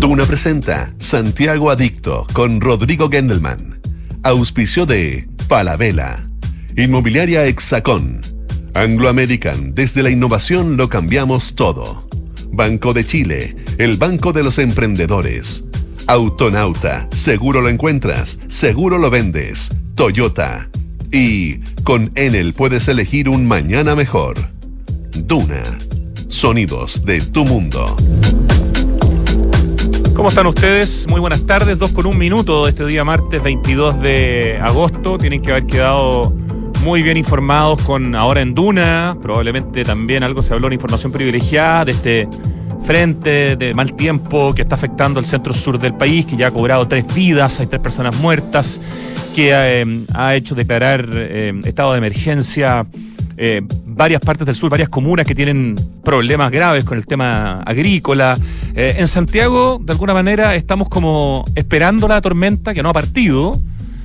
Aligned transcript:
Duna 0.00 0.24
presenta 0.24 0.94
Santiago 0.96 1.70
Adicto 1.70 2.26
con 2.32 2.62
Rodrigo 2.62 3.10
Gendelman. 3.10 3.78
Auspicio 4.22 4.86
de 4.86 5.28
Palabela. 5.48 6.30
Inmobiliaria 6.78 7.44
Hexacón. 7.44 8.22
Anglo 8.72 9.10
American. 9.10 9.74
Desde 9.74 10.02
la 10.02 10.08
innovación 10.08 10.78
lo 10.78 10.88
cambiamos 10.88 11.56
todo. 11.56 12.08
Banco 12.50 12.94
de 12.94 13.04
Chile. 13.04 13.54
El 13.76 13.98
banco 13.98 14.32
de 14.32 14.44
los 14.44 14.58
emprendedores. 14.58 15.64
Autonauta. 16.06 17.06
Seguro 17.12 17.60
lo 17.60 17.68
encuentras. 17.68 18.38
Seguro 18.48 18.96
lo 18.96 19.10
vendes. 19.10 19.68
Toyota. 19.94 20.70
Y 21.10 21.58
con 21.84 22.12
Enel 22.14 22.54
puedes 22.54 22.88
elegir 22.88 23.28
un 23.28 23.46
mañana 23.46 23.94
mejor. 23.94 24.38
Duna. 25.14 25.81
Sonidos 26.32 27.04
de 27.04 27.20
tu 27.20 27.44
mundo. 27.44 27.94
¿Cómo 30.16 30.30
están 30.30 30.46
ustedes? 30.46 31.06
Muy 31.10 31.20
buenas 31.20 31.44
tardes. 31.44 31.78
Dos 31.78 31.90
con 31.90 32.06
un 32.06 32.16
minuto 32.16 32.66
este 32.66 32.86
día 32.86 33.04
martes 33.04 33.42
22 33.42 34.00
de 34.00 34.58
agosto. 34.60 35.18
Tienen 35.18 35.42
que 35.42 35.50
haber 35.50 35.66
quedado 35.66 36.34
muy 36.82 37.02
bien 37.02 37.18
informados 37.18 37.82
con 37.82 38.14
ahora 38.14 38.40
en 38.40 38.54
Duna. 38.54 39.14
Probablemente 39.20 39.84
también 39.84 40.22
algo 40.22 40.40
se 40.40 40.54
habló 40.54 40.68
en 40.68 40.72
información 40.72 41.12
privilegiada 41.12 41.84
de 41.84 41.92
este 41.92 42.28
frente 42.82 43.54
de 43.54 43.74
mal 43.74 43.92
tiempo 43.92 44.54
que 44.54 44.62
está 44.62 44.74
afectando 44.74 45.20
el 45.20 45.26
centro 45.26 45.52
sur 45.52 45.78
del 45.78 45.94
país, 45.94 46.24
que 46.24 46.36
ya 46.36 46.48
ha 46.48 46.50
cobrado 46.50 46.88
tres 46.88 47.04
vidas, 47.14 47.60
hay 47.60 47.66
tres 47.66 47.82
personas 47.82 48.16
muertas, 48.16 48.80
que 49.36 49.50
eh, 49.52 50.04
ha 50.14 50.34
hecho 50.34 50.54
declarar 50.54 51.08
eh, 51.12 51.52
estado 51.62 51.92
de 51.92 51.98
emergencia 51.98 52.86
eh, 53.36 53.62
varias 53.86 54.20
partes 54.20 54.46
del 54.46 54.54
sur, 54.54 54.70
varias 54.70 54.88
comunas 54.88 55.26
que 55.26 55.34
tienen 55.34 55.74
problemas 56.04 56.50
graves 56.50 56.84
con 56.84 56.98
el 56.98 57.06
tema 57.06 57.62
agrícola. 57.62 58.36
Eh, 58.74 58.96
en 58.98 59.06
Santiago, 59.06 59.80
de 59.82 59.92
alguna 59.92 60.14
manera, 60.14 60.54
estamos 60.54 60.88
como 60.88 61.44
esperando 61.54 62.08
la 62.08 62.20
tormenta 62.20 62.74
que 62.74 62.82
no 62.82 62.90
ha 62.90 62.92
partido. 62.92 63.60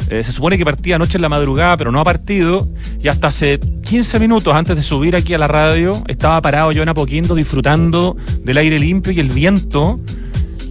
Eh, 0.09 0.23
se 0.23 0.31
supone 0.31 0.58
que 0.58 0.64
partía 0.64 0.95
anoche 0.95 1.17
en 1.17 1.22
la 1.22 1.30
madrugada, 1.30 1.75
pero 1.75 1.92
no 1.92 2.00
ha 2.00 2.03
partido. 2.03 2.67
Y 3.02 3.09
hasta 3.09 3.28
hace 3.28 3.59
15 3.59 4.20
minutos 4.20 4.53
antes 4.53 4.75
de 4.75 4.81
subir 4.81 5.16
aquí 5.16 5.33
a 5.33 5.38
la 5.38 5.48
radio, 5.48 5.94
estaba 6.08 6.42
parado 6.42 6.72
yo 6.72 6.83
en 6.83 6.89
Apoquindo 6.89 7.36
disfrutando 7.36 8.16
del 8.44 8.58
aire 8.58 8.80
limpio 8.80 9.11
y 9.11 9.20
el 9.20 9.30
viento 9.30 10.00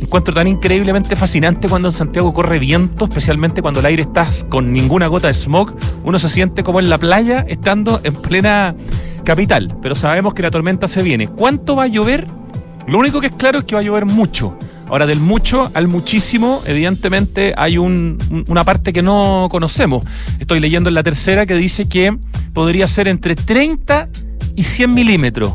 encuentro 0.01 0.35
tan 0.35 0.47
increíblemente 0.47 1.17
fascinante 1.17 1.69
cuando 1.69 1.89
en 1.89 1.93
Santiago 1.93 2.33
corre 2.33 2.59
viento, 2.59 3.05
especialmente 3.05 3.63
cuando 3.63 3.81
el 3.81 3.87
aire 3.87 4.03
está 4.03 4.27
con 4.49 4.73
ninguna 4.73 5.07
gota 5.07 5.29
de 5.29 5.35
smog. 5.35 5.75
Uno 6.05 6.19
se 6.19 6.29
siente 6.29 6.63
como 6.63 6.81
en 6.81 6.89
la 6.89 6.99
playa 6.99 7.45
estando 7.49 8.01
en 8.05 8.15
plena 8.15 8.75
capital, 9.25 9.77
pero 9.83 9.95
sabemos 9.95 10.35
que 10.35 10.43
la 10.43 10.51
tormenta 10.51 10.89
se 10.89 11.03
viene. 11.03 11.29
¿Cuánto 11.29 11.77
va 11.77 11.85
a 11.85 11.89
llover? 11.89 12.27
Lo 12.87 12.99
único 12.99 13.21
que 13.21 13.27
es 13.29 13.35
claro 13.35 13.59
es 13.59 13.65
que 13.65 13.75
va 13.75 13.81
a 13.81 13.85
llover 13.85 14.07
mucho. 14.07 14.57
Ahora, 14.89 15.07
del 15.07 15.19
mucho 15.19 15.69
al 15.75 15.89
muchísimo, 15.89 16.63
evidentemente 16.65 17.53
hay 17.57 17.77
una 17.77 18.65
parte 18.65 18.93
que 18.93 19.03
no 19.03 19.49
conocemos. 19.51 20.05
Estoy 20.39 20.61
leyendo 20.61 20.89
en 20.89 20.95
la 20.95 21.03
tercera 21.03 21.45
que 21.45 21.55
dice 21.57 21.89
que 21.89 22.17
podría 22.53 22.87
ser 22.87 23.09
entre 23.09 23.35
30 23.35 24.09
y 24.55 24.63
100 24.63 24.95
milímetros. 24.95 25.55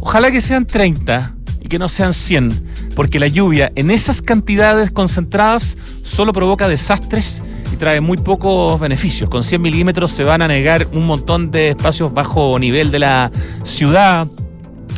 Ojalá 0.00 0.32
que 0.32 0.40
sean 0.40 0.66
30 0.66 1.36
y 1.41 1.41
que 1.72 1.78
no 1.78 1.88
sean 1.88 2.12
100, 2.12 2.92
porque 2.94 3.18
la 3.18 3.28
lluvia 3.28 3.72
en 3.76 3.90
esas 3.90 4.20
cantidades 4.20 4.90
concentradas 4.90 5.78
solo 6.02 6.34
provoca 6.34 6.68
desastres 6.68 7.42
y 7.72 7.76
trae 7.76 8.02
muy 8.02 8.18
pocos 8.18 8.78
beneficios. 8.78 9.30
Con 9.30 9.42
100 9.42 9.62
milímetros 9.62 10.10
se 10.10 10.22
van 10.22 10.42
a 10.42 10.48
negar 10.48 10.86
un 10.92 11.06
montón 11.06 11.50
de 11.50 11.70
espacios 11.70 12.12
bajo 12.12 12.58
nivel 12.58 12.90
de 12.90 12.98
la 12.98 13.30
ciudad. 13.64 14.28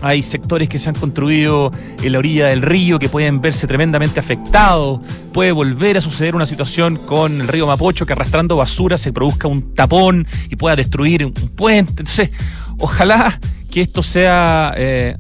Hay 0.03 0.20
sectores 0.22 0.69
que 0.69 0.81
se 0.81 0.89
han 0.89 0.97
construido 0.97 1.70
en 2.03 2.11
la 2.11 2.19
orilla 2.19 2.48
del 2.48 2.62
río 2.62 2.98
que 2.98 3.09
pueden 3.09 3.41
verse 3.41 3.69
tremendamente 3.69 4.19
afectados. 4.19 4.98
Puede 5.33 5.53
volver 5.53 5.98
a 5.98 6.00
suceder 6.00 6.34
una 6.34 6.44
situación 6.44 6.97
con 6.97 7.41
el 7.41 7.47
río 7.47 7.69
Mapocho 7.69 8.04
que 8.04 8.15
arrastrando 8.15 8.56
basura 8.56 8.98
se 8.98 9.12
produzca 9.12 9.47
un 9.47 9.77
tapón 9.77 10.27
y 10.50 10.56
pueda 10.56 10.75
destruir 10.75 11.25
un 11.25 11.32
puente. 11.32 11.93
Entonces, 12.00 12.31
ojalá 12.78 13.38
que 13.71 13.81
esto 13.81 14.03
sea 14.03 14.75
eh, 14.77 15.16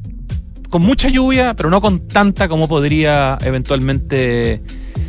con 0.74 0.84
mucha 0.84 1.08
lluvia, 1.08 1.54
pero 1.54 1.70
no 1.70 1.80
con 1.80 2.08
tanta 2.08 2.48
como 2.48 2.66
podría 2.66 3.38
eventualmente 3.42 4.60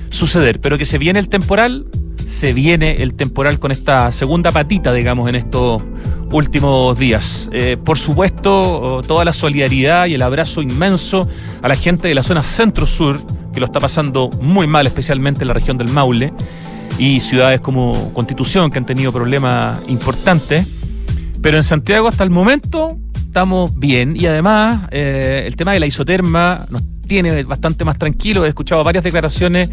suceder. 0.10 0.62
Pero 0.62 0.78
que 0.78 0.86
se 0.86 1.00
viene 1.00 1.18
el 1.18 1.28
temporal, 1.28 1.88
se 2.28 2.54
viene 2.54 3.02
el 3.02 3.16
temporal 3.16 3.58
con 3.58 3.72
esta 3.72 4.12
segunda 4.12 4.52
patita, 4.52 4.94
digamos, 4.94 5.28
en 5.28 5.34
estos 5.34 5.82
últimos 6.32 7.00
días. 7.00 7.50
Eh, 7.52 7.78
por 7.84 7.98
supuesto, 7.98 9.02
toda 9.08 9.26
la 9.26 9.34
solidaridad 9.34 10.06
y 10.06 10.14
el 10.14 10.22
abrazo 10.22 10.62
inmenso 10.62 11.28
a 11.64 11.68
la 11.68 11.76
gente 11.76 12.08
de 12.08 12.14
la 12.14 12.22
zona 12.22 12.44
centro-sur, 12.44 13.20
que 13.52 13.60
lo 13.60 13.66
está 13.66 13.80
pasando 13.80 14.30
muy 14.40 14.68
mal, 14.68 14.86
especialmente 14.86 15.42
en 15.42 15.48
la 15.48 15.56
región 15.56 15.80
del 15.80 15.90
Maule, 15.90 16.32
y 17.00 17.22
ciudades 17.22 17.60
como 17.60 18.14
Constitución, 18.14 18.70
que 18.70 18.78
han 18.78 18.86
tenido 18.86 19.12
problemas 19.12 19.80
importantes. 19.88 20.68
Pero 21.42 21.58
en 21.58 21.64
Santiago, 21.64 22.08
hasta 22.08 22.24
el 22.24 22.30
momento, 22.30 23.00
estamos 23.36 23.78
bien 23.78 24.16
y 24.18 24.28
además 24.28 24.88
eh, 24.92 25.44
el 25.46 25.58
tema 25.58 25.74
de 25.74 25.82
la 25.82 25.86
isoterma 25.86 26.66
nos 26.70 26.82
tiene 27.06 27.44
bastante 27.44 27.84
más 27.84 27.98
tranquilo. 27.98 28.46
He 28.46 28.48
escuchado 28.48 28.82
varias 28.82 29.04
declaraciones 29.04 29.70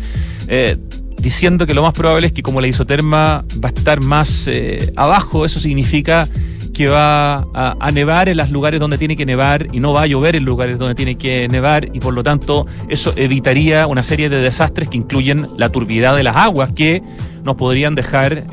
eh, 0.49 0.77
diciendo 1.19 1.65
que 1.65 1.73
lo 1.73 1.83
más 1.83 1.93
probable 1.93 2.27
es 2.27 2.33
que 2.33 2.43
como 2.43 2.61
la 2.61 2.67
isoterma 2.67 3.45
va 3.65 3.69
a 3.69 3.73
estar 3.73 4.03
más 4.03 4.49
eh, 4.49 4.93
abajo, 4.97 5.45
eso 5.45 5.61
significa 5.61 6.29
que 6.75 6.89
va 6.89 7.47
a, 7.55 7.91
nevar 7.93 8.29
en 8.29 8.39
los 8.39 8.51
lugares 8.51 8.81
donde 8.81 8.99
tiene 8.99 9.15
que 9.15 9.27
nevar 9.27 9.69
y 9.71 9.79
no 9.79 9.93
va 9.93 10.03
a 10.03 10.07
llover 10.09 10.35
en 10.35 10.45
lugares 10.45 10.77
donde 10.77 10.97
tiene 10.97 11.15
que 11.15 11.47
nevar 11.47 11.89
y 11.93 12.01
por 12.01 12.15
lo 12.15 12.25
tanto 12.25 12.67
eso 12.89 13.13
evitaría 13.15 13.87
una 13.87 14.03
serie 14.03 14.29
de 14.29 14.39
desastres 14.39 14.89
que 14.89 14.97
incluyen 14.97 15.47
la 15.57 15.69
turbidez 15.69 16.17
de 16.17 16.25
las 16.25 16.35
aguas 16.35 16.73
que 16.73 17.01
nos 17.45 17.55
podrían 17.55 17.95
dejar 17.95 18.45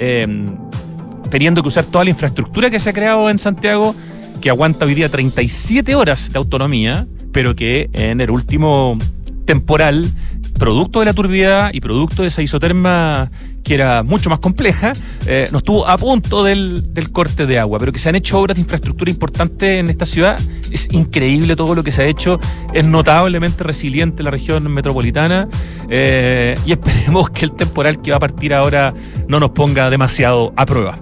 teniendo 1.31 1.63
que 1.63 1.67
usar 1.69 1.85
toda 1.85 2.03
la 2.03 2.11
infraestructura 2.11 2.69
que 2.69 2.79
se 2.79 2.91
ha 2.91 2.93
creado 2.93 3.27
en 3.31 3.39
Santiago 3.39 3.95
que 4.39 4.49
aguanta 4.49 4.85
hoy 4.85 4.93
día 4.93 5.09
37 5.09 5.95
horas 5.95 6.31
de 6.31 6.37
autonomía, 6.37 7.05
pero 7.31 7.55
que 7.55 7.89
en 7.93 8.21
el 8.21 8.31
último 8.31 8.97
temporal, 9.45 10.11
producto 10.57 10.99
de 10.99 11.05
la 11.05 11.13
turbidez 11.13 11.73
y 11.73 11.81
producto 11.81 12.21
de 12.21 12.27
esa 12.27 12.41
isoterma 12.41 13.29
que 13.63 13.73
era 13.73 14.03
mucho 14.03 14.29
más 14.29 14.39
compleja, 14.39 14.93
eh, 15.25 15.47
nos 15.51 15.63
tuvo 15.63 15.87
a 15.87 15.97
punto 15.97 16.43
del, 16.43 16.83
corte 17.11 17.45
de 17.45 17.59
agua, 17.59 17.79
pero 17.79 17.91
que 17.91 17.99
se 17.99 18.09
han 18.09 18.15
hecho 18.15 18.39
obras 18.39 18.55
de 18.55 18.61
infraestructura 18.61 19.11
importantes 19.11 19.79
en 19.79 19.89
esta 19.89 20.05
ciudad. 20.05 20.39
Es 20.71 20.87
increíble 20.91 21.55
todo 21.55 21.75
lo 21.75 21.83
que 21.83 21.91
se 21.91 22.03
ha 22.03 22.05
hecho, 22.05 22.39
es 22.73 22.85
notablemente 22.85 23.63
resiliente 23.63 24.23
la 24.23 24.31
región 24.31 24.71
metropolitana 24.71 25.47
eh, 25.89 26.55
y 26.65 26.71
esperemos 26.71 27.29
que 27.29 27.45
el 27.45 27.51
temporal 27.51 28.01
que 28.01 28.11
va 28.11 28.17
a 28.17 28.21
partir 28.21 28.53
ahora 28.53 28.93
no 29.27 29.39
nos 29.39 29.51
ponga 29.51 29.89
demasiado 29.89 30.53
a 30.55 30.65
prueba. 30.65 30.95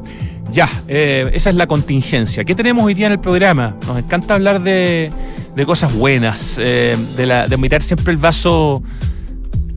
Ya, 0.52 0.69
eh, 0.88 1.30
esa 1.34 1.50
es 1.50 1.56
la 1.56 1.68
contingencia. 1.68 2.44
¿Qué 2.44 2.56
tenemos 2.56 2.85
hoy 2.85 2.94
día 2.94 3.08
en 3.08 3.13
el 3.13 3.19
programa? 3.19 3.75
Nos 3.85 3.97
encanta 3.97 4.34
hablar 4.34 4.62
de, 4.62 5.12
cosas 5.66 5.94
buenas, 5.94 6.58
eh, 6.59 6.96
de, 7.16 7.58
mirar 7.58 7.84
siempre 7.84 8.12
el 8.13 8.18
vaso 8.18 8.81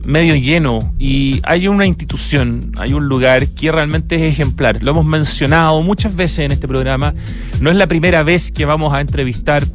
medio 0.05 0.35
lleno. 0.35 0.79
Y 0.97 1.41
hay 1.43 1.67
una 1.67 1.85
institución, 1.85 2.71
hay 2.77 2.93
un 2.93 3.07
lugar 3.07 3.47
que 3.49 3.71
realmente 3.71 4.15
es 4.15 4.33
ejemplar. 4.33 4.83
Lo 4.83 4.91
hemos 4.91 5.05
mencionado 5.05 5.81
muchas 5.81 6.15
veces 6.15 6.39
en 6.39 6.51
este 6.51 6.67
programa. 6.67 7.13
No 7.59 7.69
es 7.69 7.75
la 7.75 7.87
primera 7.87 8.23
vez 8.23 8.51
que 8.51 8.65
vamos 8.65 8.93
a 8.93 9.01
entrevistar 9.01 9.65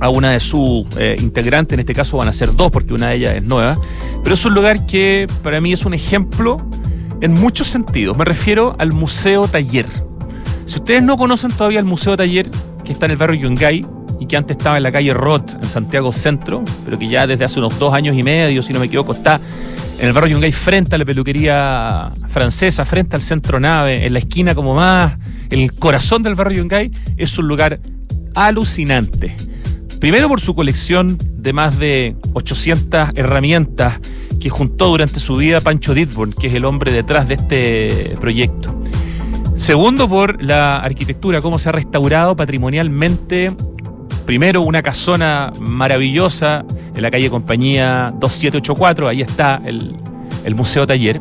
a 0.00 0.08
una 0.08 0.32
de 0.32 0.40
sus 0.40 0.84
eh, 0.96 1.16
integrantes, 1.20 1.74
en 1.74 1.80
este 1.80 1.94
caso 1.94 2.16
van 2.16 2.26
a 2.26 2.32
ser 2.32 2.56
dos 2.56 2.72
porque 2.72 2.92
una 2.92 3.10
de 3.10 3.16
ellas 3.16 3.36
es 3.36 3.42
nueva, 3.44 3.78
pero 4.24 4.34
es 4.34 4.44
un 4.44 4.52
lugar 4.52 4.84
que 4.84 5.28
para 5.44 5.60
mí 5.60 5.72
es 5.72 5.84
un 5.84 5.94
ejemplo 5.94 6.56
en 7.20 7.32
muchos 7.34 7.68
sentidos. 7.68 8.18
Me 8.18 8.24
refiero 8.24 8.74
al 8.78 8.92
Museo 8.92 9.46
Taller. 9.46 9.86
Si 10.66 10.78
ustedes 10.78 11.02
no 11.02 11.16
conocen 11.16 11.50
todavía 11.50 11.78
el 11.78 11.84
Museo 11.84 12.16
Taller, 12.16 12.48
que 12.84 12.92
está 12.92 13.06
en 13.06 13.12
el 13.12 13.16
barrio 13.16 13.42
Yungay 13.42 13.84
y 14.20 14.26
que 14.26 14.36
antes 14.36 14.56
estaba 14.56 14.76
en 14.76 14.82
la 14.82 14.92
calle 14.92 15.12
Roth, 15.12 15.50
en 15.50 15.64
Santiago 15.64 16.12
Centro, 16.12 16.62
pero 16.84 16.98
que 16.98 17.08
ya 17.08 17.26
desde 17.26 17.44
hace 17.44 17.58
unos 17.58 17.78
dos 17.78 17.92
años 17.94 18.16
y 18.16 18.22
medio, 18.22 18.62
si 18.62 18.72
no 18.72 18.80
me 18.80 18.86
equivoco, 18.86 19.12
está 19.12 19.40
en 19.98 20.06
el 20.06 20.12
barrio 20.12 20.36
Yungay 20.36 20.52
frente 20.52 20.94
a 20.94 20.98
la 20.98 21.04
peluquería 21.04 22.12
francesa, 22.28 22.84
frente 22.84 23.16
al 23.16 23.22
centro 23.22 23.60
nave, 23.60 24.06
en 24.06 24.12
la 24.12 24.18
esquina 24.18 24.54
como 24.54 24.74
más, 24.74 25.18
el 25.50 25.72
corazón 25.74 26.22
del 26.22 26.34
barrio 26.34 26.58
Yungay, 26.58 26.90
es 27.16 27.38
un 27.38 27.48
lugar 27.48 27.80
alucinante. 28.34 29.36
Primero 30.00 30.28
por 30.28 30.40
su 30.40 30.54
colección 30.54 31.18
de 31.36 31.52
más 31.52 31.78
de 31.78 32.16
800 32.32 33.10
herramientas 33.14 34.00
que 34.40 34.50
juntó 34.50 34.88
durante 34.88 35.20
su 35.20 35.36
vida 35.36 35.60
Pancho 35.60 35.94
Ditborn, 35.94 36.32
que 36.32 36.48
es 36.48 36.54
el 36.54 36.64
hombre 36.64 36.90
detrás 36.90 37.28
de 37.28 37.34
este 37.34 38.14
proyecto. 38.20 38.74
Segundo, 39.62 40.08
por 40.08 40.42
la 40.42 40.78
arquitectura, 40.78 41.40
cómo 41.40 41.56
se 41.56 41.68
ha 41.68 41.72
restaurado 41.72 42.34
patrimonialmente. 42.34 43.54
Primero, 44.26 44.62
una 44.62 44.82
casona 44.82 45.52
maravillosa 45.60 46.64
en 46.96 47.00
la 47.00 47.12
calle 47.12 47.30
Compañía 47.30 48.10
2784, 48.14 49.06
ahí 49.06 49.20
está 49.20 49.62
el, 49.64 49.94
Museo 50.56 50.84
Taller. 50.84 51.20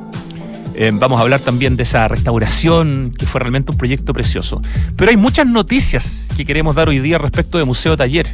Eh, 0.73 0.89
vamos 0.91 1.19
a 1.19 1.21
hablar 1.21 1.41
también 1.41 1.77
de 1.77 1.83
esa 1.83 2.07
restauración, 2.07 3.13
que 3.15 3.27
fue 3.27 3.41
realmente 3.41 3.73
un 3.73 3.77
proyecto 3.77 4.11
precioso. 4.11 4.59
Pero 4.95 5.11
hay 5.11 5.17
muchas 5.17 5.45
noticias 5.45 6.27
que 6.35 6.43
queremos 6.43 6.73
dar 6.73 6.89
hoy 6.89 6.97
día 6.97 7.19
respecto 7.19 7.59
de 7.59 7.65
Museo 7.65 7.95
Taller. 7.95 8.25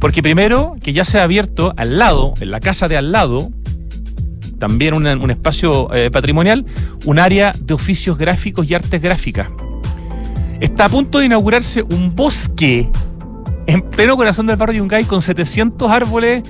Porque 0.00 0.22
primero, 0.22 0.76
que 0.82 0.92
ya 0.92 1.06
se 1.06 1.18
ha 1.18 1.22
abierto 1.22 1.72
al 1.78 1.96
lado, 1.96 2.34
en 2.40 2.50
la 2.50 2.60
casa 2.60 2.88
de 2.88 2.98
al 2.98 3.10
lado, 3.10 3.50
también 4.58 4.94
un 4.94 5.30
espacio 5.30 5.92
eh, 5.94 6.10
patrimonial, 6.10 6.64
un 7.04 7.18
área 7.18 7.52
de 7.58 7.74
oficios 7.74 8.16
gráficos 8.16 8.68
y 8.70 8.74
artes 8.74 9.00
gráficas. 9.00 9.48
Está 10.60 10.86
a 10.86 10.88
punto 10.88 11.18
de 11.18 11.26
inaugurarse 11.26 11.82
un 11.82 12.14
bosque 12.14 12.88
en 13.66 13.82
pleno 13.82 14.16
corazón 14.16 14.46
del 14.46 14.56
barrio 14.56 14.78
Yungay 14.78 15.04
con 15.04 15.20
700 15.20 15.90
árboles 15.90 16.42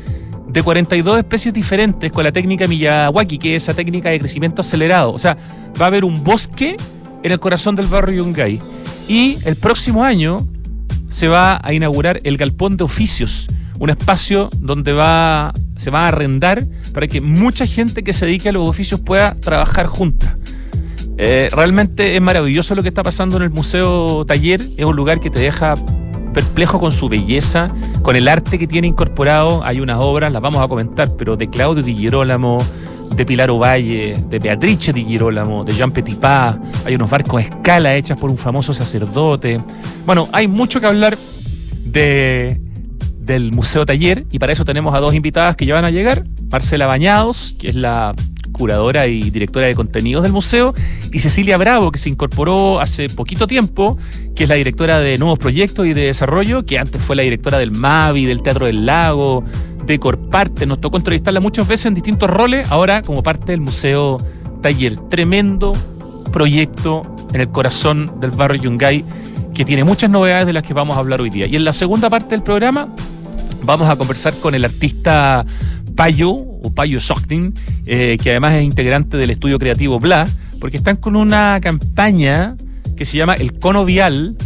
de 0.49 0.63
42 0.63 1.19
especies 1.19 1.53
diferentes 1.53 2.13
con 2.13 2.23
la 2.25 2.33
técnica 2.33 2.67
Miyawaki, 2.67 3.39
que 3.39 3.57
es 3.57 3.65
esa 3.65 3.75
técnica 3.75 4.11
de 4.11 4.19
crecimiento 4.19 4.61
acelerado. 4.61 5.13
O 5.13 5.19
sea, 5.19 5.37
va 5.81 5.87
a 5.87 5.89
haber 5.89 6.05
un 6.05 6.23
bosque 6.23 6.77
en 7.23 7.33
el 7.33 7.41
corazón 7.41 7.75
del 7.75 7.87
barrio 7.87 8.23
Yungay. 8.23 8.61
Y 9.09 9.39
el 9.45 9.57
próximo 9.57 10.05
año 10.05 10.39
se 11.09 11.29
va 11.29 11.61
a 11.63 11.73
inaugurar 11.73 12.21
el 12.25 12.37
Galpón 12.37 12.77
de 12.77 12.85
Oficios, 12.85 13.49
un 13.79 13.91
espacio 13.91 14.49
donde 14.59 14.93
va, 14.93 15.53
se 15.77 15.91
va 15.91 16.05
a 16.05 16.09
arrendar 16.09 16.65
para 16.93 17.07
que 17.07 17.21
mucha 17.21 17.67
gente 17.67 18.03
que 18.03 18.13
se 18.13 18.27
dedique 18.27 18.49
a 18.49 18.53
los 18.53 18.69
oficios 18.69 19.01
pueda 19.01 19.35
trabajar 19.35 19.87
junta. 19.87 20.37
Eh, 21.19 21.49
realmente 21.53 22.15
es 22.15 22.21
maravilloso 22.21 22.75
lo 22.75 22.83
que 22.83 22.89
está 22.89 23.03
pasando 23.03 23.39
en 23.39 23.45
el 23.45 23.51
Museo 23.51 24.25
Taller, 24.27 24.61
es 24.77 24.85
un 24.85 24.97
lugar 24.97 25.21
que 25.21 25.31
te 25.31 25.39
deja 25.39 25.75
perplejo 26.35 26.79
con 26.79 26.93
su 26.93 27.09
belleza, 27.09 27.69
con 28.03 28.15
el 28.15 28.29
arte 28.29 28.59
que 28.59 28.67
tiene 28.67 28.89
incorporado. 28.89 29.65
Hay 29.65 29.81
unas 29.81 29.99
obras, 29.99 30.31
las 30.31 30.43
vamos 30.43 30.63
a 30.63 30.69
comentar, 30.69 31.17
pero 31.17 31.35
de 31.35 31.49
Claudio 31.49 31.83
Di 31.83 31.97
Girolamo, 31.97 32.59
de 33.17 33.25
Pilar 33.25 33.49
Ovalle, 33.49 34.15
de 34.29 34.39
Beatrice 34.39 34.93
Di 34.93 35.03
Girolamo, 35.05 35.65
de 35.65 35.73
Jean 35.73 35.93
Petitpas, 35.93 36.57
hay 36.85 36.95
unos 36.95 37.09
barcos 37.09 37.41
a 37.41 37.45
escala 37.45 37.95
hechas 37.97 38.19
por 38.19 38.31
un 38.31 38.37
famoso 38.37 38.75
sacerdote. 38.75 39.59
Bueno, 40.05 40.29
hay 40.31 40.47
mucho 40.47 40.79
que 40.79 40.87
hablar 40.87 41.17
de, 41.87 42.61
del 43.27 43.53
Museo 43.53 43.85
Taller 43.85 44.25
y 44.31 44.39
para 44.39 44.53
eso 44.53 44.65
tenemos 44.65 44.95
a 44.95 45.01
dos 45.01 45.15
invitadas 45.15 45.57
que 45.57 45.67
ya 45.67 45.75
van 45.75 45.85
a 45.85 45.91
llegar. 45.91 46.25
Marcela 46.49 46.87
Bañados, 46.87 47.55
que 47.59 47.69
es 47.69 47.75
la 47.75 48.15
curadora 48.53 49.07
y 49.07 49.31
directora 49.31 49.67
de 49.67 49.75
contenidos 49.75 50.23
del 50.23 50.33
museo, 50.33 50.75
y 51.13 51.19
Cecilia 51.19 51.59
Bravo, 51.59 51.93
que 51.93 51.99
se 51.99 52.09
incorporó 52.09 52.81
hace 52.81 53.09
poquito 53.11 53.47
tiempo, 53.47 53.99
que 54.35 54.45
es 54.45 54.49
la 54.49 54.55
directora 54.55 54.99
de 54.99 55.19
nuevos 55.19 55.39
proyectos 55.39 55.87
y 55.87 55.93
de 55.93 56.03
desarrollo, 56.03 56.65
que 56.65 56.79
antes 56.79 57.03
fue 57.03 57.17
la 57.17 57.23
directora 57.23 57.59
del 57.59 57.73
MAVI, 57.73 58.25
del 58.25 58.43
Teatro 58.43 58.67
del 58.67 58.87
Lago, 58.87 59.45
de 59.85 59.99
Corparte. 59.99 60.65
Nos 60.65 60.81
tocó 60.81 60.97
entrevistarla 60.97 61.41
muchas 61.41 61.69
veces 61.69 61.87
en 61.87 61.95
distintos 61.95 62.31
roles, 62.31 62.71
ahora 62.71 63.03
como 63.03 63.23
parte 63.23 63.53
del 63.53 63.61
Museo 63.61 64.19
Taller. 64.63 64.99
Tremendo 65.11 65.75
proyecto 66.33 67.03
en 67.35 67.43
el 67.43 67.49
corazón 67.49 68.21
del 68.21 68.31
barrio 68.31 68.63
Yungay, 68.63 69.05
que 69.55 69.65
tiene 69.65 69.85
muchas 69.85 70.11
novedades 70.11 70.47
de 70.47 70.53
las 70.53 70.63
que 70.63 70.75
vamos 70.75 70.97
a 70.97 71.01
hablar 71.01 71.21
hoy 71.21 71.31
día. 71.31 71.47
Y 71.47 71.57
en 71.57 71.65
la 71.65 71.73
segunda 71.73 72.09
parte 72.09 72.31
del 72.31 72.43
programa 72.43 72.89
vamos 73.67 73.91
a 73.91 73.97
conversar 73.97 74.33
con 74.35 74.55
el 74.55 74.65
artista 74.65 75.45
Payo, 75.97 76.31
o 76.31 76.73
Payo 76.75 77.01
Sochtin, 77.01 77.55
eh, 77.85 78.17
que 78.23 78.31
además 78.31 78.55
es 78.55 78.65
integrante 78.65 79.17
del 79.17 79.31
estudio 79.31 79.59
creativo 79.59 79.99
Bla, 79.99 80.29
porque 80.61 80.77
están 80.77 80.97
con 80.97 81.17
una 81.17 81.59
campaña 81.61 82.57
que 82.97 83.05
se 83.05 83.19
llama 83.19 83.35
El 83.35 83.59
Cono 83.59 83.85
Vial, 83.85 84.37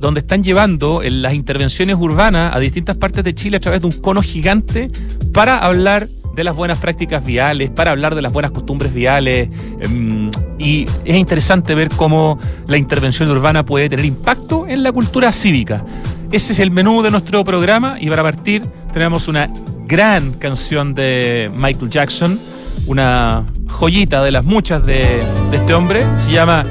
donde 0.00 0.20
están 0.20 0.44
llevando 0.44 1.02
las 1.04 1.34
intervenciones 1.34 1.96
urbanas 1.98 2.54
a 2.54 2.58
distintas 2.60 2.96
partes 2.96 3.24
de 3.24 3.34
Chile 3.34 3.56
a 3.56 3.60
través 3.60 3.80
de 3.80 3.88
un 3.88 3.92
cono 3.92 4.22
gigante 4.22 4.90
para 5.32 5.58
hablar 5.58 6.08
de 6.38 6.44
las 6.44 6.54
buenas 6.54 6.78
prácticas 6.78 7.24
viales, 7.24 7.68
para 7.68 7.90
hablar 7.90 8.14
de 8.14 8.22
las 8.22 8.32
buenas 8.32 8.52
costumbres 8.52 8.94
viales. 8.94 9.48
Em, 9.80 10.30
y 10.56 10.86
es 11.04 11.16
interesante 11.16 11.74
ver 11.74 11.88
cómo 11.88 12.38
la 12.68 12.76
intervención 12.76 13.28
urbana 13.28 13.66
puede 13.66 13.88
tener 13.88 14.04
impacto 14.04 14.64
en 14.68 14.84
la 14.84 14.92
cultura 14.92 15.32
cívica. 15.32 15.84
Ese 16.30 16.52
es 16.52 16.60
el 16.60 16.70
menú 16.70 17.02
de 17.02 17.10
nuestro 17.10 17.44
programa 17.44 17.96
y 18.00 18.08
para 18.08 18.22
partir 18.22 18.62
tenemos 18.92 19.26
una 19.26 19.50
gran 19.86 20.32
canción 20.34 20.94
de 20.94 21.50
Michael 21.56 21.90
Jackson, 21.90 22.38
una 22.86 23.44
joyita 23.68 24.22
de 24.22 24.30
las 24.30 24.44
muchas 24.44 24.86
de, 24.86 25.20
este 25.52 25.74
hombre, 25.74 26.04
se 26.20 26.30
llama 26.30 26.62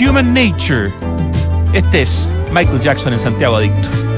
Human 0.00 0.34
Nature. 0.34 0.90
Este 1.72 2.02
es 2.02 2.28
Michael 2.52 2.80
Jackson 2.80 3.12
en 3.12 3.20
Santiago 3.20 3.56
Adicto. 3.56 4.11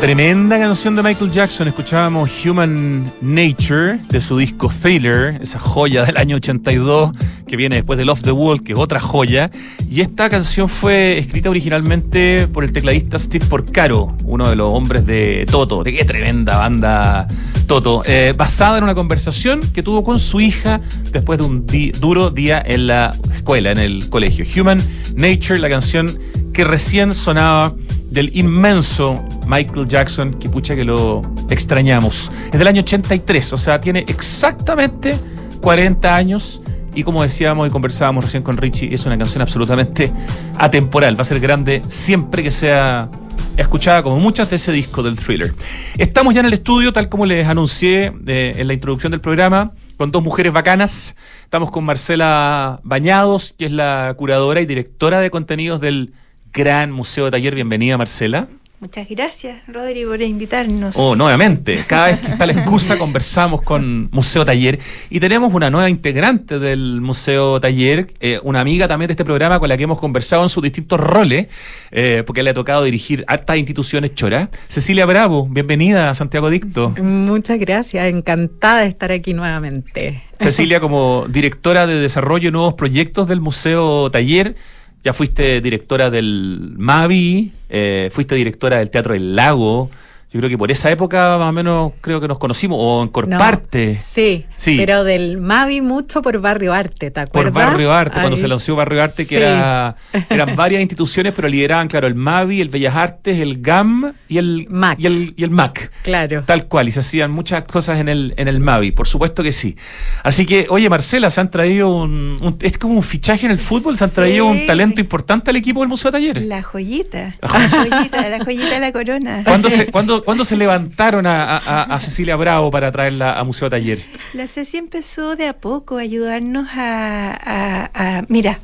Tremenda 0.00 0.58
canción 0.58 0.96
de 0.96 1.02
Michael 1.02 1.30
Jackson. 1.30 1.68
Escuchábamos 1.68 2.30
Human 2.46 3.12
Nature 3.20 4.00
de 4.08 4.20
su 4.22 4.38
disco 4.38 4.70
Thriller, 4.80 5.38
esa 5.42 5.58
joya 5.58 6.06
del 6.06 6.16
año 6.16 6.36
82 6.36 7.12
que 7.46 7.56
viene 7.56 7.76
después 7.76 7.98
de 7.98 8.06
Love 8.06 8.22
the 8.22 8.32
Wall, 8.32 8.62
que 8.62 8.72
es 8.72 8.78
otra 8.78 8.98
joya. 8.98 9.50
Y 9.90 10.00
esta 10.00 10.30
canción 10.30 10.70
fue 10.70 11.18
escrita 11.18 11.50
originalmente 11.50 12.48
por 12.48 12.64
el 12.64 12.72
tecladista 12.72 13.18
Steve 13.18 13.44
Porcaro, 13.44 14.16
uno 14.24 14.48
de 14.48 14.56
los 14.56 14.72
hombres 14.72 15.04
de 15.04 15.46
Toto. 15.50 15.84
De 15.84 15.92
qué 15.92 16.06
tremenda 16.06 16.56
banda 16.56 17.28
Toto. 17.66 18.02
Eh, 18.06 18.32
basada 18.34 18.78
en 18.78 18.84
una 18.84 18.94
conversación 18.94 19.60
que 19.74 19.82
tuvo 19.82 20.02
con 20.02 20.18
su 20.18 20.40
hija 20.40 20.80
después 21.12 21.38
de 21.38 21.44
un 21.44 21.66
duro 22.00 22.30
día 22.30 22.62
en 22.64 22.86
la 22.86 23.14
escuela, 23.34 23.70
en 23.70 23.78
el 23.78 24.08
colegio. 24.08 24.46
Human 24.56 24.80
Nature, 25.14 25.58
la 25.58 25.68
canción 25.68 26.18
que 26.54 26.64
recién 26.64 27.12
sonaba 27.12 27.74
del 28.10 28.34
inmenso 28.34 29.22
Michael 29.50 29.88
Jackson, 29.88 30.32
que 30.34 30.48
pucha 30.48 30.76
que 30.76 30.84
lo 30.84 31.22
extrañamos. 31.50 32.30
Es 32.52 32.58
del 32.58 32.68
año 32.68 32.82
83, 32.82 33.52
o 33.52 33.56
sea, 33.56 33.80
tiene 33.80 34.04
exactamente 34.06 35.18
40 35.60 36.14
años. 36.14 36.62
Y 36.94 37.02
como 37.02 37.22
decíamos 37.22 37.68
y 37.68 37.70
conversábamos 37.70 38.24
recién 38.24 38.42
con 38.44 38.56
Richie, 38.56 38.94
es 38.94 39.04
una 39.06 39.18
canción 39.18 39.42
absolutamente 39.42 40.12
atemporal. 40.56 41.18
Va 41.18 41.22
a 41.22 41.24
ser 41.24 41.40
grande 41.40 41.82
siempre 41.88 42.44
que 42.44 42.52
sea 42.52 43.08
escuchada 43.56 44.02
como 44.02 44.18
muchas 44.18 44.48
de 44.50 44.56
ese 44.56 44.70
disco 44.70 45.02
del 45.02 45.16
thriller. 45.16 45.52
Estamos 45.98 46.32
ya 46.32 46.40
en 46.40 46.46
el 46.46 46.52
estudio, 46.52 46.92
tal 46.92 47.08
como 47.08 47.26
les 47.26 47.46
anuncié 47.46 48.12
eh, 48.26 48.54
en 48.56 48.66
la 48.68 48.72
introducción 48.72 49.10
del 49.10 49.20
programa, 49.20 49.72
con 49.96 50.12
dos 50.12 50.22
mujeres 50.22 50.52
bacanas. 50.52 51.16
Estamos 51.42 51.72
con 51.72 51.84
Marcela 51.84 52.80
Bañados, 52.84 53.54
que 53.58 53.66
es 53.66 53.72
la 53.72 54.14
curadora 54.16 54.60
y 54.60 54.66
directora 54.66 55.20
de 55.20 55.30
contenidos 55.30 55.80
del 55.80 56.12
Gran 56.52 56.92
Museo 56.92 57.30
Taller. 57.30 57.54
Bienvenida, 57.54 57.98
Marcela. 57.98 58.48
Muchas 58.80 59.06
gracias, 59.10 59.60
Rodri, 59.68 60.06
por 60.06 60.22
invitarnos. 60.22 60.96
Oh, 60.96 61.14
nuevamente. 61.14 61.84
Cada 61.86 62.06
vez 62.06 62.20
que 62.20 62.28
está 62.28 62.46
la 62.46 62.52
excusa 62.52 62.96
conversamos 62.96 63.60
con 63.60 64.08
Museo 64.10 64.42
Taller 64.42 64.78
y 65.10 65.20
tenemos 65.20 65.52
una 65.52 65.68
nueva 65.68 65.90
integrante 65.90 66.58
del 66.58 67.02
Museo 67.02 67.60
Taller, 67.60 68.06
eh, 68.20 68.40
una 68.42 68.60
amiga 68.60 68.88
también 68.88 69.08
de 69.08 69.12
este 69.12 69.24
programa 69.26 69.60
con 69.60 69.68
la 69.68 69.76
que 69.76 69.82
hemos 69.82 69.98
conversado 69.98 70.44
en 70.44 70.48
sus 70.48 70.62
distintos 70.62 70.98
roles, 70.98 71.48
eh, 71.90 72.22
porque 72.26 72.42
le 72.42 72.48
ha 72.48 72.54
tocado 72.54 72.82
dirigir 72.82 73.22
hartas 73.28 73.58
instituciones 73.58 74.14
choras. 74.14 74.48
Cecilia 74.68 75.04
Bravo, 75.04 75.46
bienvenida 75.46 76.08
a 76.08 76.14
Santiago 76.14 76.48
Dicto. 76.48 76.94
Muchas 77.02 77.58
gracias, 77.58 78.06
encantada 78.06 78.80
de 78.80 78.86
estar 78.86 79.12
aquí 79.12 79.34
nuevamente. 79.34 80.22
Cecilia, 80.38 80.80
como 80.80 81.26
directora 81.28 81.86
de 81.86 81.96
desarrollo 81.96 82.46
de 82.46 82.52
nuevos 82.52 82.72
proyectos 82.72 83.28
del 83.28 83.42
Museo 83.42 84.10
Taller, 84.10 84.56
ya 85.02 85.12
fuiste 85.12 85.60
directora 85.60 86.10
del 86.10 86.74
Mavi, 86.76 87.52
eh, 87.68 88.10
fuiste 88.12 88.34
directora 88.34 88.78
del 88.78 88.90
Teatro 88.90 89.14
del 89.14 89.34
Lago, 89.34 89.90
yo 90.32 90.38
creo 90.38 90.48
que 90.48 90.56
por 90.56 90.70
esa 90.70 90.90
época 90.90 91.36
más 91.38 91.48
o 91.48 91.52
menos 91.52 91.92
creo 92.00 92.20
que 92.20 92.28
nos 92.28 92.38
conocimos, 92.38 92.78
o 92.80 93.02
en 93.02 93.08
Corparte. 93.08 93.94
sí, 93.94 94.46
sí, 94.54 94.76
pero 94.76 95.02
del 95.02 95.38
Mavi 95.38 95.80
mucho 95.80 96.22
por 96.22 96.38
Barrio 96.40 96.72
Arte, 96.72 97.10
¿te 97.10 97.20
acuerdas? 97.20 97.52
Por 97.52 97.62
Barrio 97.62 97.92
Arte, 97.92 98.20
cuando 98.20 98.36
se 98.36 98.46
lanzó 98.46 98.76
Barrio 98.76 99.02
Arte, 99.02 99.26
que 99.26 99.38
era, 99.38 99.96
eran 100.30 100.54
varias 100.54 100.82
instituciones, 100.82 101.32
pero 101.34 101.48
lideraban, 101.48 101.88
claro, 101.88 102.06
el 102.06 102.14
Mavi, 102.14 102.60
el 102.60 102.68
Bellas 102.68 102.94
Artes, 102.94 103.40
el 103.40 103.60
GAM 103.60 104.12
y 104.28 104.38
el 104.38 104.66
MAC. 104.70 105.00
Y 105.00 105.06
el, 105.06 105.34
y 105.36 105.42
el 105.42 105.50
MAC. 105.50 105.90
Claro. 106.02 106.44
Tal 106.46 106.66
cual, 106.66 106.86
y 106.86 106.92
se 106.92 107.00
hacían 107.00 107.32
muchas 107.32 107.64
cosas 107.64 107.98
en 107.98 108.08
el, 108.08 108.32
en 108.36 108.46
el 108.46 108.60
Mavi, 108.60 108.92
por 108.92 109.08
supuesto 109.08 109.42
que 109.42 109.50
sí. 109.50 109.76
Así 110.22 110.46
que, 110.46 110.66
oye, 110.70 110.88
Marcela, 110.88 111.30
se 111.30 111.40
han 111.40 111.50
traído 111.50 111.88
un, 111.88 112.36
es 112.60 112.78
como 112.78 112.94
un 112.94 113.02
fichaje 113.02 113.46
en 113.46 113.52
el 113.52 113.58
fútbol, 113.58 113.96
se 113.96 114.04
han 114.04 114.12
traído 114.12 114.46
un 114.46 114.64
talento 114.66 115.00
importante 115.00 115.50
al 115.50 115.56
equipo 115.56 115.80
del 115.80 115.88
Museo 115.88 116.12
de 116.12 116.18
Talleres. 116.18 116.44
La 116.44 116.62
joyita, 116.62 117.34
la 117.40 117.48
joyita, 117.48 118.28
la 118.28 118.44
joyita 118.44 118.74
de 118.74 118.80
la 118.80 118.92
corona. 118.92 119.42
¿Cuándo 119.44 119.68
se, 119.68 119.86
cuándo 119.90 120.19
¿Cuándo, 120.24 120.44
se 120.44 120.56
levantaron 120.56 121.26
a, 121.26 121.98
Cecilia 122.00 122.36
Bravo 122.36 122.70
para 122.70 122.90
traerla 122.92 123.38
a 123.38 123.44
Museo 123.44 123.68
Taller? 123.68 124.00
La 124.32 124.46
Ceci 124.46 124.76
empezó 124.76 125.36
de 125.36 125.48
a 125.48 125.52
poco 125.54 125.98
a 125.98 126.00
ayudarnos 126.00 126.66
a, 126.74 128.24
mira, 128.28 128.58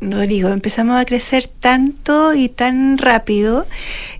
Rodrigo, 0.00 0.48
empezamos 0.48 0.98
a 0.98 1.04
crecer 1.04 1.46
tanto 1.46 2.32
y 2.32 2.48
tan 2.48 2.96
rápido 2.96 3.66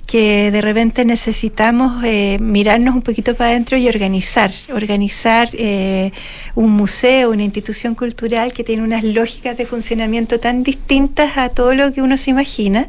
que 0.06 0.50
de 0.50 0.60
repente 0.60 1.04
necesitamos 1.04 2.04
eh, 2.04 2.36
mirarnos 2.40 2.96
un 2.96 3.02
poquito 3.02 3.34
para 3.36 3.50
adentro 3.50 3.78
y 3.78 3.88
organizar, 3.88 4.52
organizar 4.74 5.48
eh, 5.52 6.10
un 6.56 6.72
museo, 6.72 7.30
una 7.30 7.44
institución 7.44 7.94
cultural 7.94 8.52
que 8.52 8.64
tiene 8.64 8.82
unas 8.82 9.04
lógicas 9.04 9.56
de 9.56 9.66
funcionamiento 9.66 10.40
tan 10.40 10.64
distintas 10.64 11.38
a 11.38 11.48
todo 11.48 11.74
lo 11.74 11.92
que 11.92 12.02
uno 12.02 12.16
se 12.16 12.30
imagina. 12.30 12.88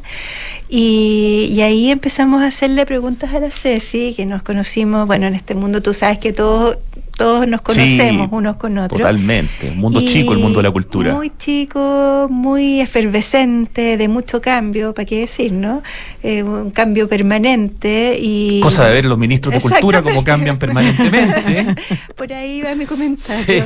Y, 0.67 1.59
ahí 1.61 1.91
empezamos 1.91 2.41
a 2.41 2.47
hacerle 2.47 2.85
preguntas 2.87 3.33
a 3.33 3.39
la 3.39 3.51
Ceci, 3.51 4.15
que 4.15 4.25
nos 4.25 4.41
conocimos, 4.41 5.05
bueno, 5.05 5.27
en 5.27 5.35
este 5.35 5.53
mundo 5.53 5.81
tú 5.81 5.93
sabes 5.93 6.17
que 6.17 6.33
todos 6.33 6.77
todos 7.21 7.47
nos 7.47 7.61
conocemos 7.61 8.29
unos 8.31 8.55
con 8.55 8.79
otros. 8.79 8.97
Totalmente, 8.97 9.69
un 9.69 9.77
mundo 9.77 10.01
chico, 10.01 10.33
el 10.33 10.39
mundo 10.39 10.57
de 10.57 10.63
la 10.63 10.71
cultura. 10.71 11.13
Muy 11.13 11.31
chico, 11.37 12.25
muy 12.31 12.81
efervescente, 12.81 13.95
de 13.95 14.07
mucho 14.07 14.41
cambio, 14.41 14.95
¿para 14.95 15.05
qué 15.05 15.19
decir, 15.19 15.51
no? 15.51 15.83
Eh, 16.23 16.41
un 16.41 16.71
cambio 16.71 17.07
permanente 17.07 18.17
y... 18.19 18.59
Cosa 18.61 18.87
de 18.87 18.93
ver 18.93 19.05
los 19.05 19.19
ministros 19.19 19.53
de 19.53 19.61
cultura 19.61 20.01
cómo 20.01 20.23
cambian 20.23 20.57
permanentemente. 20.57 21.75
Por 22.15 22.33
ahí 22.33 22.63
va 22.63 22.73
mi 22.73 22.87
comentario. 22.87 23.65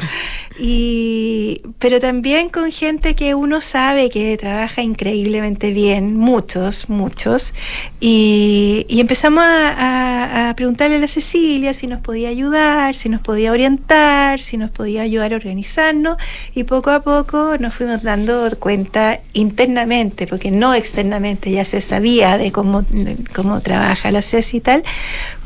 Y, 0.59 1.61
pero 1.79 2.01
también 2.01 2.49
con 2.49 2.71
gente 2.71 3.15
que 3.15 3.35
uno 3.35 3.61
sabe 3.61 4.09
que 4.09 4.37
trabaja 4.37 4.81
increíblemente 4.81 5.71
bien, 5.71 6.17
muchos, 6.17 6.89
muchos. 6.89 7.53
Y, 8.01 8.85
empezamos 8.89 9.43
a, 9.45 10.49
a 10.49 10.55
preguntarle 10.55 10.97
a 10.97 10.99
la 10.99 11.07
Cecilia 11.07 11.73
si 11.73 11.87
nos 11.87 12.01
podía 12.01 12.29
ayudar, 12.29 12.95
si 12.95 13.07
nos 13.07 13.21
podía 13.21 13.44
orientar, 13.51 14.41
si 14.41 14.57
nos 14.57 14.71
podía 14.71 15.01
ayudar 15.01 15.33
a 15.33 15.37
organizarnos 15.37 16.17
y 16.53 16.63
poco 16.63 16.91
a 16.91 17.01
poco 17.01 17.57
nos 17.59 17.73
fuimos 17.73 18.03
dando 18.03 18.49
cuenta 18.59 19.19
internamente, 19.33 20.27
porque 20.27 20.51
no 20.51 20.73
externamente 20.73 21.51
ya 21.51 21.65
se 21.65 21.81
sabía 21.81 22.37
de 22.37 22.51
cómo 22.51 22.85
cómo 23.33 23.61
trabaja 23.61 24.11
la 24.11 24.21
CES 24.21 24.53
y 24.53 24.61
tal, 24.61 24.83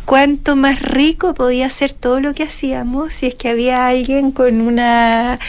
cuánto 0.06 0.56
más 0.56 0.82
rico 0.82 1.34
podía 1.34 1.70
ser 1.70 1.94
todo 1.94 2.20
lo 2.20 2.34
que 2.34 2.44
hacíamos 2.44 3.13
si 3.13 3.27
es 3.27 3.36
que 3.36 3.50
había 3.50 3.88
alguien 3.88 4.32
con 4.32 4.62
una 4.62 5.39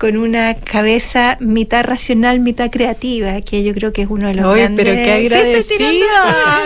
con 0.00 0.16
una 0.16 0.54
cabeza 0.54 1.36
mitad 1.40 1.84
racional, 1.84 2.40
mitad 2.40 2.70
creativa, 2.70 3.42
que 3.42 3.62
yo 3.62 3.74
creo 3.74 3.92
que 3.92 4.00
es 4.00 4.08
uno 4.08 4.28
de 4.28 4.34
los 4.34 4.54
grandes... 4.54 4.82
pero 4.82 4.96
qué 4.96 5.12
agradecida. 5.12 6.64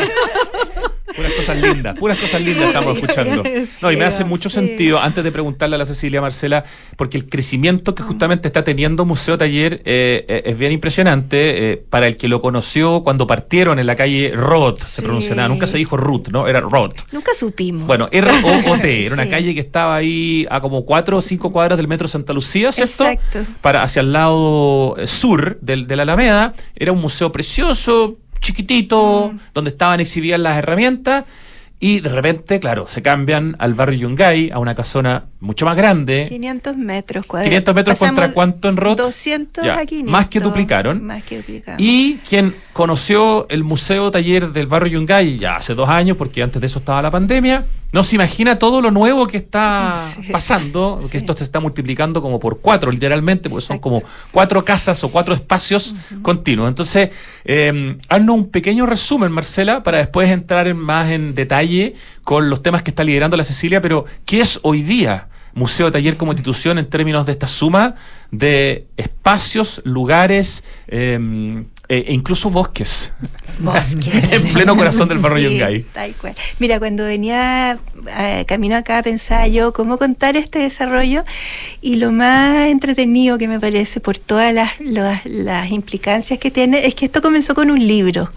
puras 1.17 1.33
cosas 1.33 1.57
lindas, 1.61 1.99
puras 1.99 2.19
cosas 2.19 2.41
lindas 2.41 2.67
estamos 2.69 2.97
escuchando. 2.97 3.43
No, 3.83 3.93
y 3.93 3.97
me 3.97 4.05
hace 4.05 4.25
mucho 4.25 4.51
sentido, 4.51 5.01
antes 5.01 5.23
de 5.23 5.33
preguntarle 5.33 5.77
a 5.77 5.79
la 5.79 5.87
Cecilia 5.87 6.21
Marcela, 6.21 6.65
porque 6.97 7.17
el 7.19 7.29
crecimiento 7.29 7.95
que 7.95 8.03
justamente 8.03 8.49
está 8.49 8.65
teniendo 8.65 9.05
Museo 9.05 9.37
Taller 9.37 9.83
eh, 9.85 10.25
eh, 10.29 10.43
es 10.47 10.59
bien 10.59 10.73
impresionante. 10.73 11.73
Eh, 11.73 11.85
para 11.91 12.07
el 12.07 12.17
que 12.17 12.29
lo 12.29 12.41
conoció 12.41 13.03
cuando 13.03 13.27
partieron 13.27 13.79
en 13.79 13.87
la 13.87 13.97
calle 13.97 14.33
Roth, 14.35 14.79
se 14.79 15.03
pronunciaba, 15.03 15.49
nunca 15.49 15.67
se 15.67 15.79
dijo 15.79 15.97
Ruth, 15.97 16.29
¿no? 16.31 16.49
Era 16.49 16.61
Roth. 16.61 17.01
Nunca 17.13 17.35
supimos. 17.35 17.87
Bueno, 17.87 18.09
R-O-O-T, 18.11 19.07
era 19.07 19.15
una 19.15 19.29
calle 19.31 19.55
que 19.55 19.61
estaba 19.61 19.97
ahí 19.97 20.47
a 20.51 20.61
como 20.61 20.85
cuatro 20.85 21.19
o 21.19 21.23
cinco 21.23 21.51
cuadras 21.51 21.77
del 21.77 21.89
metro 21.89 22.09
Santa 22.09 22.33
Lucía, 22.33 22.73
¿cierto? 22.73 23.05
Exacto. 23.05 23.24
Para, 23.61 23.83
hacia 23.83 24.01
el 24.01 24.13
lado 24.13 24.97
sur 25.05 25.59
del, 25.61 25.87
de 25.87 25.97
la 25.97 26.03
Alameda. 26.03 26.55
Era 26.75 26.93
un 26.93 27.01
museo 27.01 27.33
precioso, 27.33 28.19
chiquitito, 28.41 29.33
mm. 29.33 29.39
donde 29.55 29.71
estaban 29.71 30.01
exhibidas 30.01 30.41
las 30.41 30.59
herramientas. 30.59 31.25
Y 31.85 32.01
de 32.01 32.09
repente, 32.09 32.61
claro, 32.61 32.87
se 32.87 33.03
cambian 33.03 33.57
al 33.59 33.75
barrio 33.75 34.09
Yungay, 34.09 34.51
a 34.51 34.59
una 34.59 34.75
casona 34.75 35.27
mucho 35.41 35.67
más 35.67 35.77
grande. 35.77 36.25
500 36.31 36.79
metros 36.79 37.27
cuadrados. 37.27 37.51
500 37.51 37.75
metros 37.75 37.99
contra 37.99 38.33
cuánto 38.33 38.71
en 38.71 38.79
Roth. 38.79 38.97
200 38.97 39.67
a 39.67 39.85
500. 39.85 40.11
Más 40.11 40.29
que 40.29 40.41
duplicaron. 40.41 41.05
Más 41.05 41.23
que 41.25 41.37
duplicaron. 41.37 41.79
Y 41.79 42.15
quien 42.27 42.55
conoció 42.73 43.47
el 43.51 43.65
Museo 43.65 44.11
Taller 44.11 44.51
del 44.51 44.67
barrio 44.67 44.99
Yungay 44.99 45.39
ya 45.39 45.57
hace 45.57 45.75
dos 45.75 45.91
años, 45.91 46.17
porque 46.17 46.43
antes 46.43 46.59
de 46.59 46.67
eso 46.69 46.79
estaba 46.79 47.03
la 47.03 47.11
pandemia, 47.11 47.67
no 47.93 48.03
se 48.03 48.17
imagina 48.17 48.59
todo 48.59 48.81
lo 48.81 48.91
nuevo 48.91 49.27
que 49.27 49.37
está 49.37 49.97
pasando, 50.33 50.99
que 51.11 51.19
esto 51.19 51.37
se 51.37 51.45
está 51.45 51.61
multiplicando 51.61 52.23
como 52.23 52.41
por 52.41 52.61
cuatro, 52.61 52.91
literalmente, 52.91 53.51
porque 53.51 53.67
son 53.67 53.79
como 53.79 54.03
cuatro 54.33 54.65
casas 54.65 55.05
o 55.05 55.13
cuatro 55.13 55.35
espacios 55.35 55.95
continuos. 56.23 56.69
Entonces, 56.69 57.11
eh, 57.45 57.97
haznos 58.09 58.35
un 58.35 58.51
pequeño 58.51 58.87
resumen, 58.87 59.31
Marcela, 59.31 59.83
para 59.83 59.99
después 59.99 60.31
entrar 60.31 60.67
en 60.67 60.79
más 60.79 61.11
en 61.11 61.35
detalle 61.35 61.74
con 62.23 62.51
los 62.51 62.63
temas 62.63 62.83
que 62.83 62.91
está 62.91 63.05
liderando 63.05 63.37
la 63.37 63.45
Cecilia, 63.45 63.81
pero 63.81 64.05
¿qué 64.25 64.41
es 64.41 64.59
hoy 64.63 64.83
día? 64.83 65.29
Museo 65.55 65.91
Taller 65.91 66.17
como 66.17 66.33
institución 66.33 66.79
en 66.79 66.87
términos 66.89 67.27
de 67.27 67.33
esta 67.33 67.47
suma 67.47 67.95
de 68.31 68.87
espacios, 68.97 69.81
lugares 69.85 70.65
eh, 70.89 71.65
e 71.89 72.13
incluso 72.13 72.51
bosques. 72.51 73.13
Bosques. 73.59 74.33
en 74.33 74.53
pleno 74.53 74.77
corazón 74.77 75.09
del 75.09 75.19
barrio 75.19 75.51
Yungay. 75.51 75.87
Mira, 76.59 76.79
cuando 76.79 77.05
venía 77.05 77.79
eh, 78.19 78.45
camino 78.49 78.77
acá 78.77 79.03
pensaba 79.03 79.47
yo 79.47 79.73
cómo 79.73 79.97
contar 79.97 80.37
este 80.37 80.59
desarrollo 80.61 81.25
y 81.81 81.97
lo 81.97 82.11
más 82.11 82.69
entretenido 82.69 83.39
que 83.39 83.47
me 83.47 83.61
parece 83.61 84.01
por 84.01 84.19
todas 84.19 84.53
las, 84.53 84.71
las 85.25 85.71
implicancias 85.71 86.39
que 86.39 86.51
tiene 86.51 86.87
es 86.87 86.95
que 86.95 87.05
esto 87.05 87.23
comenzó 87.23 87.55
con 87.55 87.71
un 87.71 87.87
libro 87.87 88.31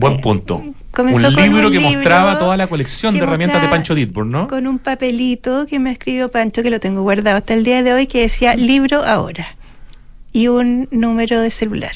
Buen 0.00 0.14
Eh, 0.14 0.20
punto. 0.22 0.64
comenzó 0.92 1.28
un 1.28 1.34
con 1.34 1.42
libro 1.44 1.66
un 1.68 1.72
que 1.72 1.78
libro 1.78 1.94
mostraba 1.94 2.38
toda 2.38 2.56
la 2.56 2.66
colección 2.66 3.14
de 3.14 3.20
herramientas 3.20 3.60
de 3.62 3.68
Pancho 3.68 3.94
Ditburn, 3.94 4.30
¿no? 4.30 4.48
Con 4.48 4.66
un 4.66 4.78
papelito 4.78 5.66
que 5.66 5.78
me 5.78 5.92
escribió 5.92 6.30
Pancho, 6.30 6.62
que 6.62 6.70
lo 6.70 6.80
tengo 6.80 7.02
guardado 7.02 7.36
hasta 7.36 7.54
el 7.54 7.62
día 7.64 7.82
de 7.82 7.92
hoy, 7.92 8.06
que 8.06 8.20
decía 8.22 8.54
libro 8.56 9.04
ahora. 9.04 9.56
Y 10.32 10.48
un 10.48 10.88
número 10.90 11.40
de 11.40 11.50
celular. 11.50 11.92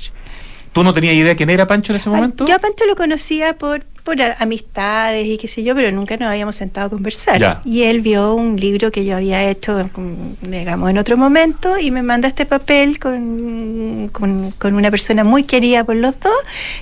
¿Tú 0.72 0.82
no 0.84 0.92
tenías 0.92 1.14
idea 1.14 1.34
quién 1.36 1.50
era 1.50 1.66
Pancho 1.66 1.92
en 1.92 1.96
ese 1.96 2.10
momento? 2.10 2.46
Yo 2.46 2.54
a 2.56 2.58
Pancho 2.58 2.84
lo 2.86 2.96
conocía 2.96 3.56
por, 3.56 3.84
por 4.04 4.20
amistades 4.20 5.26
y 5.26 5.38
qué 5.38 5.48
sé 5.48 5.62
yo, 5.62 5.74
pero 5.74 5.90
nunca 5.90 6.16
nos 6.18 6.28
habíamos 6.28 6.54
sentado 6.54 6.88
a 6.88 6.90
conversar. 6.90 7.40
Ya. 7.40 7.62
Y 7.64 7.82
él 7.84 8.02
vio 8.02 8.34
un 8.34 8.56
libro 8.56 8.92
que 8.92 9.04
yo 9.06 9.16
había 9.16 9.42
hecho, 9.48 9.90
digamos, 10.42 10.90
en 10.90 10.98
otro 10.98 11.16
momento 11.16 11.78
y 11.78 11.90
me 11.90 12.02
manda 12.02 12.28
este 12.28 12.44
papel 12.44 12.98
con, 12.98 14.10
con, 14.12 14.50
con 14.52 14.74
una 14.74 14.90
persona 14.90 15.24
muy 15.24 15.44
querida 15.44 15.84
por 15.84 15.96
los 15.96 16.20
dos, 16.20 16.32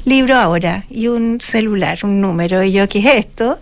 libro 0.04 0.36
ahora, 0.36 0.84
y 0.90 1.06
un 1.06 1.40
celular, 1.40 2.00
un 2.02 2.20
número. 2.20 2.62
Y 2.64 2.72
yo, 2.72 2.88
¿qué 2.88 2.98
es 2.98 3.26
esto? 3.26 3.60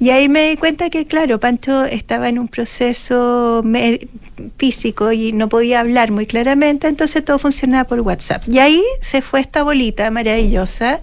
Y 0.00 0.10
ahí 0.10 0.28
me 0.28 0.50
di 0.50 0.56
cuenta 0.56 0.90
que, 0.90 1.06
claro, 1.06 1.38
Pancho 1.38 1.84
estaba 1.84 2.28
en 2.28 2.40
un 2.40 2.48
proceso 2.48 3.62
físico 4.58 5.12
y 5.12 5.32
no 5.32 5.48
podía 5.48 5.78
hablar 5.78 6.10
muy 6.10 6.26
claramente, 6.26 6.88
entonces 6.88 7.24
todo 7.24 7.38
funcionaba 7.38 7.84
por 7.84 8.00
WhatsApp. 8.00 8.42
Y 8.48 8.58
ahí 8.58 8.82
se 9.00 9.22
fue 9.22 9.40
esta 9.40 9.62
bolita 9.62 10.10
maravillosa. 10.10 11.00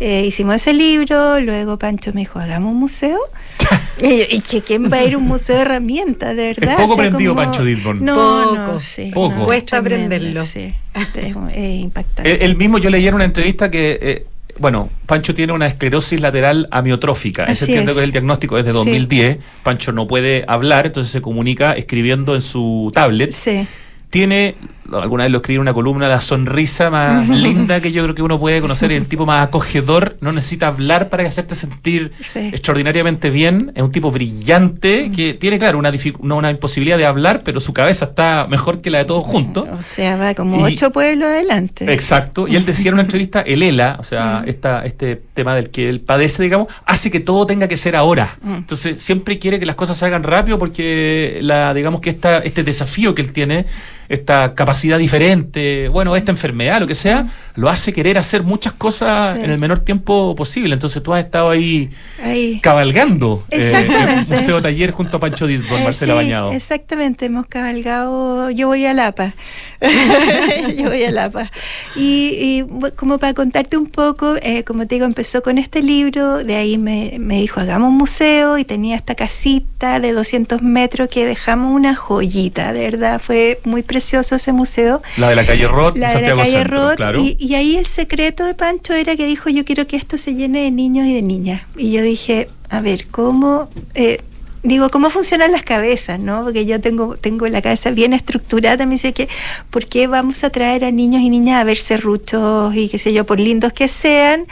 Eh, 0.00 0.24
hicimos 0.26 0.54
ese 0.54 0.72
libro, 0.72 1.40
luego 1.40 1.78
Pancho 1.78 2.12
me 2.12 2.20
dijo, 2.20 2.38
hagamos 2.38 2.72
un 2.72 2.78
museo. 2.78 3.18
y, 4.00 4.18
yo, 4.18 4.24
¿y 4.30 4.40
que 4.40 4.62
quién 4.62 4.90
va 4.92 4.98
a 4.98 5.04
ir 5.04 5.14
a 5.14 5.18
un 5.18 5.24
museo 5.24 5.56
de 5.56 5.62
herramientas, 5.62 6.36
de 6.36 6.54
verdad? 6.54 6.76
poco 6.76 6.94
aprendido 6.94 7.34
Pancho 7.34 7.64
Dilborn. 7.64 8.04
No, 8.04 8.54
no, 8.54 8.66
Poco. 8.66 8.80
sí. 8.80 9.10
Poco. 9.12 9.34
no, 9.36 9.44
Cuesta 9.46 9.82
tremendo, 9.82 10.14
aprenderlo. 10.14 10.46
Sí, 10.46 10.72
es, 10.94 11.08
es 11.54 11.80
impactante. 11.80 12.30
Él, 12.30 12.38
él 12.42 12.56
mismo 12.56 12.78
yo 12.78 12.90
leí 12.90 13.06
en 13.08 13.14
una 13.14 13.24
entrevista 13.24 13.70
que, 13.70 13.98
eh, 14.00 14.26
bueno, 14.58 14.90
Pancho 15.06 15.34
tiene 15.34 15.52
una 15.52 15.66
esclerosis 15.66 16.20
lateral 16.20 16.68
amiotrófica. 16.70 17.44
Ese 17.46 17.64
entiendo 17.64 17.90
es. 17.90 17.96
que 17.96 18.00
es 18.02 18.04
el 18.04 18.12
diagnóstico 18.12 18.56
desde 18.56 18.70
Sí. 18.70 18.76
2010. 18.76 19.38
Pancho 19.64 19.90
no 19.92 20.06
puede 20.06 20.44
hablar, 20.46 20.86
entonces 20.86 21.10
se 21.10 21.20
comunica 21.20 21.72
escribiendo 21.72 22.34
en 22.36 22.42
su 22.42 22.90
tablet. 22.94 23.32
Sí. 23.32 23.66
Tiene, 24.10 24.54
alguna 24.92 25.24
vez 25.24 25.32
lo 25.32 25.38
escribí 25.38 25.56
en 25.56 25.60
una 25.62 25.74
columna, 25.74 26.08
la 26.08 26.20
sonrisa 26.20 26.90
más 26.90 27.28
linda 27.28 27.80
que 27.80 27.92
yo 27.92 28.02
creo 28.04 28.14
que 28.14 28.22
uno 28.22 28.38
puede 28.38 28.60
conocer, 28.60 28.90
el 28.92 29.06
tipo 29.06 29.26
más 29.26 29.46
acogedor, 29.46 30.16
no 30.20 30.32
necesita 30.32 30.68
hablar 30.68 31.08
para 31.08 31.26
hacerte 31.28 31.54
sentir 31.54 32.12
Sí. 32.20 32.50
extraordinariamente 32.52 33.30
bien, 33.30 33.72
es 33.74 33.82
un 33.82 33.92
tipo 33.92 34.10
brillante 34.10 35.10
que 35.14 35.34
tiene, 35.34 35.58
claro, 35.58 35.78
una, 35.78 35.92
no, 36.22 36.36
una 36.36 36.50
imposibilidad 36.50 36.96
de 36.98 37.06
hablar, 37.06 37.42
pero 37.44 37.60
su 37.60 37.72
cabeza 37.72 38.06
está 38.06 38.46
mejor 38.48 38.80
que 38.80 38.90
la 38.90 38.98
de 38.98 39.04
todos 39.04 39.24
juntos. 39.24 39.66
O 39.78 39.82
sea, 39.82 40.16
va 40.16 40.34
como 40.34 40.68
Y- 40.68 40.72
ocho 40.74 40.90
pueblos 40.90 41.28
adelante. 41.28 41.92
Exacto, 41.92 42.48
y 42.48 42.56
él 42.56 42.64
decía 42.64 42.88
en 42.88 42.94
una 42.94 43.02
entrevista, 43.02 43.40
el 43.42 43.62
ELA, 43.62 43.96
o 43.98 44.04
sea, 44.04 44.42
esta, 44.46 44.84
este 44.86 45.20
tema 45.34 45.54
del 45.54 45.70
que 45.70 45.88
él 45.88 46.00
padece, 46.00 46.42
digamos, 46.42 46.68
hace 46.86 47.10
que 47.10 47.20
todo 47.20 47.46
tenga 47.46 47.68
que 47.68 47.76
ser 47.76 47.96
ahora. 47.96 48.36
Mm. 48.42 48.54
Entonces, 48.54 49.00
siempre 49.02 49.38
quiere 49.38 49.58
que 49.58 49.66
las 49.66 49.76
cosas 49.76 49.96
se 49.98 50.06
hagan 50.06 50.22
rápido 50.22 50.58
porque, 50.58 51.38
la, 51.42 51.74
digamos 51.74 52.00
que 52.00 52.10
esta, 52.10 52.38
este 52.38 52.62
desafío 52.64 53.14
que 53.14 53.22
él 53.22 53.32
tiene, 53.32 53.66
esta 54.08 54.54
capacidad 54.54 54.77
diferente, 54.82 55.88
bueno, 55.88 56.14
esta 56.16 56.30
enfermedad, 56.30 56.80
lo 56.80 56.86
que 56.86 56.94
sea, 56.94 57.26
lo 57.56 57.68
hace 57.68 57.92
querer 57.92 58.18
hacer 58.18 58.42
muchas 58.44 58.72
cosas 58.72 59.36
Sí. 59.38 59.44
en 59.44 59.50
el 59.50 59.58
menor 59.58 59.80
tiempo 59.80 60.34
posible. 60.36 60.74
Entonces, 60.74 61.02
tú 61.02 61.12
has 61.12 61.24
estado 61.24 61.50
ahí 61.50 61.90
Ahí. 62.22 62.60
cabalgando 62.60 63.44
eh, 63.50 63.56
Exactamente. 63.56 64.12
en 64.12 64.18
un 64.20 64.28
museo 64.28 64.62
taller 64.62 64.90
junto 64.92 65.16
a 65.16 65.20
Pancho 65.20 65.46
Ditborn, 65.46 65.80
Eh, 65.82 65.84
Marcela 65.84 66.12
sí, 66.14 66.16
Bañado. 66.18 66.52
Exactamente, 66.52 67.26
hemos 67.26 67.46
cabalgado, 67.46 68.50
yo 68.50 68.68
voy 68.68 68.86
a 68.86 68.94
Lapa, 68.94 69.34
yo 70.76 70.84
voy 70.88 71.04
a 71.04 71.10
Lapa. 71.10 71.50
Y, 71.96 72.36
y, 72.40 72.90
como 72.96 73.18
para 73.18 73.34
contarte 73.34 73.76
un 73.76 73.86
poco, 73.86 74.34
eh, 74.42 74.64
como 74.64 74.86
te 74.86 74.94
digo, 74.96 75.06
empezó 75.06 75.42
con 75.42 75.58
este 75.58 75.82
libro, 75.82 76.44
de 76.44 76.56
ahí 76.56 76.78
me, 76.78 77.16
me 77.18 77.40
dijo, 77.40 77.60
hagamos 77.60 77.90
un 77.90 77.96
museo 77.98 78.58
y 78.58 78.64
tenía 78.64 78.96
esta 78.96 79.14
casita 79.14 80.00
de 80.00 80.12
200 80.12 80.62
metros 80.62 81.08
que 81.08 81.26
dejamos 81.26 81.74
una 81.74 81.94
joyita, 81.94 82.72
de 82.72 82.80
verdad, 82.90 83.20
fue 83.20 83.60
muy 83.64 83.82
precioso 83.82 84.36
ese 84.36 84.52
museo. 84.52 84.67
La 85.16 85.28
de 85.28 85.36
la 85.36 85.44
calle 85.44 85.66
Roth, 85.66 85.96
La 85.96 86.14
de 86.14 86.20
la 86.22 86.34
calle 86.36 86.50
Centro, 86.52 86.88
Roth, 86.88 86.96
claro. 86.96 87.20
y, 87.22 87.36
y 87.38 87.54
ahí 87.54 87.76
el 87.76 87.86
secreto 87.86 88.44
de 88.44 88.54
Pancho 88.54 88.94
era 88.94 89.16
que 89.16 89.26
dijo, 89.26 89.48
yo 89.50 89.64
quiero 89.64 89.86
que 89.86 89.96
esto 89.96 90.18
se 90.18 90.34
llene 90.34 90.62
de 90.62 90.70
niños 90.70 91.06
y 91.06 91.14
de 91.14 91.22
niñas. 91.22 91.62
Y 91.76 91.92
yo 91.92 92.02
dije, 92.02 92.48
a 92.70 92.80
ver, 92.80 93.06
¿cómo...? 93.10 93.68
eh, 93.94 94.20
digo, 94.62 94.90
¿cómo 94.90 95.08
funcionan 95.08 95.52
las 95.52 95.62
cabezas? 95.62 96.18
¿no? 96.20 96.42
Porque 96.42 96.66
yo 96.66 96.80
tengo, 96.80 97.16
tengo 97.16 97.46
la 97.48 97.62
cabeza 97.62 97.90
bien 97.90 98.12
estructurada, 98.12 98.84
me 98.86 98.92
dice 98.94 99.12
que, 99.12 99.28
¿por 99.70 99.86
qué 99.86 100.06
vamos 100.06 100.44
a 100.44 100.50
traer 100.50 100.84
a 100.84 100.90
niños 100.90 101.22
y 101.22 101.30
niñas 101.30 101.60
a 101.60 101.64
ver 101.64 101.78
serruchos 101.78 102.74
y 102.74 102.88
qué 102.88 102.98
sé 102.98 103.12
yo, 103.12 103.24
por 103.24 103.40
lindos 103.40 103.72
que 103.72 103.88
sean? 103.88 104.46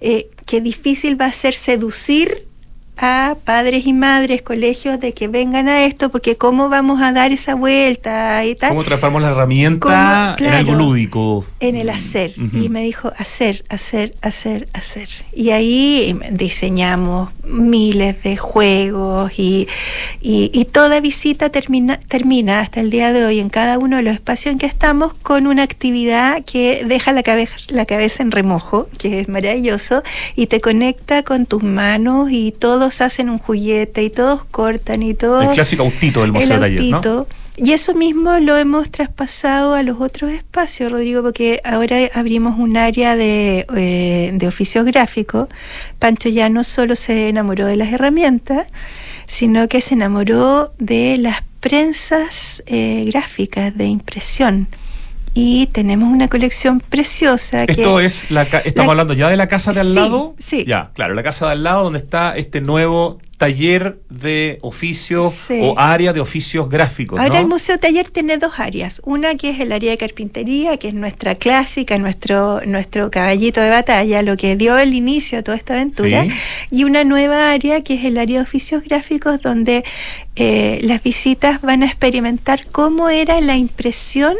Eh, 0.00 0.28
qué 0.46 0.60
difícil 0.60 1.18
va 1.20 1.26
a 1.26 1.32
ser 1.32 1.54
seducir 1.54 2.46
a 2.98 3.36
padres 3.44 3.86
y 3.86 3.92
madres, 3.92 4.42
colegios, 4.42 5.00
de 5.00 5.12
que 5.14 5.26
vengan 5.26 5.68
a 5.68 5.84
esto, 5.84 6.10
porque 6.10 6.36
cómo 6.36 6.68
vamos 6.68 7.00
a 7.02 7.12
dar 7.12 7.32
esa 7.32 7.54
vuelta 7.54 8.44
y 8.44 8.54
tal 8.54 8.68
¿Cómo 8.70 8.84
transformamos 8.84 9.22
la 9.22 9.30
herramienta 9.30 9.80
¿Cómo? 9.80 10.30
en 10.30 10.34
Claro. 10.36 10.56
algo 10.58 10.74
lúdico? 10.74 11.44
en 11.60 11.76
el 11.76 11.88
hacer. 11.90 12.30
Ujú. 12.36 12.56
Y 12.58 12.68
me 12.68 12.82
dijo, 12.82 13.12
hacer, 13.18 13.64
hacer, 13.68 14.14
hacer, 14.20 14.68
hacer. 14.72 15.08
Y 15.34 15.50
ahí 15.50 16.16
diseñamos 16.30 17.30
miles 17.44 18.22
de 18.22 18.36
juegos 18.36 19.32
y, 19.38 19.66
y, 20.20 20.50
y 20.52 20.64
toda 20.66 21.00
visita 21.00 21.50
termina, 21.50 21.98
termina 21.98 22.60
hasta 22.60 22.80
el 22.80 22.90
día 22.90 23.12
de 23.12 23.24
hoy 23.24 23.40
en 23.40 23.48
cada 23.48 23.78
uno 23.78 23.96
de 23.96 24.02
los 24.02 24.14
espacios 24.14 24.52
en 24.52 24.58
que 24.58 24.66
estamos 24.66 25.14
con 25.14 25.46
una 25.46 25.62
actividad 25.62 26.44
que 26.44 26.84
deja 26.86 27.12
la 27.12 27.22
cabeza, 27.22 27.56
la 27.70 27.86
cabeza 27.86 28.22
en 28.22 28.30
remojo, 28.30 28.88
que 28.98 29.20
es 29.20 29.28
maravilloso, 29.28 30.02
y 30.36 30.46
te 30.46 30.60
conecta 30.60 31.22
con 31.22 31.46
tus 31.46 31.62
manos 31.62 32.30
y 32.30 32.52
todos 32.82 33.00
hacen 33.00 33.30
un 33.30 33.38
juguete 33.38 34.02
y 34.02 34.10
todos 34.10 34.44
cortan 34.44 35.04
y 35.04 35.14
todos... 35.14 35.44
El 35.44 35.50
clásico 35.50 35.84
autito 35.84 36.18
del 36.22 36.30
El 36.30 36.32
Museo 36.32 36.58
Taller, 36.58 36.82
¿no? 36.82 37.26
Y 37.56 37.70
eso 37.70 37.94
mismo 37.94 38.40
lo 38.40 38.56
hemos 38.56 38.90
traspasado 38.90 39.74
a 39.74 39.84
los 39.84 40.00
otros 40.00 40.32
espacios, 40.32 40.90
Rodrigo, 40.90 41.22
porque 41.22 41.60
ahora 41.64 41.98
abrimos 42.12 42.58
un 42.58 42.76
área 42.76 43.14
de, 43.14 43.66
eh, 43.76 44.32
de 44.34 44.48
oficios 44.48 44.84
gráficos. 44.84 45.46
Pancho 46.00 46.28
ya 46.28 46.48
no 46.48 46.64
solo 46.64 46.96
se 46.96 47.28
enamoró 47.28 47.66
de 47.66 47.76
las 47.76 47.92
herramientas, 47.92 48.66
sino 49.26 49.68
que 49.68 49.80
se 49.80 49.94
enamoró 49.94 50.74
de 50.78 51.18
las 51.18 51.44
prensas 51.60 52.64
eh, 52.66 53.04
gráficas 53.06 53.76
de 53.76 53.84
impresión. 53.84 54.66
Y 55.34 55.66
tenemos 55.68 56.10
una 56.10 56.28
colección 56.28 56.80
preciosa 56.80 57.64
Esto 57.64 57.96
que 57.96 58.04
es, 58.04 58.30
la, 58.30 58.42
estamos 58.42 58.74
la- 58.76 58.92
hablando 58.92 59.14
ya 59.14 59.28
de 59.30 59.36
la 59.38 59.48
casa 59.48 59.72
de 59.72 59.80
al 59.80 59.88
Sí, 59.88 59.94
lado. 59.94 60.34
sí. 60.38 60.64
Ya, 60.66 60.90
claro, 60.94 61.14
la 61.14 61.22
casa 61.22 61.46
de 61.46 61.52
al 61.52 61.62
lado 61.62 61.84
donde 61.84 62.00
está 62.00 62.36
este 62.36 62.60
nuevo 62.60 63.18
taller 63.38 63.98
de 64.08 64.58
oficios 64.62 65.32
Sí. 65.32 65.58
o 65.62 65.76
área 65.76 66.12
de 66.12 66.20
oficios 66.20 66.68
gráficos. 66.68 67.18
Ahora 67.18 67.34
¿no? 67.34 67.40
el 67.40 67.46
Museo 67.46 67.76
Taller 67.78 68.08
tiene 68.10 68.36
dos 68.36 68.52
áreas. 68.58 69.00
Una 69.04 69.34
que 69.34 69.50
es 69.50 69.58
el 69.58 69.72
área 69.72 69.90
de 69.90 69.98
carpintería, 69.98 70.76
que 70.76 70.86
es 70.88 70.94
nuestra 70.94 71.34
clásica, 71.34 71.98
nuestro, 71.98 72.60
nuestro 72.66 73.10
caballito 73.10 73.60
de 73.60 73.70
batalla, 73.70 74.22
lo 74.22 74.36
que 74.36 74.54
dio 74.54 74.78
el 74.78 74.94
inicio 74.94 75.40
a 75.40 75.42
toda 75.42 75.56
esta 75.56 75.74
aventura. 75.74 76.24
Sí. 76.24 76.30
Y 76.70 76.84
una 76.84 77.02
nueva 77.02 77.50
área 77.50 77.82
que 77.82 77.94
es 77.94 78.04
el 78.04 78.18
área 78.18 78.36
de 78.38 78.42
oficios 78.44 78.84
gráficos, 78.84 79.40
donde 79.42 79.82
eh, 80.36 80.78
las 80.82 81.02
visitas 81.02 81.62
van 81.62 81.82
a 81.82 81.86
experimentar 81.86 82.66
cómo 82.70 83.08
era 83.08 83.40
la 83.40 83.56
impresión. 83.56 84.36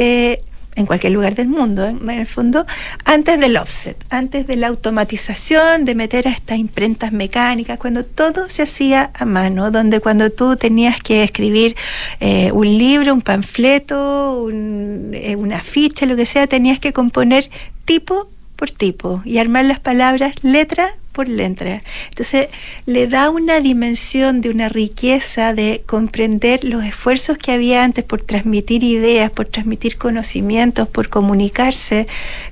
Eh, 0.00 0.42
en 0.76 0.86
cualquier 0.86 1.12
lugar 1.12 1.34
del 1.34 1.48
mundo, 1.48 1.86
en 1.86 2.08
el 2.08 2.26
fondo, 2.26 2.64
antes 3.04 3.38
del 3.38 3.58
offset, 3.58 3.96
antes 4.08 4.46
de 4.46 4.56
la 4.56 4.68
automatización, 4.68 5.84
de 5.84 5.94
meter 5.94 6.26
a 6.26 6.30
estas 6.30 6.58
imprentas 6.58 7.12
mecánicas, 7.12 7.78
cuando 7.78 8.04
todo 8.04 8.48
se 8.48 8.62
hacía 8.62 9.10
a 9.12 9.24
mano, 9.26 9.70
donde 9.70 10.00
cuando 10.00 10.30
tú 10.30 10.56
tenías 10.56 11.02
que 11.02 11.22
escribir 11.22 11.76
eh, 12.20 12.50
un 12.52 12.66
libro, 12.66 13.12
un 13.12 13.20
panfleto, 13.20 14.40
un, 14.42 15.10
eh, 15.12 15.36
un 15.36 15.52
afiche, 15.52 16.06
lo 16.06 16.16
que 16.16 16.24
sea, 16.24 16.46
tenías 16.46 16.78
que 16.78 16.94
componer 16.94 17.50
tipo 17.84 18.30
por 18.56 18.70
tipo 18.70 19.22
y 19.26 19.36
armar 19.36 19.66
las 19.66 19.80
palabras 19.80 20.32
letra 20.42 20.94
por 21.12 21.28
letra. 21.28 21.82
Entonces 22.08 22.48
le 22.86 23.06
da 23.06 23.30
una 23.30 23.60
dimensión 23.60 24.40
de 24.40 24.50
una 24.50 24.68
riqueza 24.68 25.54
de 25.54 25.82
comprender 25.86 26.64
los 26.64 26.84
esfuerzos 26.84 27.36
que 27.38 27.52
había 27.52 27.82
antes 27.84 28.04
por 28.04 28.22
transmitir 28.22 28.82
ideas, 28.84 29.30
por 29.30 29.46
transmitir 29.46 29.96
conocimientos, 29.96 30.88
por 30.88 31.08
comunicarse. 31.08 32.06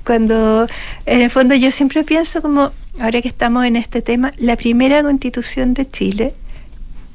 Cuando 0.05 0.67
en 1.05 1.21
el 1.21 1.29
fondo 1.29 1.55
yo 1.55 1.71
siempre 1.71 2.03
pienso 2.03 2.41
como, 2.41 2.71
ahora 2.99 3.21
que 3.21 3.27
estamos 3.29 3.65
en 3.65 3.75
este 3.75 4.01
tema, 4.01 4.33
la 4.37 4.55
primera 4.55 5.01
constitución 5.03 5.73
de 5.73 5.89
Chile 5.89 6.33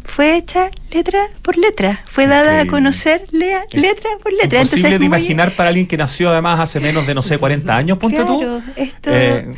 fue 0.04 0.36
hecha 0.36 0.70
letra 0.92 1.28
por 1.40 1.56
letra, 1.56 2.02
fue 2.10 2.26
dada 2.26 2.60
a 2.60 2.66
conocer 2.66 3.26
lea- 3.32 3.64
letra 3.72 4.10
por 4.22 4.32
letra. 4.34 4.60
Imposible 4.60 4.88
es 4.88 4.94
de 4.94 4.98
muy- 4.98 5.06
imaginar 5.06 5.50
para 5.52 5.70
alguien 5.70 5.86
que 5.86 5.96
nació 5.96 6.30
además 6.30 6.60
hace 6.60 6.78
menos 6.78 7.06
de, 7.06 7.14
no 7.14 7.22
sé, 7.22 7.38
40 7.38 7.74
años, 7.74 7.96
ponte 7.98 8.16
Claro, 8.18 8.38
tú. 8.38 8.62
esto- 8.76 9.10
Eh, 9.12 9.54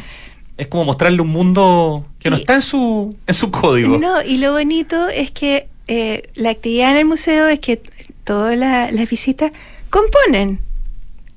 es 0.56 0.66
como 0.68 0.84
mostrarle 0.84 1.20
un 1.20 1.28
mundo 1.28 2.06
que 2.18 2.30
no 2.30 2.36
Y- 2.36 2.40
está 2.40 2.54
en 2.54 2.62
su, 2.62 3.16
en 3.26 3.34
su 3.34 3.50
código. 3.50 3.98
No, 3.98 4.22
y 4.22 4.38
lo 4.38 4.52
bonito 4.52 5.08
es 5.08 5.30
que 5.30 5.68
eh, 5.88 6.30
la 6.34 6.50
actividad 6.50 6.90
en 6.92 6.96
el 6.98 7.04
museo 7.04 7.46
es 7.48 7.60
que 7.60 7.80
todas 8.24 8.56
la- 8.56 8.90
las 8.90 9.08
visitas 9.08 9.52
componen. 9.90 10.60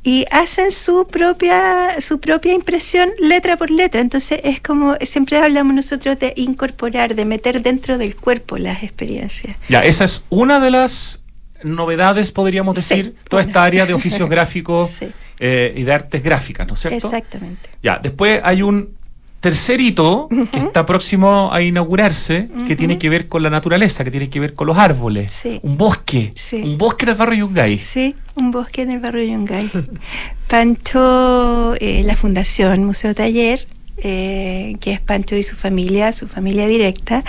y 0.02 0.26
hacen 0.32 0.72
su 0.72 1.06
propia 1.08 2.00
su 2.00 2.22
propia 2.22 2.54
impresión 2.54 3.10
letra 3.20 3.58
por 3.58 3.70
letra 3.70 4.00
entonces 4.00 4.40
es 4.46 4.62
como 4.62 4.96
siempre 5.02 5.38
hablamos 5.40 5.74
nosotros 5.74 6.18
de 6.18 6.32
incorporar 6.38 7.16
de 7.16 7.26
meter 7.26 7.62
dentro 7.62 7.98
del 7.98 8.16
cuerpo 8.16 8.58
las 8.58 8.82
experiencias 8.82 9.58
Ya, 9.68 9.82
esa 9.82 10.06
es 10.06 10.24
una 10.30 10.62
de 10.62 10.72
las 10.72 11.26
novedades, 11.64 12.32
podríamos 12.32 12.78
Sí, 12.78 12.96
decir, 12.96 13.16
toda 13.28 13.44
una. 13.44 13.50
esta 13.52 13.64
área 13.66 13.86
de 13.86 13.94
oficios 13.94 14.30
gráficos 14.36 14.90
Sí. 14.98 15.10
eh, 15.40 15.74
y 15.76 15.84
de 15.84 15.92
artes 15.94 16.24
gráficas, 16.24 16.66
¿no 16.66 16.76
es 16.76 16.80
cierto? 16.80 17.08
exactamente 17.08 17.70
Ya, 17.84 18.00
después 18.02 18.40
hay 18.46 18.62
un 18.62 18.96
tercer 19.40 19.80
hito 19.80 20.28
que 20.52 20.60
está 20.60 20.86
próximo 20.86 21.50
a 21.54 21.62
inaugurarse, 21.62 22.50
que 22.68 22.76
tiene 22.76 22.98
que 22.98 23.10
ver 23.10 23.28
con 23.28 23.42
la 23.44 23.50
naturaleza, 23.50 24.04
que 24.04 24.12
tiene 24.12 24.30
que 24.30 24.40
ver 24.40 24.54
con 24.54 24.68
los 24.68 24.78
árboles. 24.78 25.32
Sí. 25.34 25.60
Un 25.64 25.78
bosque. 25.78 26.32
Sí. 26.36 26.58
Un 26.64 26.78
bosque 26.78 27.06
en 27.06 27.10
el 27.10 27.16
barrio 27.16 27.40
Yungay. 27.48 27.78
Sí, 27.78 28.16
un 28.36 28.52
bosque 28.52 28.82
en 28.82 28.92
el 28.92 29.00
barrio 29.00 29.24
Yungay. 29.24 29.70
Pancho, 30.48 31.76
eh, 31.80 32.04
la 32.06 32.16
fundación 32.18 32.84
Museo 32.84 33.16
Taller, 33.16 33.66
eh, 33.98 34.76
que 34.82 34.92
es 34.92 35.00
Pancho 35.00 35.36
y 35.36 35.44
su 35.44 35.56
familia, 35.56 36.12
su 36.12 36.28
familia 36.28 36.68
directa, 36.68 37.24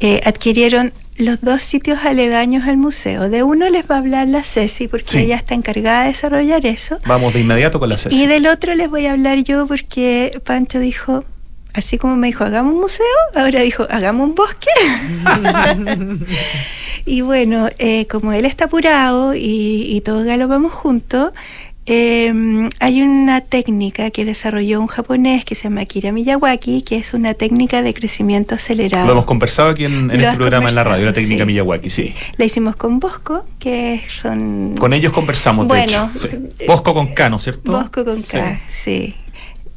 eh, 0.00 0.20
adquirieron 0.24 0.92
los 1.16 1.40
dos 1.40 1.62
sitios 1.62 2.00
aledaños 2.04 2.66
al 2.66 2.76
museo. 2.76 3.28
De 3.28 3.44
uno 3.44 3.68
les 3.70 3.88
va 3.88 3.96
a 3.96 3.98
hablar 3.98 4.26
la 4.28 4.42
Ceci, 4.42 4.88
porque 4.88 5.06
Sí. 5.08 5.18
ella 5.18 5.36
está 5.36 5.54
encargada 5.54 6.02
de 6.02 6.08
desarrollar 6.08 6.66
eso. 6.66 6.98
Vamos 7.06 7.34
de 7.34 7.40
inmediato 7.42 7.78
con 7.78 7.88
la 7.88 7.96
Ceci. 7.96 8.20
Y 8.22 8.26
del 8.26 8.46
otro 8.48 8.74
les 8.74 8.90
voy 8.90 9.06
a 9.06 9.12
hablar 9.12 9.38
yo 9.44 9.66
porque 9.68 10.40
Pancho 10.44 10.80
dijo, 10.80 11.24
así 11.74 11.98
como 11.98 12.16
me 12.16 12.28
dijo, 12.28 12.44
hagamos 12.44 12.74
un 12.74 12.80
museo, 12.80 13.04
ahora 13.34 13.60
dijo, 13.60 13.86
hagamos 13.90 14.28
un 14.28 14.34
bosque. 14.34 14.70
y 17.06 17.20
bueno, 17.20 17.68
eh, 17.78 18.06
como 18.06 18.32
él 18.32 18.44
está 18.44 18.64
apurado 18.66 19.34
y, 19.34 19.86
y 19.88 20.00
todos 20.00 20.24
galopamos 20.24 20.72
juntos, 20.72 21.32
eh, 21.86 22.32
hay 22.80 23.02
una 23.02 23.42
técnica 23.42 24.10
que 24.10 24.24
desarrolló 24.24 24.80
un 24.80 24.86
japonés 24.86 25.44
que 25.44 25.54
se 25.54 25.64
llama 25.64 25.82
Akira 25.82 26.12
Miyawaki, 26.12 26.80
que 26.80 26.96
es 26.96 27.12
una 27.12 27.34
técnica 27.34 27.82
de 27.82 27.92
crecimiento 27.92 28.54
acelerado. 28.54 29.04
Lo 29.04 29.12
hemos 29.12 29.26
conversado 29.26 29.68
aquí 29.68 29.84
en, 29.84 30.10
en 30.10 30.20
este 30.22 30.36
programa 30.36 30.70
en 30.70 30.76
la 30.76 30.84
radio, 30.84 31.04
la 31.04 31.12
técnica 31.12 31.42
sí. 31.44 31.46
Miyawaki, 31.46 31.90
sí. 31.90 32.14
La 32.38 32.46
hicimos 32.46 32.76
con 32.76 33.00
Bosco, 33.00 33.44
que 33.58 34.02
son... 34.08 34.76
Con 34.78 34.94
ellos 34.94 35.12
conversamos, 35.12 35.68
Bueno, 35.68 36.10
de 36.14 36.26
hecho. 36.26 36.38
Sí. 36.58 36.66
Bosco 36.66 36.94
con 36.94 37.12
K, 37.12 37.28
¿no 37.28 37.36
es 37.36 37.42
cierto? 37.42 37.72
Bosco 37.72 38.02
con 38.04 38.16
Sí. 38.22 38.28
K, 38.30 38.60
sí. 38.66 39.14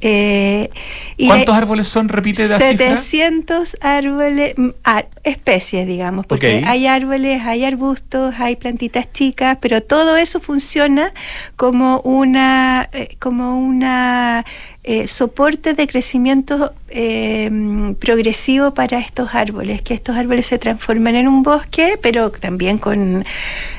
Eh, 0.01 0.69
y 1.17 1.25
¿Cuántos 1.27 1.55
árboles 1.55 1.87
son? 1.87 2.07
Repite 2.07 2.47
la 2.47 2.59
cifra. 2.59 2.95
700 2.97 3.77
árboles, 3.81 4.53
mm, 4.55 4.69
ar- 4.83 5.07
especies, 5.23 5.87
digamos, 5.87 6.25
porque 6.27 6.63
hay 6.67 6.85
árboles, 6.85 7.41
hay 7.43 7.65
arbustos, 7.65 8.35
hay 8.37 8.55
plantitas 8.57 9.11
chicas, 9.11 9.57
pero 9.59 9.81
todo 9.81 10.15
eso 10.17 10.39
funciona 10.39 11.11
como 11.55 11.99
una, 12.01 12.87
eh, 12.93 13.15
como 13.19 13.57
una 13.59 14.45
eh, 14.89 15.05
soporte 15.05 15.73
de 15.73 15.85
crecimiento 15.85 16.73
eh, 16.87 17.51
progresivo 17.99 18.73
para 18.73 18.99
estos 18.99 19.35
árboles, 19.35 19.81
que 19.81 19.93
estos 19.93 20.15
árboles 20.15 20.45
se 20.45 20.57
transformen 20.57 21.15
en 21.15 21.27
un 21.27 21.43
bosque, 21.43 21.99
pero 22.01 22.31
también 22.31 22.77
con, 22.77 23.25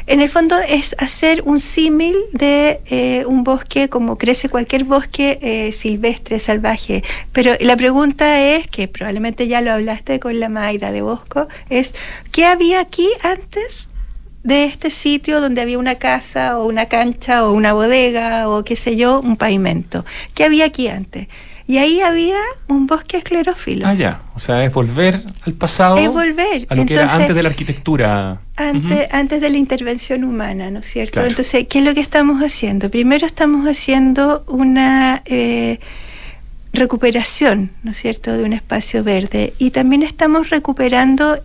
en 0.06 0.20
el 0.20 0.28
fondo 0.28 0.58
es 0.58 0.94
hacer 0.98 1.40
un 1.46 1.60
símil 1.60 2.14
de 2.32 2.82
eh, 2.90 3.24
un 3.26 3.42
bosque 3.42 3.88
como 3.88 4.18
crece 4.18 4.50
cualquier 4.50 4.84
bosque 4.84 5.38
eh, 5.40 5.72
silvestre, 5.72 6.38
salvaje. 6.38 7.02
Pero 7.32 7.54
la 7.60 7.76
pregunta 7.78 8.40
es, 8.40 8.68
que 8.68 8.86
probablemente 8.86 9.48
ya 9.48 9.62
lo 9.62 9.72
hablaste 9.72 10.20
con 10.20 10.38
la 10.38 10.50
Maida 10.50 10.92
de 10.92 11.00
Bosco, 11.00 11.48
es 11.70 11.94
¿qué 12.32 12.44
había 12.44 12.80
aquí 12.80 13.08
antes? 13.22 13.87
De 14.42 14.64
este 14.64 14.90
sitio 14.90 15.40
donde 15.40 15.60
había 15.60 15.78
una 15.78 15.96
casa 15.96 16.58
o 16.58 16.66
una 16.66 16.86
cancha 16.86 17.44
o 17.44 17.52
una 17.52 17.72
bodega 17.72 18.48
o 18.48 18.64
qué 18.64 18.76
sé 18.76 18.96
yo, 18.96 19.20
un 19.20 19.36
pavimento. 19.36 20.04
¿Qué 20.34 20.44
había 20.44 20.66
aquí 20.66 20.88
antes? 20.88 21.28
Y 21.66 21.76
ahí 21.76 22.00
había 22.00 22.38
un 22.66 22.86
bosque 22.86 23.18
esclerófilo. 23.18 23.86
Ah, 23.86 23.92
ya. 23.92 24.22
O 24.34 24.38
sea, 24.38 24.64
es 24.64 24.72
volver 24.72 25.22
al 25.42 25.52
pasado. 25.52 25.98
Es 25.98 26.08
volver. 26.08 26.66
A 26.70 26.74
lo 26.74 26.86
que 26.86 26.94
era 26.94 27.12
antes 27.12 27.34
de 27.34 27.42
la 27.42 27.50
arquitectura. 27.50 28.40
Antes, 28.56 29.12
antes 29.12 29.42
de 29.42 29.50
la 29.50 29.58
intervención 29.58 30.24
humana, 30.24 30.70
¿no 30.70 30.78
es 30.78 30.86
cierto? 30.86 31.12
Claro. 31.14 31.28
Entonces, 31.28 31.66
¿qué 31.68 31.80
es 31.80 31.84
lo 31.84 31.92
que 31.92 32.00
estamos 32.00 32.40
haciendo? 32.40 32.90
Primero 32.90 33.26
estamos 33.26 33.66
haciendo 33.66 34.44
una 34.46 35.20
eh, 35.26 35.78
recuperación, 36.72 37.72
¿no 37.82 37.90
es 37.90 37.98
cierto?, 37.98 38.32
de 38.32 38.44
un 38.44 38.54
espacio 38.54 39.04
verde 39.04 39.52
y 39.58 39.70
también 39.70 40.02
estamos 40.02 40.48
recuperando 40.48 41.38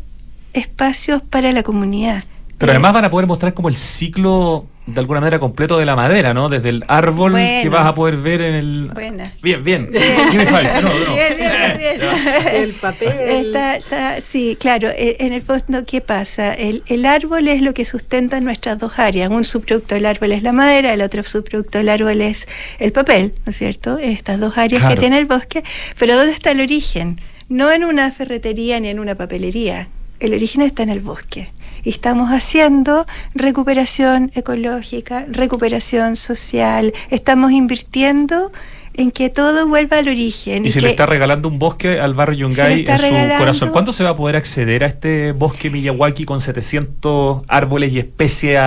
espacios 0.53 1.21
para 1.21 1.51
la 1.51 1.63
comunidad. 1.63 2.23
Pero 2.63 2.71
Eh, 2.71 2.75
además 2.75 2.93
van 2.93 3.05
a 3.05 3.09
poder 3.09 3.27
mostrar 3.27 3.53
como 3.53 3.67
el 3.67 3.75
ciclo 3.75 4.65
de 4.85 4.99
alguna 4.99 5.19
manera 5.19 5.37
completo 5.39 5.77
de 5.77 5.85
la 5.85 5.95
madera, 5.95 6.33
¿no? 6.33 6.47
Desde 6.49 6.69
el 6.69 6.83
árbol 6.87 7.33
que 7.35 7.67
vas 7.69 7.85
a 7.85 7.93
poder 7.93 8.17
ver 8.17 8.41
en 8.41 8.53
el. 8.55 8.91
Buena. 8.93 9.29
Bien, 9.41 9.61
bien. 9.63 9.89
Bien. 9.91 10.29
Give 10.31 10.45
me. 10.45 10.63
No, 10.63 10.81
no. 10.81 10.89
Bien, 11.13 11.33
bien, 11.37 11.51
bien, 11.77 11.99
bien. 11.99 12.47
El 12.55 12.71
papel. 12.73 13.09
Está- 13.19 13.75
está- 13.77 14.21
sí, 14.21 14.57
claro. 14.59 14.89
e- 14.89 15.17
En 15.19 15.33
el 15.33 15.41
fondo, 15.41 15.85
¿qué 15.85 15.99
pasa? 16.01 16.53
El, 16.53 16.83
el 16.87 17.05
árbol 17.05 17.47
es 17.49 17.61
lo 17.61 17.73
que 17.73 17.83
sustenta 17.85 18.39
nuestras 18.39 18.77
dos 18.79 18.97
áreas. 18.99 19.29
Un 19.29 19.43
subproducto 19.43 19.95
del 19.95 20.05
árbol 20.05 20.31
es 20.31 20.43
la 20.43 20.51
madera, 20.53 20.93
el 20.93 21.01
otro 21.01 21.21
subproducto 21.23 21.77
del 21.79 21.89
árbol 21.89 22.21
es 22.21 22.47
el 22.79 22.91
papel, 22.93 23.33
¿no 23.45 23.49
es 23.49 23.57
cierto? 23.57 23.97
Estas 23.99 24.39
dos 24.39 24.57
áreas 24.57 24.81
Claro. 24.81 24.95
que 24.95 24.99
tiene 25.01 25.17
el 25.17 25.25
bosque. 25.25 25.63
Pero 25.99 26.15
¿dónde 26.17 26.31
está 26.33 26.51
el 26.51 26.61
origen? 26.61 27.19
No 27.49 27.71
en 27.71 27.83
una 27.83 28.11
ferretería 28.11 28.79
ni 28.79 28.87
en 28.89 28.99
una 28.99 29.15
papelería. 29.15 29.87
El 30.19 30.33
origen 30.33 30.61
está 30.61 30.83
en 30.83 30.89
el 30.89 31.01
bosque. 31.01 31.49
Estamos 31.83 32.31
haciendo 32.31 33.05
recuperación 33.35 34.31
ecológica, 34.35 35.25
recuperación 35.27 36.15
social. 36.15 36.93
Estamos 37.09 37.51
invirtiendo 37.51 38.51
en 38.93 39.11
que 39.11 39.29
todo 39.29 39.67
vuelva 39.67 39.97
al 39.97 40.07
origen. 40.07 40.65
Y 40.65 40.71
se 40.71 40.79
que 40.79 40.85
le 40.85 40.91
está 40.91 41.05
regalando 41.05 41.49
un 41.49 41.59
bosque 41.59 41.99
al 41.99 42.13
barrio 42.13 42.51
Se 42.51 42.61
Yungay 42.61 42.85
en 42.87 43.31
su 43.31 43.37
corazón. 43.37 43.69
¿Cuándo 43.69 43.93
se 43.93 44.03
va 44.03 44.11
a 44.11 44.15
poder 44.15 44.35
acceder 44.35 44.83
a 44.83 44.87
este 44.87 45.31
bosque 45.31 45.69
Miyawaki 45.69 46.25
con 46.25 46.41
700 46.41 47.43
árboles 47.47 47.93
y 47.93 47.99
especies, 47.99 48.59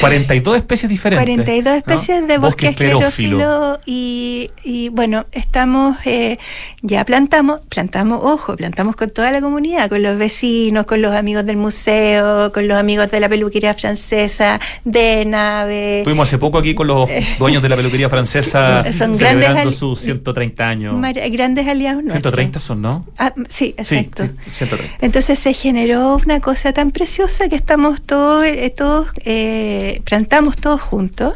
42 0.00 0.56
especies 0.56 0.88
diferentes? 0.88 1.24
42 1.24 1.64
¿no? 1.64 1.78
especies 1.78 2.26
de 2.26 2.38
bosque 2.38 2.68
esclerófilo 2.68 3.78
y, 3.84 4.50
y, 4.64 4.88
bueno, 4.90 5.26
estamos, 5.32 5.96
eh, 6.06 6.38
ya 6.82 7.04
plantamos, 7.04 7.60
plantamos, 7.68 8.20
ojo, 8.22 8.56
plantamos 8.56 8.96
con 8.96 9.10
toda 9.10 9.30
la 9.32 9.40
comunidad, 9.40 9.88
con 9.88 10.02
los 10.02 10.18
vecinos, 10.18 10.86
con 10.86 11.02
los 11.02 11.14
amigos 11.14 11.44
del 11.44 11.56
museo, 11.56 12.52
con 12.52 12.68
los 12.68 12.78
amigos 12.78 13.10
de 13.10 13.20
la 13.20 13.28
peluquería 13.28 13.74
francesa, 13.74 14.60
de 14.84 15.24
nave. 15.26 15.98
Estuvimos 15.98 16.28
hace 16.28 16.38
poco 16.38 16.58
aquí 16.58 16.74
con 16.74 16.86
los 16.86 17.08
dueños 17.38 17.62
de 17.62 17.68
la 17.68 17.76
peluquería 17.76 18.08
francesa 18.08 18.84
Son 18.92 19.16
grandes 19.16 19.65
celebrando 19.70 19.96
sus 19.96 20.00
130 20.00 20.68
años. 20.68 21.00
Grandes 21.30 21.66
aliados 21.66 22.02
nuestros. 22.02 22.22
130 22.22 22.60
son, 22.60 22.82
¿no? 22.82 23.06
Ah, 23.18 23.32
sí, 23.48 23.74
exacto. 23.76 24.24
Sí, 24.24 24.30
sí, 24.46 24.50
130. 24.52 24.96
Entonces 25.00 25.38
se 25.38 25.52
generó 25.52 26.16
una 26.16 26.40
cosa 26.40 26.72
tan 26.72 26.90
preciosa 26.90 27.48
que 27.48 27.56
estamos 27.56 28.02
todos, 28.02 28.44
eh, 28.44 28.72
todos 28.76 29.08
eh, 29.24 30.00
plantamos 30.04 30.56
todos 30.56 30.80
juntos. 30.80 31.34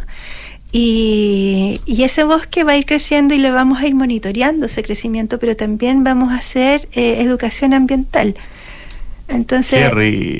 Y, 0.73 1.81
y 1.85 2.05
ese 2.05 2.23
bosque 2.23 2.63
va 2.63 2.73
a 2.73 2.77
ir 2.77 2.87
creciendo 2.87 3.35
y 3.35 3.39
lo 3.39 3.53
vamos 3.53 3.81
a 3.81 3.87
ir 3.89 3.95
monitoreando 3.97 4.67
ese 4.67 4.85
crecimiento, 4.85 5.39
pero 5.39 5.57
también 5.57 6.05
vamos 6.05 6.31
a 6.33 6.37
hacer 6.37 6.89
eh, 6.93 7.21
educación 7.21 7.75
ambiental. 7.75 8.37
Entonces, 9.31 9.85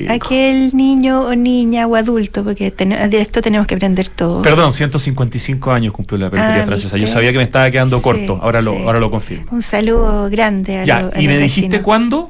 aquel 0.09 0.71
niño 0.75 1.21
o 1.21 1.35
niña 1.35 1.87
o 1.87 1.95
adulto, 1.95 2.43
porque 2.43 2.71
ten- 2.71 2.89
de 3.09 3.21
esto 3.21 3.41
tenemos 3.41 3.65
que 3.67 3.75
aprender 3.75 4.09
todo. 4.09 4.41
Perdón, 4.41 4.73
155 4.73 5.71
años 5.71 5.93
cumplió 5.93 6.17
la 6.19 6.29
peluquería 6.29 6.63
Ah, 6.63 6.65
francesa. 6.65 6.97
Yo 6.97 7.07
sabía 7.07 7.31
que 7.31 7.37
me 7.37 7.43
estaba 7.45 7.69
quedando 7.71 7.97
Sí, 7.97 8.03
corto, 8.03 8.39
ahora, 8.41 8.61
lo, 8.61 8.73
ahora 8.73 8.99
lo 8.99 9.09
confirmo. 9.09 9.45
Un 9.51 9.61
saludo 9.61 10.29
grande 10.29 10.79
a, 10.79 10.83
Ya, 10.83 11.01
lo- 11.01 11.11
a 11.15 11.21
y 11.21 11.27
me 11.27 11.37
dijiste 11.37 11.81
cuándo. 11.81 12.29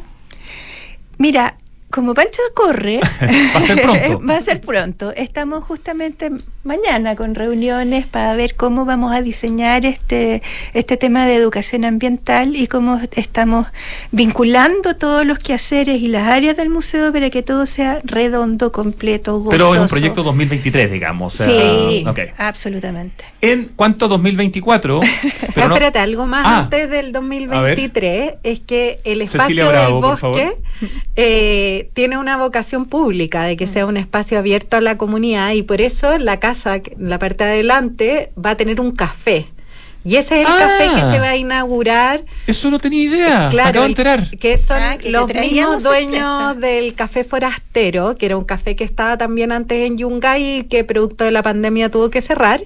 Mira, 1.17 1.56
como 1.91 2.13
Pancho 2.13 2.41
corre, 2.56 2.99
Va 3.56 3.60
a 3.60 3.63
ser 3.63 3.82
pronto. 3.82 4.21
va 4.30 4.38
a 4.38 4.41
ser 4.41 4.62
pronto. 4.62 5.12
Estamos 5.15 5.63
justamente 5.63 6.32
mañana 6.63 7.15
con 7.15 7.36
reuniones 7.36 8.06
para 8.06 8.34
ver 8.36 8.56
cómo 8.56 8.86
vamos 8.86 9.12
a 9.13 9.21
diseñar 9.21 9.86
este, 9.86 10.41
este 10.73 10.95
tema 10.97 11.25
de 11.25 11.36
educación 11.36 11.86
ambiental 11.86 12.56
y 12.56 12.67
cómo 12.67 12.99
estamos 13.15 13.67
vinculando 14.12 14.95
todos 14.95 15.25
los 15.25 15.39
quehaceres 15.39 16.01
y 16.01 16.08
las 16.08 16.27
áreas 16.27 16.56
del 16.58 16.69
museo 16.69 17.12
para 17.12 17.30
que 17.30 17.41
todo 17.43 17.65
sea 17.65 17.99
redondo, 18.04 18.71
completo, 18.71 19.34
gozoso. 19.39 19.49
Pero 19.51 19.73
es 19.75 19.82
un 19.82 19.88
proyecto 19.88 20.23
2023, 20.23 20.91
digamos. 20.91 21.34
Sí, 21.34 22.06
ok. 22.08 22.19
absolutamente. 22.38 23.23
En 23.41 23.65
cuanto 23.75 24.06
a 24.06 24.08
2024, 24.10 25.01
pero 25.56 25.67
no- 25.67 25.73
espérate, 25.75 25.99
algo 25.99 26.25
más 26.27 26.45
Ah. 26.45 26.60
antes 26.60 26.89
del 26.89 27.12
2023 27.12 28.36
es 28.43 28.60
que 28.60 28.99
el 29.04 29.21
espacio 29.21 29.67
Bravo, 29.69 29.95
del 29.95 30.01
por 30.10 30.17
favor. 30.19 30.38
bosque 30.38 30.54
eh, 31.15 31.81
tiene 31.84 32.17
una 32.17 32.38
vocación 32.38 32.86
pública 32.86 33.44
de 33.44 33.58
que 33.58 33.67
sea 33.67 33.86
un 33.86 33.98
espacio 33.98 34.38
abierto 34.38 34.78
a 34.78 34.82
la 34.82 34.98
comunidad 34.98 35.52
y 35.52 35.63
por 35.63 35.82
eso 35.82 36.17
la 36.17 36.39
casa, 36.39 36.82
la 36.98 37.20
parte 37.20 37.44
de 37.44 37.52
adelante, 37.52 38.32
va 38.44 38.52
a 38.52 38.58
tener 38.58 38.80
un 38.80 38.91
café. 38.91 39.48
Y 40.03 40.15
ese 40.15 40.41
es 40.41 40.47
el 40.47 40.53
Ah. 40.53 40.57
café 40.57 40.95
que 40.99 41.05
se 41.11 41.19
va 41.19 41.29
a 41.29 41.35
inaugurar. 41.35 42.23
Eso 42.47 42.71
no 42.71 42.79
tenía 42.79 43.03
idea. 43.03 43.49
Claro, 43.51 43.69
Acabo 43.69 43.83
de 43.85 43.89
enterar. 43.91 44.29
que 44.37 44.57
son 44.57 44.81
Ah, 44.81 44.97
que 44.97 45.11
los 45.11 45.31
mismos 45.31 45.83
dueños 45.83 46.25
sorpresa. 46.27 46.53
del 46.55 46.93
café 46.95 47.23
forastero, 47.23 48.15
que 48.15 48.25
era 48.25 48.35
un 48.37 48.43
café 48.43 48.75
que 48.75 48.83
estaba 48.83 49.17
también 49.17 49.51
antes 49.51 49.85
en 49.87 49.97
Yungay 49.99 50.59
y 50.59 50.63
que 50.63 50.83
producto 50.83 51.23
de 51.23 51.29
la 51.31 51.43
pandemia 51.43 51.89
tuvo 51.91 52.09
que 52.09 52.21
cerrar. 52.21 52.63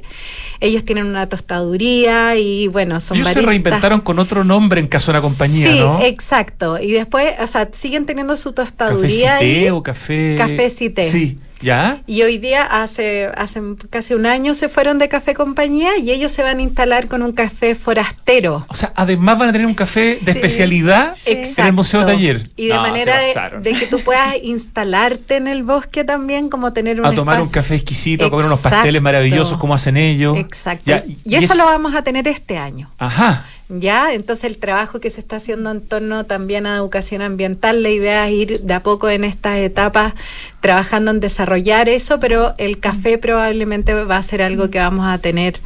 Ellos 0.61 0.85
tienen 0.85 1.05
una 1.07 1.27
tostaduría 1.27 2.37
y 2.37 2.67
bueno, 2.67 2.99
son 3.01 3.17
Ellos 3.17 3.27
se 3.29 3.33
baristas. 3.35 3.49
reinventaron 3.49 4.01
con 4.01 4.19
otro 4.19 4.43
nombre 4.45 4.79
en 4.79 4.87
caso 4.87 5.11
de 5.11 5.17
la 5.17 5.21
compañía, 5.21 5.71
sí, 5.71 5.79
¿no? 5.79 6.01
exacto. 6.01 6.79
Y 6.79 6.91
después, 6.91 7.33
o 7.41 7.47
sea, 7.47 7.67
siguen 7.73 8.05
teniendo 8.05 8.37
su 8.37 8.53
Café 8.53 8.69
tostaduría 8.71 9.39
Cité 9.39 9.65
ahí. 9.65 9.69
o 9.69 9.83
café. 9.83 10.35
Café 10.37 10.69
Cité. 10.69 11.09
Sí, 11.11 11.37
¿ya? 11.61 12.01
Y 12.07 12.21
hoy 12.23 12.37
día, 12.37 12.63
hace, 12.63 13.29
hace 13.37 13.61
casi 13.89 14.13
un 14.13 14.25
año, 14.25 14.53
se 14.53 14.69
fueron 14.69 14.97
de 14.99 15.07
Café 15.09 15.33
Compañía 15.33 15.97
y 15.99 16.11
ellos 16.11 16.31
se 16.31 16.43
van 16.43 16.59
a 16.59 16.61
instalar 16.61 17.07
con 17.07 17.21
un 17.21 17.31
café 17.31 17.75
forastero. 17.75 18.65
O 18.69 18.73
sea, 18.73 18.93
además 18.95 19.37
van 19.37 19.49
a 19.49 19.51
tener 19.51 19.67
un 19.67 19.73
café 19.75 20.19
de 20.21 20.31
Sí. 20.33 20.37
especialidad 20.37 21.13
Sí. 21.15 21.31
en 21.31 21.65
el 21.65 21.73
Museo 21.73 22.01
Exacto. 22.01 22.17
Taller. 22.17 22.49
Y 22.55 22.67
de 22.67 22.73
No, 22.75 22.81
manera 22.81 23.17
de, 23.19 23.59
de 23.71 23.79
que 23.79 23.87
tú 23.87 23.99
puedas 24.01 24.35
instalarte 24.43 25.37
en 25.37 25.47
el 25.47 25.63
bosque 25.63 26.03
también, 26.03 26.49
como 26.49 26.73
tener 26.73 26.99
un 26.99 27.05
a 27.05 27.13
tomar 27.13 27.41
un 27.41 27.49
café 27.49 27.75
exquisito, 27.75 28.25
a 28.25 28.29
comer 28.29 28.45
unos 28.45 28.59
pasteles 28.59 29.01
maravillosos 29.01 29.57
como 29.57 29.73
hacen 29.73 29.97
ellos. 29.97 30.37
Exacto. 30.37 30.83
Ya, 30.85 31.03
y, 31.05 31.35
eso 31.35 31.53
es- 31.53 31.57
lo 31.57 31.65
vamos 31.65 31.95
a 31.95 32.01
tener 32.03 32.27
este 32.27 32.57
año. 32.57 32.91
Ajá. 32.97 33.45
Ya, 33.67 34.13
entonces 34.13 34.43
el 34.45 34.57
trabajo 34.59 34.99
que 34.99 35.09
se 35.09 35.19
está 35.19 35.37
haciendo 35.37 35.71
en 35.71 35.81
torno 35.81 36.25
también 36.25 36.67
a 36.67 36.75
educación 36.75 37.23
ambiental, 37.23 37.81
la 37.81 37.89
idea 37.89 38.27
es 38.27 38.33
ir 38.33 38.61
de 38.61 38.73
a 38.75 38.83
poco 38.83 39.09
en 39.09 39.23
estas 39.23 39.57
etapas 39.57 40.13
trabajando 40.61 41.09
en 41.11 41.19
desarrollar 41.19 41.89
eso, 41.89 42.19
pero 42.19 42.53
el 42.59 42.79
café 42.79 43.17
probablemente 43.17 43.93
va 43.95 44.17
a 44.17 44.23
ser 44.23 44.43
algo 44.43 44.69
que 44.69 44.77
vamos 44.77 45.07
a 45.07 45.17
tener 45.17 45.59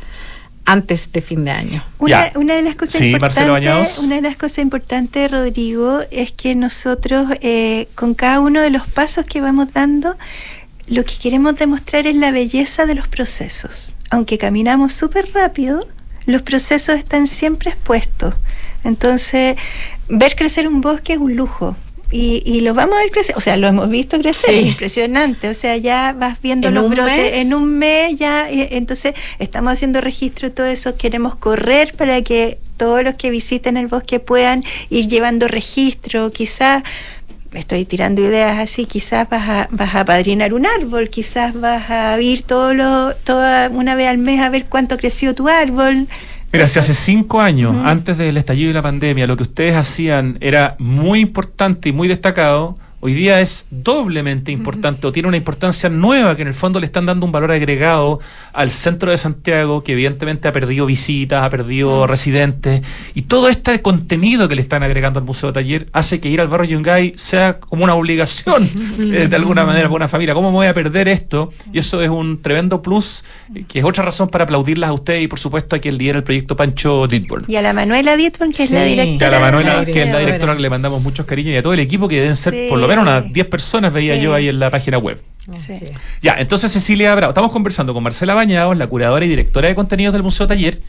antes 0.65 1.11
de 1.11 1.21
fin 1.21 1.43
de 1.43 1.51
año. 1.51 1.83
Una, 1.97 2.31
Ya. 2.31 2.39
una 2.39 2.55
de 2.55 2.61
las 2.61 2.75
cosas 2.75 2.99
Sí, 2.99 3.11
importantes, 3.11 3.97
una 3.97 4.15
de 4.15 4.21
las 4.21 4.37
cosas 4.37 4.59
importantes, 4.59 5.29
Rodrigo, 5.31 5.99
es 6.11 6.31
que 6.31 6.55
nosotros 6.55 7.27
eh, 7.41 7.87
con 7.95 8.13
cada 8.13 8.39
uno 8.39 8.61
de 8.61 8.69
los 8.69 8.87
pasos 8.87 9.25
que 9.25 9.41
vamos 9.41 9.73
dando, 9.73 10.15
lo 10.87 11.03
que 11.03 11.15
queremos 11.21 11.55
demostrar 11.55 12.07
es 12.07 12.15
la 12.15 12.31
belleza 12.31 12.85
de 12.85 12.95
los 12.95 13.07
procesos. 13.07 13.93
Aunque 14.09 14.37
caminamos 14.37 14.93
súper 14.93 15.31
rápido, 15.33 15.85
los 16.31 16.41
procesos 16.41 16.95
están 16.95 17.27
siempre 17.27 17.71
expuestos. 17.71 18.33
Entonces, 18.83 19.55
ver 20.07 20.35
crecer 20.35 20.67
un 20.67 20.81
bosque 20.81 21.13
es 21.13 21.19
un 21.19 21.35
lujo. 21.35 21.75
Y, 22.11 22.41
y 22.43 22.61
lo 22.61 22.73
vamos 22.73 22.95
a 22.95 23.01
ver 23.01 23.11
crecer, 23.11 23.37
o 23.37 23.41
sea, 23.41 23.55
lo 23.55 23.67
hemos 23.67 23.87
visto 23.87 24.17
crecer, 24.19 24.49
Sí. 24.51 24.59
es 24.61 24.65
impresionante, 24.69 25.47
o 25.47 25.53
sea, 25.53 25.77
ya 25.77 26.15
vas 26.17 26.41
viendo 26.41 26.69
¿En 26.69 26.73
los 26.73 26.89
brotes 26.89 27.05
mes? 27.15 27.33
en 27.35 27.53
un 27.53 27.77
mes 27.77 28.17
ya, 28.17 28.49
eh, 28.49 28.69
entonces 28.71 29.13
estamos 29.37 29.73
haciendo 29.73 30.01
registro 30.01 30.49
de 30.49 30.55
todo 30.55 30.65
eso, 30.65 30.97
queremos 30.97 31.35
correr 31.35 31.93
para 31.95 32.23
que 32.23 32.57
todos 32.77 33.03
los 33.03 33.13
que 33.13 33.29
visiten 33.29 33.77
el 33.77 33.85
bosque 33.85 34.19
puedan 34.19 34.63
ir 34.89 35.07
llevando 35.07 35.47
registro, 35.47 36.31
quizás 36.31 36.81
estoy 37.53 37.85
tirando 37.85 38.21
ideas 38.21 38.59
así, 38.59 38.85
quizás 38.85 39.29
vas 39.29 39.49
a, 39.49 39.67
vas 39.71 39.95
a 39.95 40.05
padrinar 40.05 40.53
un 40.53 40.65
árbol, 40.65 41.09
quizás 41.09 41.59
vas 41.59 41.89
a 41.89 42.19
ir 42.21 42.43
todo 42.43 42.73
lo, 42.73 43.13
toda 43.23 43.69
una 43.69 43.95
vez 43.95 44.07
al 44.07 44.17
mes 44.17 44.41
a 44.41 44.49
ver 44.49 44.65
cuánto 44.65 44.97
creció 44.97 45.33
tu 45.35 45.47
árbol. 45.47 46.07
Mira, 46.51 46.65
si 46.65 46.79
hace 46.79 46.95
cinco 46.95 47.41
años, 47.41 47.75
antes 47.83 48.17
del 48.17 48.37
estallido 48.37 48.69
de 48.69 48.73
la 48.73 48.81
pandemia, 48.81 49.27
lo 49.27 49.37
que 49.37 49.43
ustedes 49.43 49.75
hacían 49.75 50.37
era 50.41 50.75
muy 50.79 51.19
importante 51.19 51.89
y 51.89 51.91
muy 51.91 52.07
destacado, 52.07 52.75
hoy 53.01 53.13
día 53.13 53.41
es 53.41 53.67
doblemente 53.69 54.51
importante 54.51 55.07
o 55.07 55.11
tiene 55.11 55.27
una 55.27 55.37
importancia 55.37 55.89
nueva 55.89 56.35
que 56.35 56.41
en 56.41 56.49
el 56.49 56.53
fondo 56.53 56.79
le 56.79 56.85
están 56.85 57.05
dando 57.05 57.25
un 57.25 57.31
valor 57.31 57.51
agregado 57.51 58.19
al 58.53 58.71
centro 58.71 59.11
de 59.11 59.17
Santiago, 59.17 59.83
que 59.83 59.93
evidentemente 59.93 60.47
ha 60.47 60.51
perdido 60.51 60.85
visitas, 60.85 61.43
ha 61.43 61.49
perdido 61.49 62.07
residentes, 62.07 62.81
y 63.15 63.23
todo 63.23 63.47
este 63.49 63.81
contenido 63.81 64.47
que 64.47 64.55
le 64.55 64.61
están 64.61 64.83
agregando 64.83 65.19
al 65.19 65.25
Museo 65.25 65.53
Taller 65.53 65.87
hace 65.93 66.19
que 66.19 66.29
ir 66.29 66.41
al 66.41 66.47
barrio 66.47 66.77
Yungay 66.77 67.13
sea 67.15 67.59
como 67.59 67.83
una 67.83 67.95
obligación, 67.95 68.69
eh, 68.99 69.27
de 69.29 69.35
alguna 69.35 69.65
manera, 69.65 69.85
para 69.87 69.95
una 69.95 70.07
familia. 70.07 70.33
¿Cómo 70.33 70.51
me 70.51 70.57
voy 70.57 70.67
a 70.67 70.73
perder 70.73 71.07
esto? 71.07 71.51
Y 71.71 71.79
eso 71.79 72.01
es 72.01 72.09
un 72.09 72.41
tremendo 72.41 72.81
plus, 72.81 73.23
eh, 73.55 73.63
que 73.67 73.79
es 73.79 73.85
otra 73.85 74.03
razón 74.03 74.29
para 74.29 74.43
aplaudirlas 74.43 74.89
a 74.89 74.93
ustedes 74.93 75.23
y 75.23 75.27
por 75.27 75.39
supuesto 75.39 75.75
a 75.75 75.79
quien 75.79 75.97
lidera 75.97 76.17
el 76.17 76.23
proyecto 76.23 76.55
Pancho 76.55 77.07
Ditborn. 77.07 77.45
Y 77.47 77.55
a 77.55 77.61
la 77.61 77.73
Manuela 77.73 78.17
Dietborn, 78.17 78.51
que 78.51 78.63
es 78.63 78.71
la 78.71 78.83
directora. 78.83 79.31
Y 79.31 79.35
a 79.35 79.39
la 79.39 79.39
Manuela, 79.39 79.83
que 79.85 80.03
es 80.03 80.09
la 80.11 80.19
directora, 80.19 80.55
que 80.55 80.61
le 80.61 80.69
mandamos 80.69 81.01
muchos 81.01 81.25
cariños 81.25 81.53
y 81.53 81.57
a 81.57 81.61
todo 81.63 81.73
el 81.73 81.79
equipo, 81.79 82.07
que 82.07 82.19
deben 82.19 82.35
ser 82.35 82.49
Sí. 82.53 82.65
por 82.69 82.79
lo 82.79 82.87
menos 82.89 83.03
unas 83.03 83.31
10 83.31 83.47
personas, 83.47 83.93
veía 83.93 84.15
Sí. 84.15 84.21
yo 84.21 84.33
ahí 84.33 84.47
en 84.49 84.59
la 84.59 84.69
página 84.69 84.97
web. 84.97 85.21
Sí. 85.45 85.51
Así 85.73 85.73
es. 85.85 85.91
Ya, 86.21 86.33
entonces 86.37 86.71
Cecilia 86.71 87.15
Bravo, 87.15 87.31
estamos 87.31 87.51
conversando 87.51 87.93
con 87.93 88.03
Marcela 88.03 88.33
Bañados, 88.33 88.75
la 88.77 88.87
curadora 88.87 89.25
y 89.25 89.29
directora 89.29 89.67
de 89.69 89.75
contenidos 89.75 90.13
del 90.13 90.23
Museo 90.23 90.45
Taller, 90.47 90.81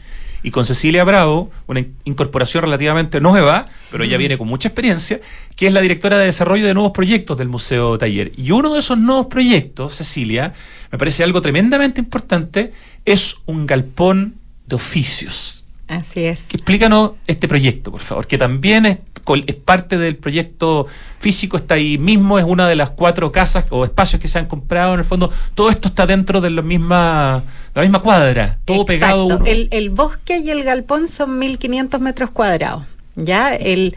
y 0.43 0.49
con 0.51 0.65
Cecilia 0.65 1.03
Bravo, 1.03 1.51
una 1.67 1.81
in- 1.81 1.95
incorporación 2.03 2.63
relativamente 2.63 3.21
nueva, 3.21 3.65
pero 3.91 4.03
ella 4.03 4.17
viene 4.17 4.37
con 4.39 4.47
mucha 4.47 4.67
experiencia, 4.69 5.19
que 5.55 5.67
es 5.67 5.73
la 5.73 5.81
directora 5.81 6.17
de 6.17 6.25
desarrollo 6.25 6.65
de 6.65 6.73
nuevos 6.73 6.91
proyectos 6.93 7.37
del 7.37 7.47
Museo 7.47 7.97
Taller. 7.99 8.31
Y 8.37 8.49
uno 8.51 8.73
de 8.73 8.79
esos 8.79 8.97
nuevos 8.97 9.27
proyectos, 9.27 9.95
Cecilia, 9.95 10.53
me 10.91 10.97
parece 10.97 11.23
algo 11.23 11.41
tremendamente 11.43 11.99
importante, 12.01 12.71
es 13.05 13.35
un 13.45 13.67
galpón 13.67 14.35
de 14.65 14.75
oficios. 14.75 15.63
Así 15.87 16.21
es. 16.23 16.43
Que 16.43 16.57
Explícanos 16.57 17.11
este 17.27 17.47
proyecto, 17.47 17.91
por 17.91 17.99
favor, 17.99 18.25
que 18.25 18.37
también 18.37 18.85
es, 18.85 18.97
es 19.35 19.55
parte 19.55 19.97
del 19.97 20.15
proyecto 20.15 20.87
físico, 21.19 21.57
está 21.57 21.75
ahí 21.75 21.97
mismo, 21.97 22.39
es 22.39 22.45
una 22.45 22.67
de 22.67 22.75
las 22.75 22.91
cuatro 22.91 23.31
casas 23.31 23.65
o 23.69 23.83
espacios 23.85 24.21
que 24.21 24.27
se 24.27 24.39
han 24.39 24.47
comprado, 24.47 24.93
en 24.93 24.99
el 24.99 25.05
fondo, 25.05 25.31
todo 25.55 25.69
esto 25.69 25.87
está 25.89 26.05
dentro 26.07 26.41
de 26.41 26.49
la 26.49 26.61
misma, 26.61 27.43
la 27.73 27.81
misma 27.81 27.99
cuadra, 27.99 28.57
todo 28.65 28.85
pegado 28.85 29.23
Exacto. 29.25 29.43
uno. 29.43 29.51
El, 29.51 29.67
el 29.71 29.89
bosque 29.89 30.39
y 30.39 30.49
el 30.49 30.63
galpón 30.63 31.07
son 31.07 31.37
1500 31.39 31.99
metros 32.01 32.31
cuadrados. 32.31 32.83
Ya 33.15 33.53
el, 33.55 33.95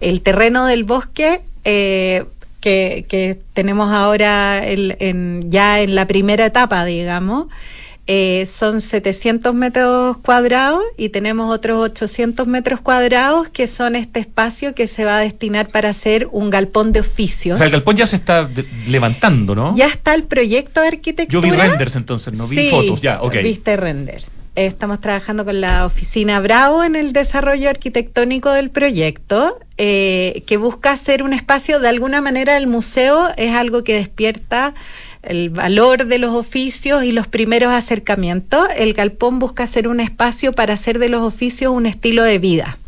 el 0.00 0.22
terreno 0.22 0.66
del 0.66 0.84
bosque 0.84 1.40
eh, 1.64 2.24
que, 2.60 3.06
que 3.08 3.38
tenemos 3.52 3.92
ahora 3.92 4.66
el- 4.66 4.96
en- 4.98 5.50
ya 5.50 5.80
en 5.80 5.94
la 5.94 6.06
primera 6.06 6.46
etapa, 6.46 6.84
digamos. 6.84 7.46
Eh, 8.08 8.46
son 8.46 8.80
700 8.80 9.54
metros 9.54 10.18
cuadrados 10.18 10.82
y 10.96 11.08
tenemos 11.08 11.52
otros 11.52 11.84
800 11.84 12.46
metros 12.46 12.80
cuadrados 12.80 13.48
que 13.48 13.66
son 13.66 13.96
este 13.96 14.20
espacio 14.20 14.74
que 14.74 14.86
se 14.86 15.04
va 15.04 15.18
a 15.18 15.20
destinar 15.20 15.70
para 15.70 15.88
hacer 15.90 16.28
un 16.30 16.50
galpón 16.50 16.92
de 16.92 17.00
o 17.00 17.02
oficios. 17.02 17.58
sea, 17.58 17.66
el 17.66 17.72
galpón 17.72 17.96
ya 17.96 18.06
se 18.06 18.16
está 18.16 18.44
de- 18.44 18.64
levantando, 18.86 19.54
¿no? 19.54 19.74
Ya 19.76 19.86
está 19.88 20.14
el 20.14 20.22
proyecto 20.24 20.80
de 20.80 20.86
Yo 20.86 20.92
arquitectura. 20.96 21.42
vi 21.50 21.50
renders 21.56 21.96
entonces, 21.96 22.32
no 22.38 22.46
vi 22.46 22.56
Sí, 22.56 22.68
fotos, 22.70 23.00
ya, 23.00 23.20
ok. 23.22 23.34
Viste 23.42 23.76
renders. 23.76 24.30
Estamos 24.54 25.00
trabajando 25.00 25.44
con 25.44 25.60
la 25.60 25.84
oficina 25.84 26.40
Bravo 26.40 26.82
en 26.82 26.96
el 26.96 27.12
desarrollo 27.12 27.68
arquitectónico 27.68 28.52
del 28.52 28.70
proyecto, 28.70 29.58
eh, 29.76 30.44
que 30.46 30.56
busca 30.56 30.92
hacer 30.92 31.22
un 31.22 31.34
espacio, 31.34 31.78
de 31.78 31.88
alguna 31.88 32.22
manera 32.22 32.56
el 32.56 32.66
museo 32.66 33.28
es 33.36 33.54
algo 33.54 33.84
que 33.84 33.92
despierta 33.94 34.72
el 35.26 35.50
valor 35.50 36.06
de 36.06 36.18
los 36.18 36.34
oficios 36.34 37.04
y 37.04 37.12
los 37.12 37.26
primeros 37.26 37.72
acercamientos. 37.72 38.66
El 38.76 38.94
galpón 38.94 39.38
busca 39.38 39.64
hacer 39.64 39.88
un 39.88 40.00
espacio 40.00 40.52
para 40.52 40.74
hacer 40.74 40.98
de 40.98 41.08
los 41.08 41.22
oficios 41.22 41.72
un 41.72 41.86
estilo 41.86 42.22
de 42.22 42.38
vida. 42.38 42.78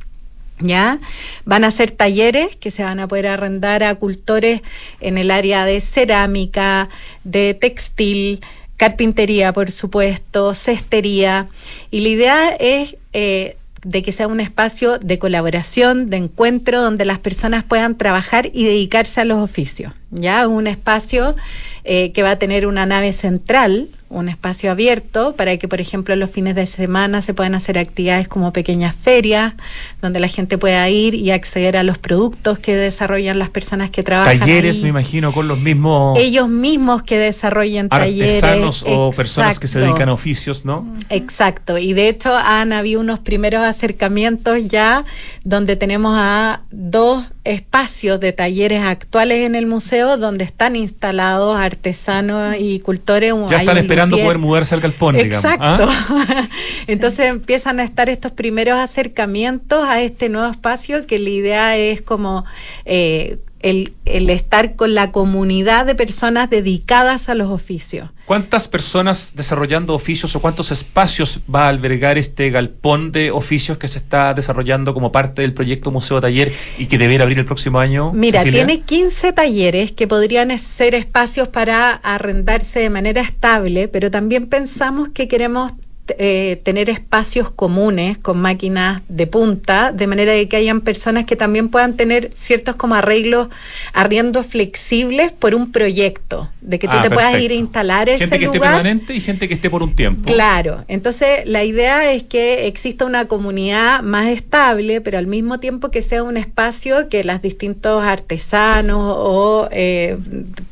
¿Ya? 0.61 0.99
Van 1.45 1.63
a 1.65 1.71
ser 1.71 1.91
talleres 1.91 2.57
que 2.57 2.71
se 2.71 2.83
van 2.83 2.99
a 2.99 3.07
poder 3.07 3.29
arrendar 3.29 3.85
a 3.85 3.95
cultores 3.95 4.63
en 5.01 5.19
el 5.19 5.31
área 5.31 5.65
de 5.65 5.81
cerámica, 5.81 6.89
de 7.23 7.55
textil, 7.55 8.41
carpintería, 8.79 9.53
por 9.53 9.71
supuesto, 9.71 10.55
cestería. 10.55 11.49
Y 11.91 12.01
la 12.01 12.09
idea 12.09 12.49
es 12.59 12.97
eh, 13.13 13.58
de 13.89 14.03
que 14.03 14.13
sea 14.13 14.29
un 14.29 14.39
espacio 14.39 14.99
de 14.99 15.19
colaboración, 15.19 16.11
de 16.11 16.19
encuentro, 16.19 16.83
donde 16.83 17.07
las 17.07 17.19
personas 17.19 17.65
puedan 17.65 17.97
trabajar 17.97 18.51
y 18.53 18.65
dedicarse 18.65 19.23
a 19.23 19.25
los 19.25 19.39
oficios. 19.39 19.95
¿Ya? 20.11 20.47
Un 20.47 20.67
espacio 20.67 21.37
eh, 21.85 22.13
que 22.13 22.23
va 22.23 22.33
a 22.33 22.39
tener 22.39 22.67
una 22.67 22.85
nave 22.85 23.15
central, 23.15 23.89
un 24.11 24.29
espacio 24.29 24.71
abierto 24.71 25.35
para 25.37 25.57
que, 25.59 25.69
por 25.69 25.81
ejemplo, 25.81 26.17
los 26.17 26.31
fines 26.31 26.55
de 26.55 26.67
semana 26.67 27.21
se 27.23 27.35
puedan 27.35 27.55
hacer 27.55 27.79
actividades 27.79 28.29
como 28.29 28.53
pequeñas 28.53 28.97
ferias, 28.97 29.55
donde 30.01 30.21
la 30.21 30.29
gente 30.29 30.57
pueda 30.57 30.89
ir 30.89 31.15
y 31.15 31.31
acceder 31.31 31.77
a 31.77 31.83
los 31.83 31.99
productos 31.99 32.59
que 32.59 32.77
desarrollan 32.77 33.39
las 33.39 33.51
personas 33.51 33.91
que 33.91 34.03
trabajan. 34.03 34.39
Talleres, 34.39 34.77
ahí. 34.77 34.83
me 34.85 34.89
imagino, 34.89 35.33
con 35.33 35.49
los 35.49 35.59
mismos 35.59 36.19
Ellos 36.19 36.49
mismos 36.49 37.03
que 37.03 37.19
desarrollen 37.19 37.89
talleres. 37.89 38.43
artesanos 38.43 38.85
o 38.87 39.11
personas 39.13 39.59
que 39.59 39.67
se 39.67 39.81
dedican 39.81 40.09
a 40.09 40.13
oficios, 40.13 40.65
¿no? 40.65 40.87
Exacto, 41.11 41.79
y 41.79 41.93
de 41.93 42.09
hecho 42.09 42.35
han 42.35 42.73
habido 42.73 43.01
unos 43.01 43.19
primeros 43.19 43.63
acercamientos 43.63 44.67
ya 44.69 45.05
donde 45.45 45.77
tenemos 45.77 46.15
a 46.17 46.63
dos 46.71 47.25
espacios 47.45 48.21
de 48.21 48.33
talleres 48.33 48.83
actuales 48.83 49.47
en 49.47 49.55
el 49.55 49.67
museo 49.67 50.19
donde 50.19 50.45
están 50.45 50.77
instalados 50.77 51.59
artesanos 51.59 52.57
y 52.59 52.81
cultores. 52.81 53.35
Ya 53.51 53.61
están 53.61 53.79
esperando 53.99 54.19
poder 54.19 54.39
mudarse 54.39 54.75
al 54.75 54.81
galpón, 54.81 55.17
digamos. 55.17 55.45
Exacto. 55.45 55.89
¿ah? 55.89 56.49
Entonces 56.87 57.27
empiezan 57.27 57.81
a 57.81 57.85
estar 57.85 58.09
estos 58.09 58.33
primeros 58.33 58.79
acercamientos 58.79 59.85
a 59.85 60.01
este 60.01 60.29
nuevo 60.29 60.51
espacio 60.51 61.07
que 61.07 61.19
la 61.19 61.31
idea 61.31 61.77
es 61.77 62.03
como 62.03 62.45
eh, 62.85 63.39
el, 63.61 63.95
el, 64.05 64.31
estar 64.31 64.77
con 64.77 64.95
la 64.95 65.13
comunidad 65.13 65.87
de 65.87 65.95
personas 65.95 66.51
dedicadas 66.51 67.29
a 67.29 67.35
los 67.35 67.51
oficios. 67.51 68.11
¿Cuántas 68.25 68.69
personas 68.69 69.33
desarrollando 69.35 69.95
oficios 69.95 70.37
o 70.37 70.41
cuántos 70.41 70.71
espacios 70.71 71.41
va 71.53 71.65
a 71.65 71.69
albergar 71.69 72.19
este 72.19 72.51
galpón 72.51 73.11
de 73.11 73.31
oficios 73.31 73.79
que 73.79 73.89
se 73.89 73.99
está 73.99 74.35
desarrollando 74.35 74.93
como 74.93 75.13
parte 75.13 75.43
del 75.43 75.55
proyecto 75.55 75.91
Museo 75.91 76.21
Taller 76.21 76.53
y 76.79 76.87
que 76.87 76.99
debería 76.99 77.23
abrir 77.23 77.39
el 77.39 77.47
próximo 77.47 77.79
año? 77.79 78.13
Mira, 78.13 78.43
tiene 78.43 78.83
15 78.83 79.33
talleres 79.33 79.93
que 79.93 80.07
podrían 80.07 80.57
ser 80.59 80.95
espacios 80.95 81.49
para 81.49 81.93
arrendarse 81.93 82.81
de 82.81 82.91
manera 82.91 83.23
estable, 83.23 83.89
pero 83.89 84.11
también 84.11 84.47
pensamos 84.47 85.09
que 85.09 85.27
queremos 85.27 85.73
eh, 86.19 86.61
tener 86.63 86.89
espacios 86.91 87.51
comunes 87.51 88.19
con 88.19 88.39
máquinas 88.41 89.03
de 89.09 89.27
punta, 89.27 89.93
de 89.93 90.07
manera 90.07 90.33
de 90.33 90.49
que 90.49 90.57
hayan 90.57 90.81
personas 90.81 91.25
que 91.25 91.37
también 91.37 91.69
puedan 91.69 91.97
tener 91.97 92.31
ciertos 92.35 92.77
como 92.77 92.95
arreglos, 92.95 93.49
arriendos 93.93 94.47
flexibles 94.47 95.33
por 95.33 95.55
un 95.55 95.73
proyecto, 95.73 96.49
de 96.61 96.79
que 96.79 96.87
tú 96.89 96.97
Ah, 96.97 97.03
te 97.03 97.11
puedas 97.11 97.41
ir 97.41 97.51
a 97.51 97.55
instalar 97.55 98.09
ese 98.09 98.21
Gente 98.21 98.39
que 98.39 98.45
esté 98.47 98.57
lugar. 98.59 98.75
permanente 98.75 99.15
y 99.15 99.21
gente 99.21 99.49
que 99.49 99.55
esté 99.55 99.71
por 99.71 99.83
un 99.83 99.95
tiempo. 99.95 100.25
Claro, 100.33 100.85
entonces 100.89 101.47
la 101.47 101.65
idea 101.65 102.13
es 102.13 102.23
que 102.23 102.67
exista 102.67 103.05
una 103.05 103.27
comunidad 103.27 104.03
más 104.03 104.29
estable, 104.29 105.01
pero 105.01 105.19
al 105.19 105.27
mismo 105.27 105.61
tiempo 105.61 105.91
que 105.91 106.03
sea 106.03 106.23
un 106.23 106.37
espacio 106.37 107.09
que 107.09 107.25
los 107.25 107.41
distintos 107.43 108.03
artesanos 108.05 108.99
o 109.01 109.69
eh, 109.71 110.17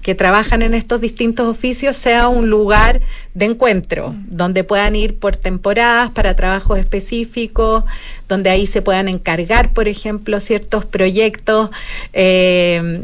que 0.02 0.14
trabajan 0.14 0.62
en 0.62 0.74
estos 0.74 1.00
distintos 1.00 1.46
oficios 1.46 1.96
sea 1.96 2.28
un 2.28 2.50
lugar 2.50 3.00
de 3.34 3.44
encuentro, 3.46 4.14
donde 4.28 4.64
puedan 4.64 4.96
ir 4.96 5.18
por 5.18 5.25
temporadas 5.34 6.10
para 6.10 6.36
trabajos 6.36 6.78
específicos, 6.78 7.82
donde 8.28 8.50
ahí 8.50 8.66
se 8.66 8.82
puedan 8.82 9.08
encargar, 9.08 9.72
por 9.72 9.88
ejemplo, 9.88 10.38
ciertos 10.38 10.84
proyectos, 10.84 11.70
eh, 12.12 13.00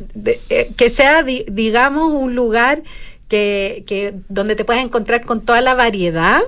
eh, 0.51 0.71
que 0.77 0.89
sea, 0.91 1.23
di- 1.23 1.47
digamos, 1.49 2.13
un 2.13 2.35
lugar 2.37 2.83
que, 3.29 3.83
que 3.87 4.13
donde 4.29 4.55
te 4.55 4.65
puedas 4.65 4.85
encontrar 4.85 5.25
con 5.25 5.41
toda 5.41 5.61
la 5.63 5.75
variedad 5.75 6.43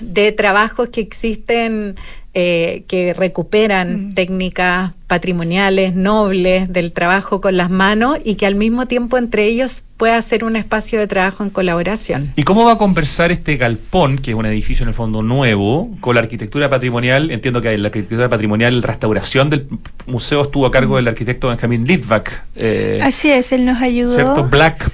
de 0.00 0.32
trabajos 0.32 0.88
que 0.88 1.00
existen 1.00 1.96
eh, 2.34 2.84
que 2.88 3.12
recuperan 3.14 4.10
Mm. 4.10 4.14
técnicas 4.14 4.92
patrimoniales, 5.08 5.96
nobles, 5.96 6.72
del 6.72 6.92
trabajo 6.92 7.40
con 7.40 7.56
las 7.56 7.68
manos 7.68 8.18
y 8.24 8.36
que 8.36 8.46
al 8.46 8.54
mismo 8.54 8.86
tiempo 8.86 9.18
entre 9.18 9.44
ellos 9.46 9.82
pueda 9.96 10.22
ser 10.22 10.44
un 10.44 10.54
espacio 10.54 11.00
de 11.00 11.08
trabajo 11.08 11.42
en 11.42 11.50
colaboración. 11.50 12.30
¿Y 12.36 12.44
cómo 12.44 12.64
va 12.64 12.72
a 12.74 12.78
conversar 12.78 13.32
este 13.32 13.56
galpón, 13.56 14.18
que 14.18 14.30
es 14.30 14.36
un 14.36 14.46
edificio 14.46 14.84
en 14.84 14.88
el 14.88 14.94
fondo 14.94 15.20
nuevo, 15.22 15.90
con 16.00 16.14
la 16.14 16.20
arquitectura 16.20 16.70
patrimonial? 16.70 17.32
Entiendo 17.32 17.60
que 17.60 17.76
la 17.76 17.88
arquitectura 17.88 18.28
patrimonial, 18.28 18.82
restauración 18.84 19.50
del 19.50 19.66
museo 20.06 20.42
estuvo 20.42 20.64
a 20.64 20.70
cargo 20.70 20.94
del 20.96 21.08
arquitecto 21.08 21.48
Benjamín 21.48 21.84
Litvak. 21.86 22.44
eh, 22.56 23.00
Así 23.02 23.30
es, 23.32 23.50
él 23.50 23.64
nos 23.64 23.82
ayudó. 23.82 24.14
¿Cierto? 24.14 24.44
Sí. 24.44 24.48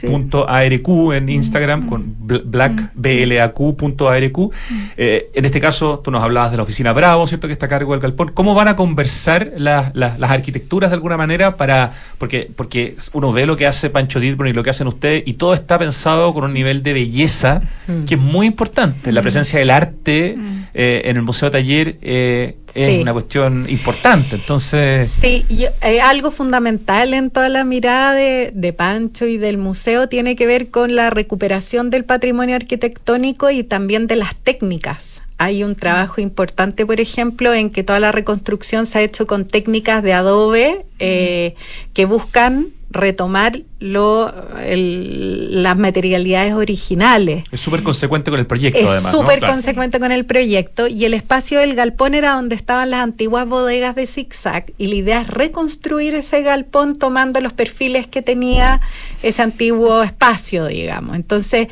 Black.arq 0.08 1.12
en 1.14 1.28
Instagram, 1.28 1.86
con 1.88 2.16
bl- 2.26 2.42
black, 2.46 2.90
blaq.arq. 2.94 4.52
Eh, 4.96 5.30
en 5.34 5.44
este 5.44 5.60
caso, 5.60 5.98
tú 6.02 6.10
nos 6.10 6.22
hablabas 6.22 6.50
de 6.50 6.56
la 6.56 6.62
oficina 6.62 6.92
Bravo, 6.94 7.25
¿cierto? 7.26 7.46
Que 7.46 7.52
está 7.52 7.66
a 7.66 7.68
cargo 7.68 7.92
del 7.92 8.00
galpón. 8.00 8.32
¿Cómo 8.32 8.54
van 8.54 8.68
a 8.68 8.76
conversar 8.76 9.52
las- 9.56 9.94
las- 9.94 10.18
las 10.18 10.30
arquitecturas 10.30 10.90
de 10.90 10.94
alguna 10.94 11.16
manera 11.16 11.56
para. 11.56 11.92
Porque, 12.18 12.50
porque 12.54 12.96
uno 13.12 13.32
ve 13.32 13.46
lo 13.46 13.56
que 13.56 13.66
hace 13.66 13.90
Pancho 13.90 14.20
Ditburn 14.20 14.48
y 14.50 14.52
lo 14.52 14.62
que 14.62 14.70
hacen 14.70 14.86
ustedes, 14.86 15.22
y 15.26 15.34
todo 15.34 15.54
está 15.54 15.78
pensado 15.78 16.32
con 16.34 16.44
un 16.44 16.52
nivel 16.54 16.82
de 16.82 16.92
belleza 16.92 17.62
Mm. 17.86 18.04
que 18.04 18.14
es 18.14 18.20
muy 18.20 18.46
importante. 18.46 19.12
La 19.12 19.22
presencia 19.22 19.58
del 19.58 19.70
arte 19.70 20.36
eh, 20.74 21.02
en 21.06 21.16
el 21.16 21.22
Museo 21.22 21.50
Taller 21.50 21.96
eh, 22.02 22.56
es 22.74 23.00
una 23.02 23.12
cuestión 23.12 23.66
importante. 23.68 24.36
Entonces. 24.36 25.10
Sí, 25.10 25.44
yo- 25.48 25.68
eh, 25.82 26.00
algo 26.00 26.30
fundamental 26.30 27.14
en 27.14 27.30
toda 27.30 27.48
la 27.48 27.64
mirada 27.64 28.12
de, 28.14 28.50
de 28.54 28.72
Pancho 28.72 29.26
y 29.26 29.38
del 29.38 29.56
museo 29.58 30.08
tiene 30.08 30.36
que 30.36 30.46
ver 30.46 30.70
con 30.70 30.94
la 30.94 31.08
recuperación 31.10 31.88
del 31.90 32.04
patrimonio 32.04 32.56
arquitectónico 32.56 33.50
y 33.50 33.62
también 33.64 34.06
de 34.06 34.16
las 34.16 34.34
técnicas. 34.36 35.15
Hay 35.38 35.62
un 35.64 35.74
trabajo 35.74 36.20
importante, 36.20 36.86
por 36.86 37.00
ejemplo, 37.00 37.52
en 37.52 37.70
que 37.70 37.82
toda 37.84 38.00
la 38.00 38.10
reconstrucción 38.12 38.86
se 38.86 38.98
ha 38.98 39.02
hecho 39.02 39.26
con 39.26 39.44
técnicas 39.44 40.02
de 40.02 40.14
adobe 40.14 40.86
eh, 40.98 41.54
que 41.92 42.06
buscan 42.06 42.68
retomar 42.88 43.60
lo, 43.78 44.32
el- 44.64 45.62
las 45.62 45.76
materialidades 45.76 46.54
originales. 46.54 47.44
Es 47.52 47.60
súper 47.60 47.82
consecuente 47.82 48.30
con 48.30 48.40
el 48.40 48.46
proyecto, 48.46 48.78
Es 48.78 48.88
además. 48.88 49.12
¿no? 49.12 49.20
súper 49.20 49.38
Claro. 49.40 49.52
consecuente 49.52 50.00
con 50.00 50.12
el 50.12 50.24
proyecto 50.24 50.86
y 50.86 51.04
el 51.04 51.12
espacio 51.12 51.58
del 51.58 51.74
galpón 51.74 52.14
era 52.14 52.32
donde 52.36 52.54
estaban 52.54 52.90
las 52.90 53.00
antiguas 53.02 53.46
bodegas 53.46 53.94
de 53.96 54.06
zigzag 54.06 54.72
y 54.78 54.86
la 54.86 54.94
idea 54.94 55.20
es 55.22 55.26
reconstruir 55.28 56.14
ese 56.14 56.40
galpón 56.42 56.96
tomando 56.96 57.40
los 57.42 57.52
perfiles 57.52 58.06
que 58.06 58.22
tenía 58.22 58.80
ese 59.22 59.42
antiguo 59.42 60.02
espacio, 60.02 60.66
digamos. 60.66 61.16
Entonces, 61.16 61.68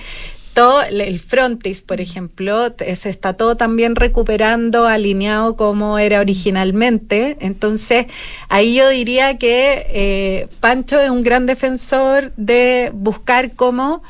todo 0.54 0.82
el- 0.82 1.00
el 1.00 1.18
frontis, 1.18 1.82
por 1.82 2.00
ejemplo, 2.00 2.72
te- 2.72 2.94
se 2.96 3.10
está 3.10 3.34
todo 3.34 3.56
también 3.56 3.96
recuperando, 3.96 4.86
alineado 4.86 5.56
como 5.56 5.98
era 5.98 6.20
originalmente. 6.20 7.36
Entonces, 7.40 8.06
ahí 8.48 8.76
yo 8.76 8.88
diría 8.88 9.36
que 9.36 9.86
eh, 9.90 10.48
Pancho 10.60 10.98
es 11.00 11.10
un 11.10 11.22
gran 11.24 11.46
defensor 11.46 12.32
de 12.36 12.90
buscar 12.94 13.52
cómo 13.52 14.02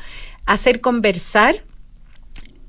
hacer 0.45 0.79
conversar 0.79 1.55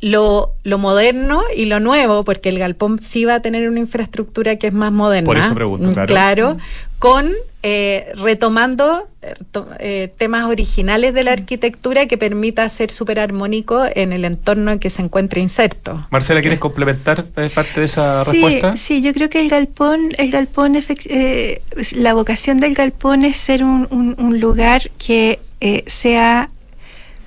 lo, 0.01 0.53
lo 0.63 0.77
moderno 0.79 1.43
y 1.57 1.65
lo 1.65 1.81
nuevo, 1.81 2.23
porque 2.23 2.51
el 2.51 2.59
galpón 2.59 2.99
sí 2.99 3.25
va 3.25 3.37
a 3.37 3.41
tener 3.41 3.67
una 3.69 3.79
infraestructura 3.81 4.57
que 4.57 4.67
es 4.67 4.75
más 4.75 4.93
moderna. 4.93 5.27
Por 5.27 5.39
eso 5.39 5.55
pregunto, 5.55 5.89
mm, 5.91 5.95
claro. 6.07 6.59
Con 6.99 7.31
eh, 7.63 8.13
retomando 8.15 9.07
eh, 9.23 9.35
eh, 9.81 10.13
temas 10.17 10.47
originales 10.47 11.13
de 11.13 11.25
la 11.25 11.33
arquitectura 11.33 12.07
que 12.07 12.17
permita 12.17 12.69
ser 12.69 12.91
súper 12.91 13.19
armónico 13.21 13.85
en 13.95 14.13
el 14.13 14.25
entorno 14.25 14.71
en 14.73 14.79
que 14.79 14.89
se 14.89 15.03
encuentre 15.03 15.41
inserto. 15.41 16.07
Marcela, 16.11 16.41
¿quieres 16.41 16.59
complementar 16.59 17.27
eh, 17.37 17.51
parte 17.55 17.81
de 17.81 17.87
esa 17.87 18.25
sí, 18.25 18.31
respuesta? 18.33 18.77
Sí, 18.77 19.03
yo 19.03 19.13
creo 19.13 19.29
que 19.29 19.41
el 19.41 19.49
galpón, 19.49 20.13
el 20.17 20.31
galpón, 20.31 20.77
eh, 20.77 21.61
la 21.93 22.15
vocación 22.15 22.61
del 22.61 22.75
galpón 22.75 23.25
es 23.25 23.37
ser 23.37 23.63
un, 23.65 23.87
un- 23.91 24.15
un 24.19 24.41
lugar 24.41 24.91
que 24.97 25.41
eh, 25.61 25.83
sea 25.87 26.51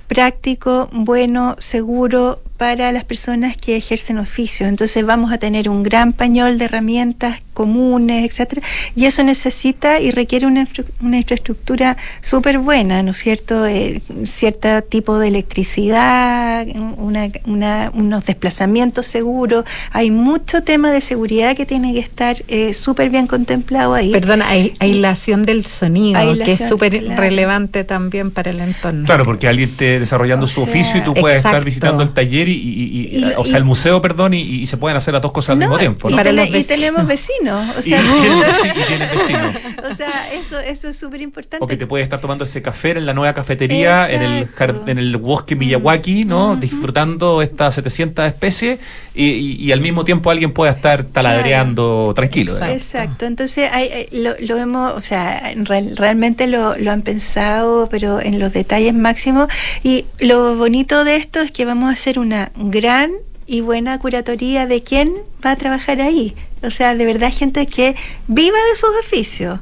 práctico, 0.08 0.88
bueno, 0.92 1.54
seguro 1.60 2.40
para 2.56 2.90
las 2.92 3.04
personas 3.04 3.56
que 3.56 3.76
ejercen 3.76 4.18
oficios. 4.18 4.68
Entonces 4.68 5.04
vamos 5.06 5.32
a 5.32 5.38
tener 5.38 5.68
un 5.68 5.82
gran 5.82 6.12
pañol 6.12 6.58
de 6.58 6.64
herramientas 6.64 7.40
comunes, 7.54 8.24
etcétera, 8.24 8.62
y 8.94 9.04
eso 9.06 9.22
necesita 9.24 10.00
y 10.00 10.10
requiere 10.10 10.46
una, 10.46 10.62
infra- 10.62 10.84
una 11.02 11.18
infraestructura 11.18 11.96
súper 12.20 12.58
buena, 12.58 13.02
¿no 13.02 13.10
es 13.10 13.18
cierto? 13.18 13.66
Eh, 13.66 14.00
cierto 14.24 14.82
tipo 14.82 15.18
de 15.18 15.28
electricidad, 15.28 16.66
una, 16.96 17.28
una- 17.46 17.90
unos 17.94 18.24
desplazamientos 18.24 19.06
seguros. 19.06 19.64
Hay 19.92 20.10
mucho 20.10 20.62
tema 20.62 20.92
de 20.92 21.00
seguridad 21.00 21.56
que 21.56 21.66
tiene 21.66 21.92
que 21.92 22.00
estar 22.00 22.36
eh, 22.48 22.74
súper 22.74 23.10
bien 23.10 23.26
contemplado 23.26 23.94
ahí. 23.94 24.10
Perdón, 24.12 24.42
ai- 24.42 24.72
aislación 24.78 25.44
del 25.44 25.64
sonido, 25.64 26.20
que 26.44 26.52
es 26.52 26.68
súper 26.68 26.98
claro. 26.98 27.20
relevante 27.20 27.84
también 27.84 28.30
para 28.30 28.50
el 28.50 28.60
entorno. 28.60 29.04
Claro, 29.06 29.24
porque 29.24 29.48
alguien 29.48 29.70
esté 29.70 29.98
desarrollando 30.00 30.44
O 30.46 30.48
su 30.48 30.62
sea, 30.62 30.70
oficio 30.70 31.00
y 31.00 31.02
tú 31.04 31.14
puedes 31.14 31.38
estar 31.38 31.64
visitando 31.64 32.02
el 32.02 32.10
taller 32.10 32.48
y, 32.48 32.52
y- 32.52 32.56
y- 32.58 33.18
Y- 33.20 33.24
o 33.36 33.44
sea, 33.44 33.58
el 33.58 33.64
museo, 33.64 34.00
perdón, 34.00 34.34
y, 34.34 34.40
y 34.40 34.66
se 34.66 34.76
pueden 34.76 34.96
hacer 34.96 35.12
las 35.14 35.22
dos 35.22 35.32
cosas 35.32 35.50
al 35.50 35.58
mismo 35.58 35.78
tiempo. 35.78 36.08
y, 36.10 36.64
tenemos 36.64 37.06
vecinos. 37.06 37.49
O 37.58 37.78
Y 37.80 37.82
sea, 37.82 38.00
y 38.74 38.86
tienen 38.86 39.08
vecinos. 39.16 39.54
o 39.90 39.94
sea, 39.94 40.32
eso, 40.32 40.58
eso 40.60 40.88
es 40.88 40.96
súper 40.96 41.20
importante. 41.20 41.62
O 41.64 41.66
que 41.66 41.76
te 41.76 41.86
puedes 41.86 42.04
estar 42.04 42.20
tomando 42.20 42.44
ese 42.44 42.62
café 42.62 42.90
en 42.92 43.06
la 43.06 43.12
nueva 43.14 43.34
cafetería, 43.34 44.08
en 44.10 44.22
el, 44.22 44.48
en 44.86 44.98
el 44.98 45.16
bosque 45.16 45.56
Miyawaki, 45.56 46.24
¿no? 46.24 46.52
Ujú. 46.52 46.60
Disfrutando 46.60 47.42
estas 47.42 47.74
700 47.74 48.26
especies 48.26 48.78
y, 49.14 49.24
y- 49.26 49.56
y 49.56 49.72
al 49.72 49.80
mismo 49.80 50.04
tiempo 50.04 50.30
alguien 50.30 50.52
pueda 50.52 50.72
estar 50.72 51.04
taladreando 51.04 52.12
tranquilo. 52.14 52.52
Exacto. 52.52 52.74
Exacto, 52.74 53.26
entonces 53.26 53.70
hay- 53.72 54.08
lo, 54.12 54.34
lo 54.40 54.56
hemos, 54.58 54.92
o 54.94 55.02
sea, 55.02 55.52
real- 55.56 55.96
realmente 55.96 56.46
lo, 56.46 56.76
lo 56.76 56.90
han 56.90 57.02
pensado, 57.02 57.88
pero 57.90 58.20
en 58.20 58.38
los 58.38 58.52
detalles 58.52 58.94
máximos. 58.94 59.48
Y 59.82 60.06
lo 60.18 60.56
bonito 60.56 61.04
de 61.04 61.16
esto 61.16 61.40
es 61.40 61.50
que 61.52 61.64
vamos 61.64 61.88
a 61.88 61.92
hacer 61.92 62.18
una 62.18 62.50
gran 62.56 63.10
y 63.50 63.62
buena 63.62 63.98
curatoría 63.98 64.66
de 64.68 64.82
quién 64.84 65.12
va 65.44 65.50
a 65.50 65.56
trabajar 65.56 66.00
ahí. 66.00 66.36
O 66.62 66.70
sea, 66.70 66.94
de 66.94 67.04
verdad 67.04 67.32
gente 67.32 67.66
que 67.66 67.96
viva 68.28 68.56
de 68.70 68.76
sus 68.76 68.90
oficios. 69.04 69.58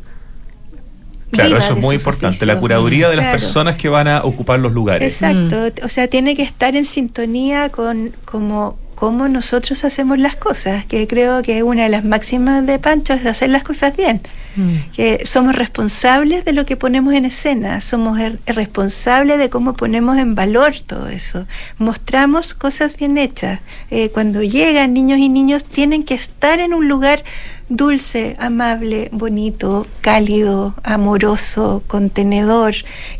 Claro, 1.30 1.56
eso 1.56 1.74
es 1.74 1.80
muy 1.80 1.96
importante, 1.96 2.44
la 2.44 2.58
curaduría 2.60 3.08
de 3.08 3.16
las 3.16 3.24
Claro. 3.24 3.38
personas 3.38 3.76
que 3.76 3.88
van 3.88 4.08
a 4.08 4.24
ocupar 4.24 4.60
los 4.60 4.72
lugares. 4.72 5.22
Exacto, 5.22 5.56
o 5.84 5.88
sea, 5.88 6.08
tiene 6.08 6.36
que 6.36 6.42
estar 6.42 6.76
en 6.76 6.84
sintonía 6.84 7.70
con 7.70 8.12
como 8.26 8.78
cómo 8.98 9.28
nosotros 9.28 9.84
hacemos 9.84 10.18
las 10.18 10.34
cosas, 10.34 10.84
que 10.86 11.06
creo 11.06 11.40
que 11.42 11.62
una 11.62 11.84
de 11.84 11.88
las 11.88 12.04
máximas 12.04 12.66
de 12.66 12.80
Pancho 12.80 13.12
es 13.14 13.24
hacer 13.26 13.48
las 13.50 13.62
cosas 13.62 13.96
bien, 13.96 14.20
Mm. 14.56 14.90
que 14.96 15.24
somos 15.24 15.54
responsables 15.54 16.44
de 16.44 16.52
lo 16.52 16.66
que 16.66 16.76
ponemos 16.76 17.14
en 17.14 17.24
escena, 17.24 17.80
somos 17.80 18.18
er- 18.18 18.40
responsables 18.46 19.38
de 19.38 19.48
cómo 19.50 19.74
ponemos 19.74 20.18
en 20.18 20.34
valor 20.34 20.72
todo 20.84 21.06
eso, 21.08 21.46
mostramos 21.78 22.54
cosas 22.54 22.96
bien 22.96 23.18
hechas. 23.18 23.60
Eh, 23.92 24.08
cuando 24.08 24.42
llegan 24.42 24.94
niños 24.94 25.20
y 25.20 25.28
niños 25.28 25.64
tienen 25.64 26.02
que 26.02 26.14
estar 26.14 26.58
en 26.58 26.74
un 26.74 26.88
lugar 26.88 27.22
dulce, 27.68 28.34
amable, 28.40 29.10
bonito, 29.12 29.86
cálido, 30.00 30.74
amoroso, 30.82 31.84
contenedor, 31.86 32.74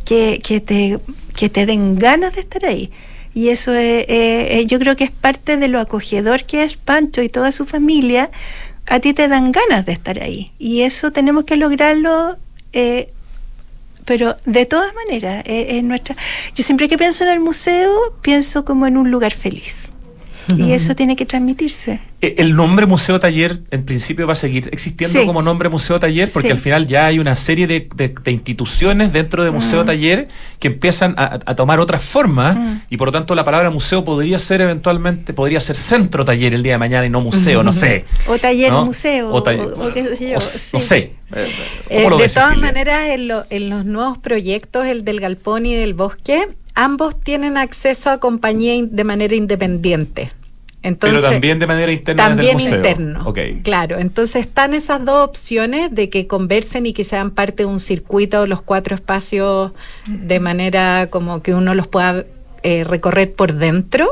que, 0.04 0.40
que, 0.42 0.60
te, 0.60 0.98
que 1.36 1.48
te 1.48 1.66
den 1.66 1.98
ganas 2.00 2.34
de 2.34 2.40
estar 2.40 2.64
ahí. 2.64 2.90
Y 3.34 3.48
eso 3.50 3.74
es, 3.74 4.04
eh, 4.08 4.58
eh, 4.58 4.66
yo 4.66 4.78
creo 4.78 4.96
que 4.96 5.04
es 5.04 5.10
parte 5.10 5.56
de 5.56 5.68
lo 5.68 5.80
acogedor 5.80 6.44
que 6.44 6.62
es 6.62 6.76
Pancho 6.76 7.22
y 7.22 7.28
toda 7.28 7.52
su 7.52 7.66
familia. 7.66 8.30
A 8.86 9.00
ti 9.00 9.12
te 9.12 9.28
dan 9.28 9.52
ganas 9.52 9.84
de 9.86 9.92
estar 9.92 10.22
ahí. 10.22 10.52
Y 10.58 10.82
eso 10.82 11.12
tenemos 11.12 11.44
que 11.44 11.56
lograrlo. 11.56 12.36
Eh, 12.72 13.10
pero 14.04 14.36
de 14.46 14.64
todas 14.64 14.94
maneras, 14.94 15.42
es 15.46 15.84
nuestra. 15.84 16.16
Yo 16.54 16.64
siempre 16.64 16.88
que 16.88 16.96
pienso 16.96 17.24
en 17.24 17.30
el 17.30 17.40
museo, 17.40 17.92
pienso 18.22 18.64
como 18.64 18.86
en 18.86 18.96
un 18.96 19.10
lugar 19.10 19.34
feliz. 19.34 19.90
Y 20.56 20.72
eso 20.72 20.94
tiene 20.94 21.16
que 21.16 21.26
transmitirse. 21.26 22.00
Eh, 22.20 22.36
el 22.38 22.56
nombre 22.56 22.86
Museo 22.86 23.20
Taller 23.20 23.60
en 23.70 23.84
principio 23.84 24.26
va 24.26 24.32
a 24.32 24.36
seguir 24.36 24.68
existiendo 24.72 25.24
como 25.26 25.42
nombre 25.42 25.68
Museo 25.68 26.00
Taller 26.00 26.28
porque 26.32 26.50
al 26.50 26.58
final 26.58 26.86
ya 26.86 27.06
hay 27.06 27.18
una 27.18 27.36
serie 27.36 27.66
de, 27.66 28.14
instituciones 28.26 29.12
dentro 29.12 29.44
de 29.44 29.50
Museo 29.50 29.82
mm. 29.82 29.86
Taller 29.86 30.28
que 30.58 30.68
empiezan 30.68 31.14
a, 31.16 31.38
tomar 31.54 31.80
otras 31.80 32.02
formas 32.02 32.56
mm. 32.56 32.76
y 32.90 32.96
por 32.96 33.08
lo 33.08 33.12
tanto 33.12 33.34
la 33.34 33.44
palabra 33.44 33.70
museo 33.70 34.04
podría 34.04 34.38
ser 34.38 34.60
eventualmente, 34.60 35.32
podría 35.32 35.60
ser 35.60 35.76
centro 35.76 36.24
taller 36.24 36.54
el 36.54 36.62
día 36.62 36.72
de 36.72 36.78
mañana 36.78 37.06
y 37.06 37.10
no 37.10 37.20
museo, 37.20 37.62
no 37.62 37.72
sé. 37.72 38.04
O 38.26 38.38
taller 38.38 38.72
museo. 38.72 39.32
O, 39.32 39.42
qué 39.42 40.16
sé 40.16 40.30
yo. 40.30 40.34
No 40.34 40.80
sé. 40.80 41.12
Eh, 41.34 41.48
eh, 41.90 42.10
de 42.10 42.28
todas 42.28 42.56
maneras, 42.56 43.10
en, 43.10 43.30
en 43.50 43.70
los 43.70 43.84
nuevos 43.84 44.18
proyectos, 44.18 44.86
el 44.86 45.04
del 45.04 45.20
galpón 45.20 45.66
y 45.66 45.74
del 45.74 45.94
bosque, 45.94 46.48
ambos 46.74 47.20
tienen 47.20 47.56
acceso 47.56 48.10
a 48.10 48.18
compañía 48.18 48.74
de 48.82 49.04
manera 49.04 49.34
independiente. 49.34 50.30
Pero 50.80 51.20
también 51.20 51.58
de 51.58 51.66
manera 51.66 51.90
interna 51.90 52.28
también 52.28 52.54
museo. 52.54 52.76
interno. 52.76 53.34
Claro, 53.62 53.98
entonces 53.98 54.46
están 54.46 54.74
esas 54.74 55.04
dos 55.04 55.28
opciones 55.28 55.92
de 55.92 56.08
que 56.08 56.26
conversen 56.26 56.86
y 56.86 56.92
que 56.92 57.04
sean 57.04 57.32
parte 57.32 57.64
de 57.64 57.66
un 57.66 57.80
circuito 57.80 58.46
los 58.46 58.62
cuatro 58.62 58.94
espacios 58.94 59.72
de 60.06 60.40
manera 60.40 61.08
como 61.10 61.42
que 61.42 61.54
uno 61.54 61.74
los 61.74 61.88
pueda 61.88 62.24
eh, 62.62 62.84
recorrer 62.84 63.32
por 63.32 63.54
dentro, 63.54 64.08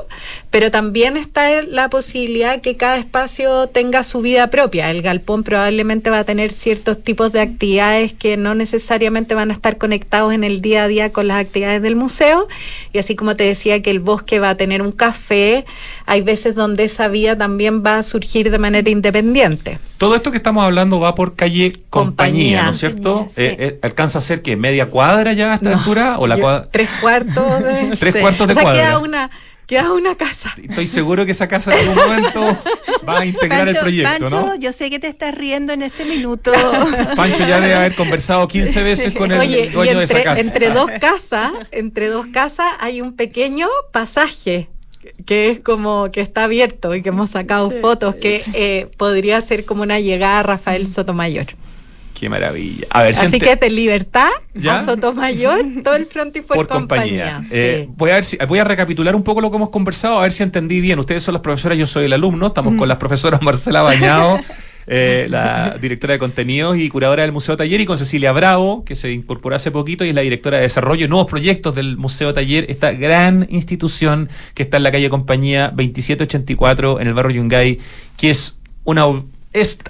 pero 0.50 0.70
también 0.70 1.16
está 1.16 1.62
la 1.62 1.90
posibilidad 1.90 2.60
que 2.60 2.76
cada 2.76 2.96
espacio 2.98 3.66
tenga 3.68 4.02
su 4.02 4.20
vida 4.20 4.48
propia. 4.50 4.90
El 4.90 5.02
galpón 5.02 5.42
probablemente 5.42 6.10
va 6.10 6.20
a 6.20 6.24
tener 6.24 6.52
ciertos 6.52 7.02
tipos 7.02 7.32
de 7.32 7.40
actividades 7.40 8.12
que 8.12 8.36
no 8.36 8.54
necesariamente 8.54 9.34
van 9.34 9.50
a 9.50 9.54
estar 9.54 9.78
conectados 9.78 10.32
en 10.32 10.44
el 10.44 10.60
día 10.60 10.84
a 10.84 10.88
día 10.88 11.12
con 11.12 11.28
las 11.28 11.38
actividades 11.38 11.82
del 11.82 11.96
museo, 11.96 12.48
y 12.92 12.98
así 12.98 13.16
como 13.16 13.36
te 13.36 13.44
decía 13.44 13.82
que 13.82 13.90
el 13.90 14.00
bosque 14.00 14.38
va 14.38 14.50
a 14.50 14.56
tener 14.56 14.82
un 14.82 14.92
café, 14.92 15.64
hay 16.06 16.22
veces 16.22 16.54
donde 16.54 16.84
esa 16.84 17.08
vía 17.08 17.36
también 17.36 17.84
va 17.84 17.98
a 17.98 18.02
surgir 18.02 18.50
de 18.50 18.58
manera 18.58 18.90
independiente. 18.90 19.78
Todo 19.98 20.14
esto 20.14 20.30
que 20.30 20.36
estamos 20.36 20.62
hablando 20.62 21.00
va 21.00 21.14
por 21.14 21.36
calle 21.36 21.72
Compañía, 21.88 22.64
¿no 22.64 22.70
es 22.72 22.78
cierto? 22.78 23.26
Eh, 23.38 23.56
eh, 23.58 23.78
¿Alcanza 23.80 24.18
a 24.18 24.20
ser 24.20 24.42
que 24.42 24.54
media 24.54 24.90
cuadra 24.90 25.32
ya 25.32 25.52
a 25.52 25.54
esta 25.54 25.72
altura? 25.72 26.18
¿O 26.18 26.26
la 26.26 26.68
Tres 26.70 26.90
cuartos 27.00 27.64
de... 27.64 27.96
tres 28.00 28.16
cuartos 28.16 28.35
de 28.44 28.52
o 28.52 28.56
sea, 28.56 28.72
Queda 28.72 28.98
una, 28.98 29.30
queda 29.66 29.92
una 29.92 30.14
casa. 30.14 30.54
Estoy 30.62 30.86
seguro 30.86 31.24
que 31.24 31.32
esa 31.32 31.48
casa 31.48 31.72
en 31.72 31.80
algún 31.80 31.96
momento 31.96 32.58
va 33.08 33.20
a 33.20 33.26
integrar 33.26 33.68
el 33.68 33.76
proyecto, 33.76 34.28
Pancho, 34.28 34.54
yo 34.56 34.72
sé 34.72 34.90
que 34.90 34.98
te 34.98 35.08
estás 35.08 35.34
riendo 35.34 35.72
en 35.72 35.82
este 35.82 36.04
minuto. 36.04 36.52
Pancho 37.16 37.46
ya 37.46 37.60
debe 37.60 37.74
haber 37.74 37.94
conversado 37.94 38.46
15 38.48 38.82
veces 38.82 39.12
con 39.12 39.32
el 39.32 39.72
dueño 39.72 39.98
de 39.98 40.04
esa 40.04 40.22
casa. 40.22 40.40
Entre 40.40 40.70
dos 40.70 40.90
casas, 41.00 41.52
entre 41.70 42.08
dos 42.08 42.26
casas 42.28 42.66
hay 42.80 43.00
un 43.00 43.14
pequeño 43.14 43.68
pasaje 43.92 44.68
que 45.24 45.48
es 45.48 45.60
como 45.60 46.10
que 46.10 46.20
está 46.20 46.44
abierto 46.44 46.94
y 46.94 47.02
que 47.02 47.10
hemos 47.10 47.30
sacado 47.30 47.70
fotos, 47.70 48.16
que 48.16 48.42
eh, 48.54 48.88
podría 48.96 49.40
ser 49.40 49.64
como 49.64 49.82
una 49.82 50.00
llegada 50.00 50.40
a 50.40 50.42
Rafael 50.42 50.86
Sotomayor. 50.86 51.46
Qué 52.18 52.30
maravilla. 52.30 52.86
A 52.90 53.02
ver, 53.02 53.14
Así 53.14 53.38
que 53.38 53.56
de 53.56 53.68
libertad 53.68 54.30
a 54.66 54.84
Sotomayor, 54.84 55.60
todo 55.84 55.96
el 55.96 56.06
front 56.06 56.34
por, 56.46 56.56
por 56.56 56.66
compañía. 56.66 57.42
Eh, 57.50 57.86
voy, 57.90 58.10
a 58.10 58.14
ver 58.14 58.24
si, 58.24 58.38
voy 58.48 58.58
a 58.58 58.64
recapitular 58.64 59.14
un 59.14 59.22
poco 59.22 59.42
lo 59.42 59.50
que 59.50 59.56
hemos 59.56 59.68
conversado, 59.68 60.18
a 60.18 60.22
ver 60.22 60.32
si 60.32 60.42
entendí 60.42 60.80
bien. 60.80 60.98
Ustedes 60.98 61.22
son 61.22 61.34
las 61.34 61.42
profesoras, 61.42 61.76
yo 61.76 61.86
soy 61.86 62.06
el 62.06 62.14
alumno. 62.14 62.46
Estamos 62.46 62.74
con 62.78 62.88
las 62.88 62.96
profesoras 62.96 63.42
Marcela 63.42 63.82
Bañado. 63.82 64.38
Eh, 64.88 65.26
la 65.28 65.78
directora 65.80 66.12
de 66.12 66.20
contenidos 66.20 66.78
y 66.78 66.88
curadora 66.88 67.22
del 67.22 67.32
Museo 67.32 67.56
Taller, 67.56 67.80
y 67.80 67.86
con 67.86 67.98
Cecilia 67.98 68.30
Bravo, 68.30 68.84
que 68.84 68.94
se 68.94 69.10
incorporó 69.10 69.56
hace 69.56 69.72
poquito 69.72 70.04
y 70.04 70.10
es 70.10 70.14
la 70.14 70.20
directora 70.20 70.58
de 70.58 70.62
desarrollo 70.62 71.06
y 71.06 71.08
nuevos 71.08 71.26
proyectos 71.26 71.74
del 71.74 71.96
Museo 71.96 72.32
Taller, 72.32 72.66
esta 72.68 72.92
gran 72.92 73.48
institución 73.50 74.28
que 74.54 74.62
está 74.62 74.76
en 74.76 74.84
la 74.84 74.92
calle 74.92 75.10
Compañía 75.10 75.72
2784 75.74 77.00
en 77.00 77.08
el 77.08 77.14
barrio 77.14 77.42
Yungay, 77.42 77.80
que 78.16 78.30
es 78.30 78.60
una 78.84 79.06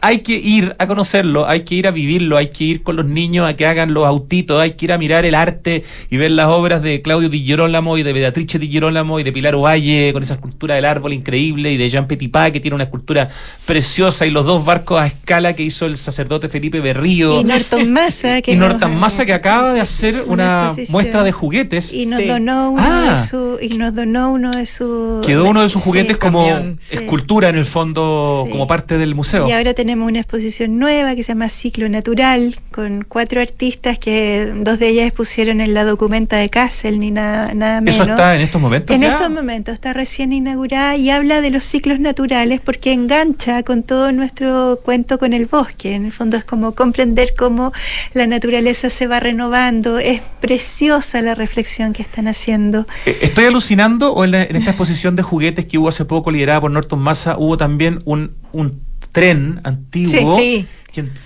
hay 0.01 0.21
que 0.21 0.35
ir 0.35 0.77
a 0.79 0.87
conocerlo, 0.87 1.49
hay 1.49 1.63
que 1.63 1.75
ir 1.75 1.87
a 1.89 1.91
vivirlo, 1.91 2.37
hay 2.37 2.49
que 2.49 2.65
ir 2.65 2.83
con 2.83 2.97
los 2.97 3.07
niños 3.07 3.49
a 3.49 3.57
que 3.57 3.67
hagan 3.67 3.95
los 3.95 4.07
autitos, 4.07 4.61
hay 4.61 4.73
que 4.73 4.85
ir 4.85 4.93
a 4.93 4.99
mirar 4.99 5.25
el 5.25 5.35
arte 5.35 5.85
y 6.11 6.17
ver 6.17 6.31
las 6.31 6.47
obras 6.47 6.83
de 6.83 7.03
Claudio 7.03 7.29
Di 7.29 7.45
Girolamo 7.45 7.99
y 7.99 8.03
de 8.03 8.13
Beatrice 8.13 8.59
Di 8.59 8.69
Girolamo 8.69 9.19
y 9.19 9.25
de 9.25 9.33
Pilar 9.33 9.55
Ovalle 9.55 10.13
con 10.13 10.23
esa 10.23 10.35
escultura 10.35 10.77
del 10.77 10.85
árbol 10.85 11.13
increíble 11.13 11.73
y 11.73 11.77
de 11.77 11.89
Jean 11.89 12.07
Petitpas 12.07 12.53
que 12.53 12.61
tiene 12.61 12.75
una 12.75 12.85
escultura 12.85 13.29
preciosa 13.65 14.27
y 14.27 14.31
los 14.31 14.45
dos 14.45 14.65
barcos 14.65 15.01
a 15.01 15.07
escala 15.07 15.55
que 15.55 15.63
hizo 15.65 15.87
el 15.87 15.99
sacerdote 15.99 16.49
Felipe 16.49 16.81
Berrío. 16.81 17.41
Y 17.41 17.45
Norton 17.45 17.93
Massa 17.93 18.43
que, 18.43 18.53
y 18.53 18.57
Norton 18.57 18.95
Massa 18.97 19.27
que 19.27 19.33
acaba 19.33 19.73
de 19.73 19.81
hacer 19.81 20.25
una, 20.27 20.73
muestra 20.91 21.25
de 21.25 21.33
juguetes. 21.33 21.93
Y 21.93 22.07
nos 22.07 22.25
donó 22.25 22.71
uno 22.71 23.03
de 23.03 23.09
ah. 23.09 23.17
su, 23.17 23.59
y 23.61 23.77
nos 23.77 23.95
donó 23.95 24.31
uno 24.31 24.53
de 24.53 24.67
sus 24.67 25.27
quedó 25.27 25.47
uno 25.47 25.63
de 25.63 25.69
sus 25.69 25.83
juguetes 25.83 26.19
como 26.19 26.47
escultura 26.91 27.49
en 27.49 27.57
el 27.57 27.65
fondo 27.65 28.47
como 28.51 28.67
parte 28.67 28.99
del 28.99 29.15
museo 29.15 29.56
ahora 29.57 29.75
tenemos 29.75 30.09
una 30.09 30.21
exposición 30.21 30.79
nueva 30.79 31.15
que 31.15 31.23
se 31.23 31.29
llama 31.33 31.49
Ciclo 31.49 31.89
Natural, 31.89 32.57
con 32.71 33.05
cuatro 33.09 33.41
artistas 33.41 33.99
que 33.99 34.53
dos 34.55 34.79
de 34.79 34.89
ellas 34.89 35.07
expusieron 35.07 35.61
en 35.61 35.75
la 35.75 35.85
documenta 35.85 36.37
de 36.37 36.49
Kassel, 36.49 36.99
ni 36.99 37.11
nada, 37.11 37.55
nada 37.55 37.81
menos. 37.81 38.01
¿Eso 38.01 38.11
está 38.11 38.37
en 38.37 38.43
estos 38.43 38.61
momentos? 38.61 38.95
En 38.95 39.03
estos 39.03 39.31
momentos, 39.31 39.75
está 39.75 39.93
recién 39.93 40.33
inaugurada 40.33 40.97
y 40.97 41.11
habla 41.11 41.41
de 41.41 41.51
los 41.51 41.65
ciclos 41.65 42.01
naturales 42.01 42.61
porque 42.61 42.93
engancha 42.93 43.63
con 43.63 43.83
todo 43.83 44.13
nuestro 44.13 44.81
cuento 44.85 45.19
con 45.19 45.33
el 45.33 45.47
bosque. 45.47 45.95
En 45.95 46.05
el 46.05 46.13
fondo 46.13 46.37
es 46.37 46.45
como 46.45 46.75
comprender 46.75 47.35
cómo 47.37 47.73
la 48.13 48.27
naturaleza 48.27 48.91
se 48.91 49.07
va 49.07 49.21
renovando. 49.21 49.99
Es 49.99 50.21
preciosa 50.41 51.23
la 51.23 51.35
reflexión 51.35 51.93
que 51.93 52.03
están 52.03 52.29
haciendo. 52.29 52.87
Eh, 53.07 53.19
¿Estoy 53.23 53.47
alucinando 53.47 54.13
o 54.13 54.25
en, 54.25 54.35
en 54.35 54.57
esta 54.57 54.71
exposición 54.71 55.17
de 55.17 55.23
juguetes 55.23 55.67
que 55.67 55.79
hubo 55.79 55.89
hace 55.89 56.05
poco 56.05 56.31
liderada 56.31 56.61
por 56.61 56.71
Norton 56.71 57.01
Massa 57.01 57.37
hubo 57.39 57.57
también 57.57 58.01
un, 58.05 58.33
un 58.53 58.81
tren 59.17 59.61
antiguo 59.65 60.37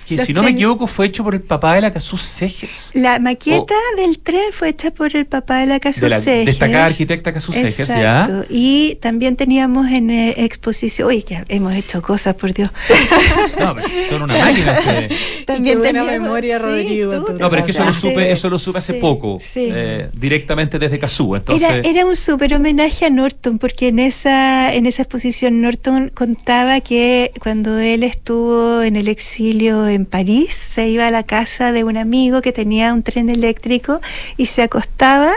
que, 0.07 0.19
si 0.25 0.33
no 0.33 0.43
me 0.43 0.51
equivoco 0.51 0.87
fue 0.87 1.07
hecho 1.07 1.23
por 1.23 1.35
el 1.35 1.43
papá 1.43 1.75
de 1.75 1.81
la 1.81 1.93
Casú 1.93 2.17
Cejes. 2.17 2.91
La 2.95 3.19
maqueta 3.19 3.75
del 3.97 4.19
tren 4.19 4.53
fue 4.53 4.71
hecha 4.71 4.91
por 4.91 5.15
el 5.17 5.27
papá 5.27 5.59
de 5.59 5.67
la 5.67 5.81
Casú 5.81 6.09
Cejes. 6.09 6.47
Destacada 6.47 6.87
arquitecta 6.87 7.33
Casú 7.33 7.53
Cejes, 7.53 7.89
¿ya? 7.89 8.45
Y 8.49 8.97
también 8.97 9.37
teníamos 9.37 9.91
en 9.91 10.11
eh, 10.11 10.35
exposición, 10.39 11.09
uy, 11.09 11.23
que 11.23 11.45
hemos 11.49 11.75
hecho 11.75 12.03
cosas, 12.03 12.35
por 12.35 12.53
Dios. 12.53 12.71
no, 13.59 13.75
pero 13.75 13.89
son 14.09 14.23
una 14.23 14.39
máquina 14.39 14.79
También 15.47 15.83
teníamos 15.83 16.11
memoria, 16.11 16.59
Rodrigo. 16.59 17.13
no, 17.39 17.51
pero 17.51 17.61
es 17.61 17.67
que 17.67 17.73
eso 17.73 17.85
lo 17.85 17.93
supe, 17.93 18.33
eso 18.33 18.51
lo 18.51 18.59
supe 18.59 18.79
hace 18.79 18.95
poco, 18.95 19.39
eh, 19.55 20.09
directamente 20.15 20.79
desde 20.79 20.99
Casú. 20.99 21.37
Entonces... 21.37 21.69
Era, 21.69 21.89
era 21.89 22.07
un 22.07 22.17
súper 22.17 22.55
homenaje 22.55 23.07
a 23.07 23.11
Norton, 23.11 23.59
porque 23.59 23.89
en 23.89 23.99
esa, 23.99 24.75
en 24.75 24.87
esa 24.87 25.03
exposición 25.03 25.61
Norton 25.61 26.11
contaba 26.15 26.81
que 26.81 27.33
cuando 27.41 27.79
él 27.79 28.03
estuvo 28.03 28.83
en 28.83 28.97
el 28.97 29.09
exilio, 29.09 29.60
en 29.61 30.07
París, 30.07 30.55
se 30.55 30.89
iba 30.89 31.07
a 31.07 31.11
la 31.11 31.23
casa 31.23 31.73
de 31.73 31.85
un 31.85 31.97
amigo 31.97 32.41
que 32.41 32.53
tenía 32.53 32.93
un 32.95 33.03
tren 33.03 33.29
eléctrico 33.29 34.01
y 34.37 34.47
se 34.47 34.63
acostaba 34.63 35.33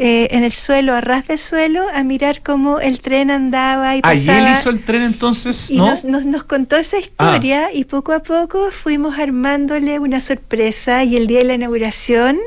eh, 0.00 0.28
en 0.30 0.44
el 0.44 0.52
suelo, 0.52 0.94
a 0.94 1.00
ras 1.00 1.26
de 1.26 1.36
suelo, 1.38 1.84
a 1.92 2.04
mirar 2.04 2.40
cómo 2.42 2.78
el 2.78 3.00
tren 3.00 3.30
andaba 3.30 3.96
y 3.96 4.00
pasaba. 4.00 4.38
Ahí 4.38 4.52
él 4.52 4.58
hizo 4.58 4.70
el 4.70 4.82
tren 4.84 5.02
entonces, 5.02 5.70
Y 5.70 5.78
nos, 5.78 6.04
nos, 6.04 6.44
contó 6.44 6.76
esa 6.76 6.98
historia 6.98 7.66
ah. 7.66 7.74
y 7.74 7.84
poco 7.84 8.12
a 8.12 8.20
poco 8.20 8.70
fuimos 8.70 9.18
armándole 9.18 9.98
una 9.98 10.20
sorpresa 10.20 11.02
y 11.04 11.16
el 11.16 11.26
día 11.26 11.38
de 11.38 11.44
la 11.44 11.54
inauguración, 11.54 12.38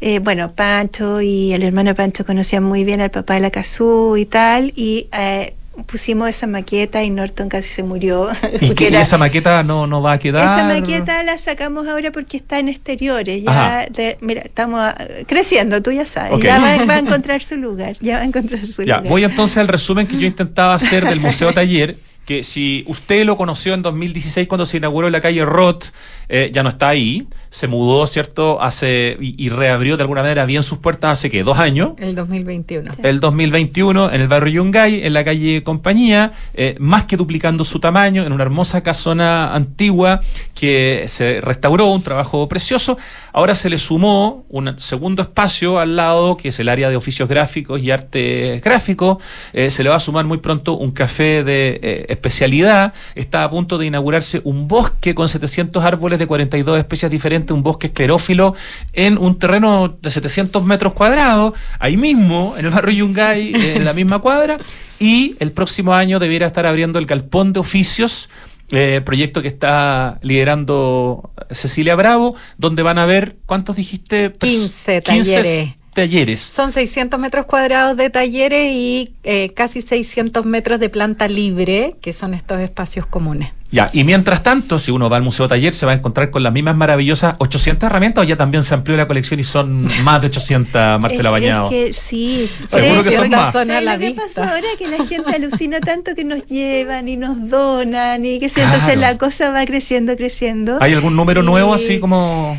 eh, 0.00 0.20
bueno, 0.20 0.52
Pancho 0.52 1.20
y 1.20 1.52
el 1.52 1.64
hermano 1.64 1.94
Pancho 1.94 2.24
conocían 2.24 2.62
muy 2.62 2.84
bien 2.84 3.00
al 3.00 3.10
papá 3.10 3.34
de 3.34 3.40
la 3.40 3.50
Cazú 3.50 4.16
y 4.16 4.24
tal, 4.24 4.72
y... 4.76 5.08
Eh, 5.12 5.54
pusimos 5.86 6.28
esa 6.28 6.46
maqueta 6.46 7.02
y 7.02 7.10
Norton 7.10 7.48
casi 7.48 7.68
se 7.68 7.82
murió. 7.82 8.28
¿Y, 8.60 8.70
que 8.70 8.88
esa 8.88 9.18
maqueta 9.18 9.62
no, 9.62 9.86
no 9.86 10.02
va 10.02 10.12
a 10.12 10.18
quedar? 10.18 10.44
Esa 10.44 10.64
maqueta 10.64 11.22
la 11.22 11.38
sacamos 11.38 11.86
ahora 11.88 12.12
porque 12.12 12.36
está 12.36 12.58
en 12.58 12.68
exteriores. 12.68 13.42
Ya 13.42 13.86
mira, 14.20 14.42
estamos 14.42 14.80
ah, 14.80 14.96
creciendo, 15.26 15.82
tú 15.82 15.92
ya 15.92 16.06
sabes. 16.06 16.40
Ya 16.42 16.58
va, 16.86 16.94
a 16.94 16.98
encontrar 16.98 17.42
su 17.42 17.56
lugar. 17.56 17.96
Ya 18.00 18.16
va 18.16 18.22
a 18.22 18.24
encontrar 18.24 18.66
su 18.66 18.82
ya, 18.82 18.98
Voy 19.00 19.24
entonces 19.24 19.58
al 19.58 19.68
resumen 19.68 20.06
que 20.06 20.18
yo 20.18 20.26
intentaba 20.26 20.74
hacer 20.74 21.04
del 21.04 21.20
Museo 21.20 21.52
Taller 21.52 21.96
que 22.24 22.44
si 22.44 22.84
usted 22.86 23.24
lo 23.24 23.36
conoció 23.36 23.74
en 23.74 23.82
2016 23.82 24.46
cuando 24.46 24.64
se 24.66 24.76
inauguró 24.76 25.10
la 25.10 25.20
calle 25.20 25.44
Roth, 25.44 25.86
eh, 26.28 26.50
ya 26.52 26.62
no 26.62 26.68
está 26.68 26.88
ahí, 26.88 27.26
se 27.50 27.68
mudó, 27.68 28.06
¿cierto? 28.06 28.62
Hace 28.62 29.18
y, 29.20 29.48
reabrió 29.50 29.96
de 29.96 30.04
alguna 30.04 30.22
manera 30.22 30.46
bien 30.46 30.62
sus 30.62 30.78
puertas 30.78 31.18
hace 31.18 31.30
que 31.30 31.42
dos 31.42 31.58
años. 31.58 31.92
El 31.98 32.14
2021. 32.14 32.90
El 33.02 33.20
2021 33.20 34.12
en 34.12 34.20
el 34.20 34.28
barrio 34.28 34.62
Yungay, 34.62 35.04
en 35.04 35.12
la 35.12 35.24
calle 35.24 35.62
Compañía, 35.62 36.32
eh, 36.54 36.76
más 36.78 37.04
que 37.04 37.16
duplicando 37.16 37.64
su 37.64 37.80
tamaño, 37.80 38.24
en 38.24 38.32
una 38.32 38.44
hermosa 38.44 38.82
casona 38.82 39.54
antigua 39.54 40.20
que 40.54 41.04
se 41.08 41.40
restauró, 41.40 41.86
un 41.86 42.02
trabajo 42.02 42.48
precioso. 42.48 42.96
Ahora 43.32 43.54
se 43.54 43.70
le 43.70 43.78
sumó 43.78 44.44
un 44.48 44.78
segundo 44.78 45.22
espacio 45.22 45.78
al 45.78 45.96
lado, 45.96 46.36
que 46.36 46.48
es 46.48 46.60
el 46.60 46.68
área 46.68 46.90
de 46.90 46.96
oficios 46.96 47.28
gráficos 47.28 47.80
y 47.80 47.90
arte 47.90 48.60
gráfico. 48.64 49.20
Eh, 49.52 49.70
se 49.70 49.82
le 49.82 49.90
va 49.90 49.96
a 49.96 50.00
sumar 50.00 50.24
muy 50.24 50.38
pronto 50.38 50.74
un 50.74 50.92
café 50.92 51.44
de 51.44 52.06
especialidad. 52.08 52.92
Está 53.14 53.44
a 53.44 53.50
punto 53.50 53.78
de 53.78 53.86
inaugurarse 53.86 54.40
un 54.44 54.68
bosque 54.68 55.14
con 55.14 55.28
700 55.28 55.84
árboles 55.84 56.18
de 56.18 56.26
42 56.26 56.78
especies 56.78 57.10
diferentes, 57.10 57.54
un 57.54 57.62
bosque 57.62 57.88
esclerófilo 57.88 58.54
en 58.92 59.18
un 59.18 59.38
terreno 59.38 59.96
de 60.00 60.10
700 60.10 60.64
metros 60.64 60.92
cuadrados, 60.92 61.54
ahí 61.78 61.96
mismo, 61.96 62.54
en 62.56 62.66
el 62.66 62.70
barrio 62.70 63.06
Yungay, 63.06 63.54
en 63.76 63.84
la 63.84 63.92
misma 63.92 64.18
cuadra. 64.18 64.58
Y 64.98 65.36
el 65.40 65.50
próximo 65.52 65.94
año 65.94 66.18
debiera 66.18 66.46
estar 66.46 66.64
abriendo 66.64 66.98
el 66.98 67.06
galpón 67.06 67.52
de 67.52 67.60
oficios 67.60 68.28
eh, 68.72 69.00
proyecto 69.04 69.42
que 69.42 69.48
está 69.48 70.18
liderando 70.22 71.30
Cecilia 71.50 71.94
Bravo, 71.94 72.34
donde 72.58 72.82
van 72.82 72.98
a 72.98 73.06
ver, 73.06 73.36
¿cuántos 73.46 73.76
dijiste? 73.76 74.32
15 74.32 75.02
talleres 75.02 75.81
talleres. 75.92 76.40
Son 76.40 76.72
600 76.72 77.18
metros 77.20 77.46
cuadrados 77.46 77.96
de 77.96 78.10
talleres 78.10 78.72
y 78.72 79.12
eh, 79.24 79.52
casi 79.54 79.82
600 79.82 80.44
metros 80.46 80.80
de 80.80 80.88
planta 80.88 81.28
libre, 81.28 81.96
que 82.00 82.12
son 82.12 82.34
estos 82.34 82.60
espacios 82.60 83.06
comunes. 83.06 83.50
Ya, 83.72 83.88
y 83.90 84.04
mientras 84.04 84.42
tanto, 84.42 84.78
si 84.78 84.90
uno 84.90 85.08
va 85.08 85.16
al 85.16 85.22
Museo 85.22 85.48
Taller, 85.48 85.72
se 85.72 85.86
va 85.86 85.92
a 85.92 85.94
encontrar 85.94 86.30
con 86.30 86.42
las 86.42 86.52
mismas 86.52 86.76
maravillosas 86.76 87.36
800 87.38 87.86
herramientas 87.86 88.22
o 88.22 88.28
ya 88.28 88.36
también 88.36 88.62
se 88.62 88.74
amplió 88.74 88.98
la 88.98 89.08
colección 89.08 89.40
y 89.40 89.44
son 89.44 89.86
más 90.04 90.20
de 90.20 90.26
800, 90.26 91.00
Marcela 91.00 91.30
Bañado. 91.30 91.70
que 91.70 91.94
sí, 91.94 92.50
seguro 92.68 93.02
que 93.02 93.12
son 93.12 93.30
más. 93.30 93.54
lo 93.54 93.98
que 93.98 94.10
pasó 94.10 94.42
ahora 94.42 94.66
que 94.78 94.88
la 94.88 95.06
gente 95.06 95.30
alucina 95.34 95.80
tanto 95.80 96.14
que 96.14 96.22
nos 96.22 96.44
llevan 96.46 97.08
y 97.08 97.16
nos 97.16 97.48
donan 97.48 98.26
y 98.26 98.40
que 98.40 98.50
si 98.50 98.60
entonces 98.60 98.98
la 98.98 99.16
cosa 99.16 99.50
va 99.50 99.64
creciendo, 99.64 100.16
creciendo. 100.16 100.76
¿Hay 100.82 100.92
algún 100.92 101.16
número 101.16 101.42
nuevo 101.42 101.72
así 101.72 101.98
como...? 101.98 102.58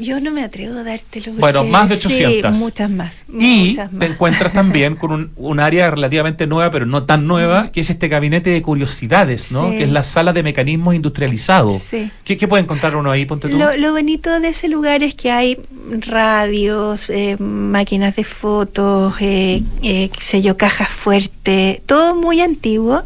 Yo 0.00 0.20
no 0.20 0.30
me 0.30 0.42
atrevo 0.42 0.78
a 0.78 0.82
dártelo. 0.82 1.32
Bueno, 1.34 1.64
más 1.64 1.88
de 1.88 1.96
800. 1.96 2.56
Sí, 2.56 2.62
muchas 2.62 2.90
más. 2.90 3.24
Y 3.32 3.76
te 3.76 4.06
encuentras 4.06 4.52
también 4.52 4.96
con 4.96 5.32
un, 5.36 5.60
área 5.60 5.90
relativamente 5.90 6.46
nueva, 6.46 6.70
pero 6.70 6.86
no 6.86 7.04
tan 7.04 7.26
nueva, 7.26 7.70
que 7.70 7.80
es 7.80 7.90
este 7.90 8.08
gabinete 8.08 8.50
de 8.50 8.62
curiosidades, 8.62 9.52
¿no? 9.52 9.70
Que 9.70 9.82
es 9.84 9.90
la 9.90 10.02
sala 10.02 10.32
de 10.32 10.42
mecanismos 10.42 10.94
industrializados. 10.94 11.76
Sí. 11.78 12.10
¿Qué, 12.24 12.36
¿Qué, 12.38 12.48
puede 12.48 12.62
encontrar 12.62 12.96
uno 12.96 13.10
ahí? 13.10 13.26
Ponte 13.26 13.48
tú. 13.48 13.58
Lo, 13.58 13.92
bonito 13.92 14.40
de 14.40 14.48
ese 14.48 14.68
lugar 14.68 15.02
es 15.02 15.14
que 15.14 15.30
hay 15.30 15.58
radios, 15.90 17.10
eh, 17.10 17.36
máquinas 17.38 18.16
de 18.16 18.24
fotos, 18.24 19.14
eh, 19.20 19.62
eh, 19.82 20.08
qué 20.10 20.20
sé 20.20 20.40
yo, 20.40 20.56
cajas 20.56 20.88
fuertes, 20.88 21.82
todo 21.84 22.14
muy 22.14 22.40
antiguo. 22.40 23.02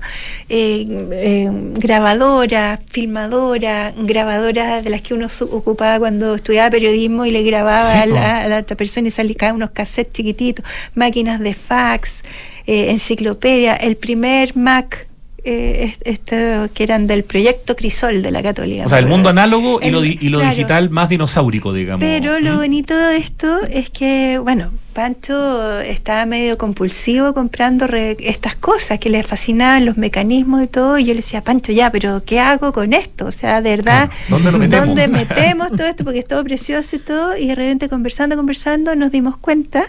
Grabadora, 1.76 2.80
filmadora, 2.90 3.92
grabadora 3.97 4.82
de 4.82 4.90
las 4.90 5.01
que 5.01 5.14
uno 5.14 5.28
ocupaba 5.51 5.99
cuando 5.99 6.34
estudiaba 6.34 6.70
periodismo 6.85 7.24
y 7.24 7.30
le 7.30 7.43
grababa 7.43 8.03
a, 8.03 8.07
la, 8.07 8.59
otra 8.59 8.76
persona 8.76 9.09
y 9.09 9.11
salía 9.11 9.55
unos 9.55 9.70
cassettes 9.70 10.12
chiquititos, 10.12 10.64
máquinas 10.95 11.41
de 11.41 11.55
fax, 11.55 12.24
eh, 12.66 12.91
enciclopedia, 12.91 13.74
el 13.74 13.97
primer 13.97 14.55
Mac 14.55 15.09
eh, 15.47 15.95
este, 16.05 16.70
que 16.72 16.82
eran 16.84 17.07
del 17.07 17.22
proyecto 17.22 17.76
Crisol 17.76 18.22
de 18.22 18.30
la 18.30 18.42
Católica. 18.42 18.86
O 18.86 18.88
sea, 18.88 18.99
el 18.99 19.07
mundo 19.07 19.28
análogo 19.28 19.78
y 19.82 19.90
lo, 19.90 20.01
digital 20.01 20.88
más 20.88 21.11
dinosaurico, 21.11 21.74
digamos. 21.74 22.01
Pero 22.01 22.40
lo 22.40 22.57
bonito 22.57 22.97
de 22.97 23.18
esto 23.18 23.61
es 23.68 23.90
que, 23.90 24.38
bueno, 24.42 24.70
Pancho 24.95 25.80
estaba 25.80 26.24
medio 26.24 26.57
compulsivo 26.57 27.34
comprando 27.34 27.84
estas 27.86 28.55
cosas 28.55 28.99
que 28.99 29.11
le 29.11 29.22
fascinaban, 29.22 29.84
los 29.84 29.99
mecanismos 29.99 30.62
y 30.62 30.66
todo, 30.68 30.99
y 30.99 31.05
yo 31.05 31.12
le 31.12 31.16
decía, 31.16 31.42
Pancho, 31.42 31.72
ya, 31.72 31.90
pero 31.90 32.22
¿qué 32.24 32.40
hago 32.40 32.72
con 32.72 32.95
esto? 32.95 33.26
O 33.26 33.32
sea, 33.32 33.61
de 33.61 33.76
verdad, 33.76 34.09
¿dónde, 34.28 35.09
metemos? 35.09 35.68
todo 35.72 35.86
esto? 35.86 36.05
Porque 36.05 36.20
es 36.20 36.26
todo 36.26 36.42
precioso 36.42 36.97
y 36.97 37.01
todo, 37.01 37.36
y 37.36 37.49
de 37.49 37.55
repente 37.55 37.88
conversando, 37.88 38.36
conversando, 38.36 38.95
nos 38.95 39.11
dimos 39.11 39.36
cuenta 39.36 39.84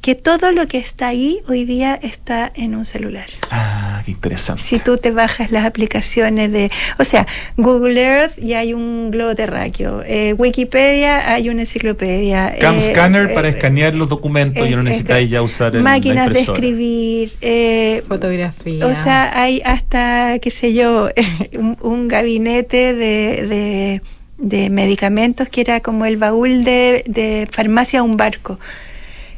que 0.00 0.14
todo 0.14 0.50
lo 0.52 0.66
que 0.66 0.78
está 0.78 1.08
ahí 1.08 1.40
hoy 1.46 1.64
día 1.64 1.98
está 2.00 2.50
en 2.54 2.74
un 2.74 2.84
celular. 2.84 3.26
Ah, 3.50 4.00
qué 4.04 4.12
interesante. 4.12 4.62
Si 4.62 4.78
tú 4.78 4.96
te 4.96 5.10
bajas 5.10 5.50
las 5.50 5.66
aplicaciones 5.66 6.50
de, 6.50 6.70
o 6.98 7.04
sea, 7.04 7.26
Google 7.56 8.00
Earth 8.00 8.38
y 8.38 8.54
hay 8.54 8.72
un 8.72 9.10
globo 9.10 9.34
terráqueo, 9.34 10.02
eh, 10.06 10.32
Wikipedia 10.32 11.32
hay 11.32 11.50
una 11.50 11.60
enciclopedia. 11.62 12.54
Cam 12.58 12.76
eh, 12.76 12.80
Scanner 12.80 13.34
para 13.34 13.48
eh, 13.48 13.50
escanear 13.50 13.94
los 13.94 14.08
documentos, 14.08 14.66
y 14.66 14.74
no 14.74 14.82
necesitáis 14.82 15.28
ya 15.28 15.42
usar 15.42 15.76
el, 15.76 15.82
máquinas 15.82 16.32
de 16.32 16.40
escribir, 16.40 18.02
fotografía. 18.08 18.86
O 18.86 18.94
sea, 18.94 19.38
hay 19.38 19.60
hasta, 19.66 20.38
qué 20.40 20.50
sé 20.50 20.72
yo, 20.72 21.10
un, 21.82 22.08
gabinete 22.08 22.94
de, 22.94 24.00
de, 24.38 24.70
medicamentos 24.70 25.48
que 25.50 25.60
era 25.60 25.80
como 25.80 26.06
el 26.06 26.16
baúl 26.16 26.64
de, 26.64 27.04
de 27.06 27.46
farmacia 27.50 28.00
a 28.00 28.02
un 28.02 28.16
barco 28.16 28.58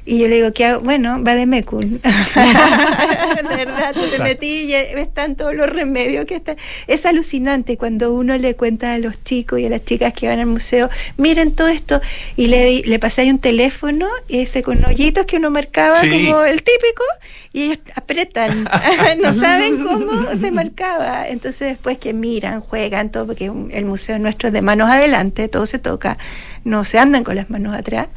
y 0.05 0.19
yo 0.19 0.27
le 0.27 0.37
digo, 0.37 0.53
¿qué 0.53 0.67
hago? 0.67 0.81
Bueno, 0.81 1.23
va 1.23 1.37
de 1.37 1.47
Mecul. 1.47 2.01
de 2.03 3.57
verdad, 3.57 3.95
te 4.11 4.19
metí 4.19 4.65
y 4.65 4.75
están 4.75 5.37
todos 5.37 5.55
los 5.55 5.71
remedios 5.71 6.25
que 6.25 6.35
están. 6.35 6.57
Es 6.89 7.07
alucinante 7.07 7.77
cuando 7.77 8.13
uno 8.13 8.37
le 8.37 8.57
cuenta 8.57 8.95
a 8.95 8.99
los 8.99 9.23
chicos 9.23 9.61
y 9.61 9.67
a 9.67 9.69
las 9.69 9.85
chicas 9.85 10.13
que 10.13 10.27
van 10.27 10.41
al 10.41 10.47
museo, 10.47 10.91
miren 11.19 11.53
todo 11.53 11.69
esto, 11.69 12.01
y 12.37 12.49
le, 12.49 12.83
le 12.83 12.99
pasé 12.99 13.23
ahí 13.23 13.31
un 13.31 13.39
teléfono, 13.39 14.09
ese 14.29 14.63
con 14.63 14.85
hoyitos 14.85 15.25
que 15.27 15.37
uno 15.37 15.51
marcaba 15.51 16.01
como 16.01 16.43
el 16.43 16.65
típico, 16.65 17.05
y 17.53 17.63
ellos 17.65 17.79
apretan, 17.95 18.69
no 19.23 19.33
saben 19.33 19.85
cómo 19.85 20.37
se 20.37 20.51
marcaba. 20.51 21.29
Entonces 21.29 21.69
después 21.69 21.99
que 21.99 22.13
miran, 22.13 22.61
juegan, 22.61 23.11
todo, 23.11 23.27
porque 23.27 23.53
el 23.71 23.85
museo 23.85 24.19
nuestro 24.19 24.49
es 24.49 24.53
de 24.53 24.63
manos 24.63 24.91
adelante, 24.91 25.47
todo 25.47 25.67
se 25.67 25.79
toca, 25.79 26.19
no 26.65 26.85
se 26.85 26.99
andan 26.99 27.23
con 27.23 27.37
las 27.37 27.51
manos 27.51 27.77
atrás. 27.77 28.09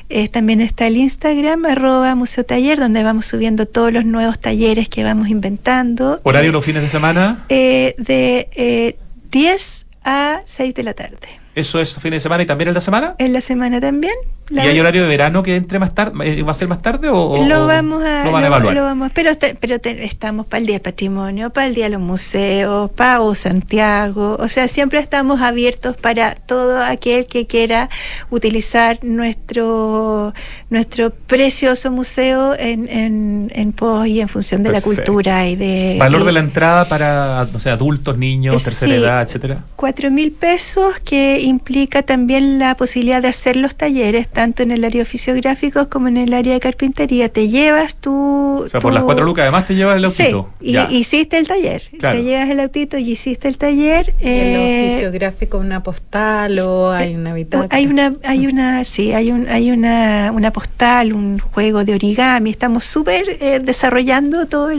Eh, 0.09 0.29
también 0.29 0.61
está 0.61 0.87
el 0.87 0.97
Instagram, 0.97 1.65
arroba 1.67 2.15
Museo 2.15 2.45
Taller, 2.45 2.79
donde 2.79 3.03
vamos 3.03 3.27
subiendo 3.27 3.67
todos 3.67 3.93
los 3.93 4.05
nuevos 4.05 4.39
talleres 4.39 4.89
que 4.89 5.03
vamos 5.05 5.29
inventando. 5.29 6.21
¿Horario 6.23 6.51
eh, 6.51 6.53
los 6.53 6.65
fines 6.65 6.83
de 6.83 6.89
semana? 6.89 7.45
de 7.49 8.97
10 9.31 9.87
a 10.05 10.43
6 10.45 10.75
de 10.75 10.83
la 10.83 10.95
tarde. 10.95 11.29
¿Eso 11.55 11.81
es 11.81 11.95
fin 11.97 12.13
de 12.13 12.21
semana 12.21 12.43
y 12.43 12.47
también 12.47 12.69
en 12.69 12.75
la 12.75 12.81
semana? 12.81 13.15
En 13.19 13.33
la 13.33 13.41
semana 13.41 13.81
también. 13.81 14.15
¿Y 14.53 14.59
hay 14.61 14.81
horario 14.81 15.03
de 15.03 15.09
verano 15.09 15.43
que 15.43 15.57
entre 15.57 15.79
más 15.79 15.95
tarde? 15.95 16.41
Eh, 16.41 16.43
¿Va 16.43 16.51
a 16.51 16.55
ser 16.55 16.69
más 16.69 16.83
tarde 16.83 17.09
o, 17.09 17.45
lo 17.47 17.67
vamos 17.67 18.03
a, 18.05 18.25
lo 18.25 18.33
van 18.33 18.45
a 18.45 18.47
evaluar? 18.47 18.75
Lo 18.75 18.83
vamos, 18.83 19.11
pero 19.15 19.31
pero 19.61 19.77
estamos 19.83 20.47
para 20.47 20.61
el 20.61 20.67
Día 20.67 20.75
del 20.75 20.83
Patrimonio, 20.83 21.51
para 21.51 21.67
el 21.67 21.75
Día 21.75 21.85
de 21.85 21.91
los 21.91 22.01
Museos, 22.01 22.91
para 22.91 23.23
Santiago. 23.35 24.37
O 24.41 24.49
sea, 24.49 24.69
siempre 24.69 24.99
estamos 24.99 25.41
abiertos 25.41 25.97
para 25.97 26.35
todo 26.35 26.83
aquel 26.83 27.27
que 27.27 27.47
quiera 27.47 27.89
utilizar 28.31 28.99
nuestro, 29.03 30.35
nuestro 30.71 31.11
precioso 31.11 31.91
museo 31.91 32.55
en, 32.59 32.89
en, 32.89 33.51
en 33.55 33.73
pos 33.73 34.07
y 34.07 34.21
en 34.21 34.29
función 34.29 34.63
de 34.63 34.73
la 34.73 34.81
cultura 34.81 35.47
y 35.47 35.57
de... 35.57 35.97
¿Valor 35.99 36.25
de 36.25 36.33
la 36.33 36.41
entrada 36.41 36.89
para 36.89 37.49
o 37.55 37.59
sea, 37.59 37.75
adultos, 37.75 38.19
niños, 38.19 38.63
tercera 38.63 38.95
edad, 38.95 39.23
etcétera? 39.23 39.65
Cuatro 39.77 40.11
mil 40.11 40.33
pesos 40.33 40.99
que 41.01 41.41
implica 41.41 42.03
también 42.03 42.59
la 42.59 42.77
posibilidad 42.77 43.23
de 43.23 43.29
hacer 43.29 43.57
los 43.57 43.75
talleres 43.77 44.29
tanto 44.43 44.65
en 44.65 44.73
el 44.73 44.83
área 44.85 44.99
de 44.99 45.03
oficios 45.03 45.37
gráficos 45.37 45.87
como 45.87 46.09
en 46.09 46.17
el 46.17 46.35
área 46.35 46.55
de 46.55 46.59
carpintería. 46.59 47.29
Te 47.29 47.49
llevas 47.49 47.95
tu... 47.95 48.65
O 48.65 48.69
sea, 48.69 48.81
por 48.81 48.93
las 48.93 49.05
cuatro 49.05 49.25
lucas 49.25 49.43
además 49.43 49.67
te 49.67 49.77
llevas 49.77 49.97
el 49.99 50.05
autito. 50.05 50.51
Sí, 50.61 50.77
y 50.91 50.97
hiciste 50.97 51.39
el 51.39 51.47
taller. 51.47 51.83
Te 52.01 52.25
llevas 52.25 52.51
el 52.51 52.59
autito 52.59 52.99
y 52.99 53.13
hiciste 53.13 53.47
el 53.47 53.57
taller. 53.57 54.13
¿Y 54.21 54.27
en 54.27 54.57
eh, 54.57 54.89
oficio 54.91 55.13
gráfico 55.13 55.59
una 55.59 55.85
postal 55.85 56.59
o 56.59 56.91
hay 56.91 57.15
una 57.15 57.35
bitácora? 57.35 57.69
Hay 57.71 57.87
una, 57.87 58.17
hay 58.25 58.49
una, 58.49 58.83
sí, 58.83 59.13
hay, 59.13 59.31
un, 59.31 59.49
hay 59.49 59.71
una, 59.71 60.33
una 60.35 60.53
postal, 60.53 61.13
un 61.13 61.39
juego 61.39 61.85
de 61.85 61.95
origami. 61.95 62.51
Estamos 62.51 62.85
súper 62.85 63.37
eh, 63.41 63.61
desarrollando 63.63 64.47
todo 64.47 64.71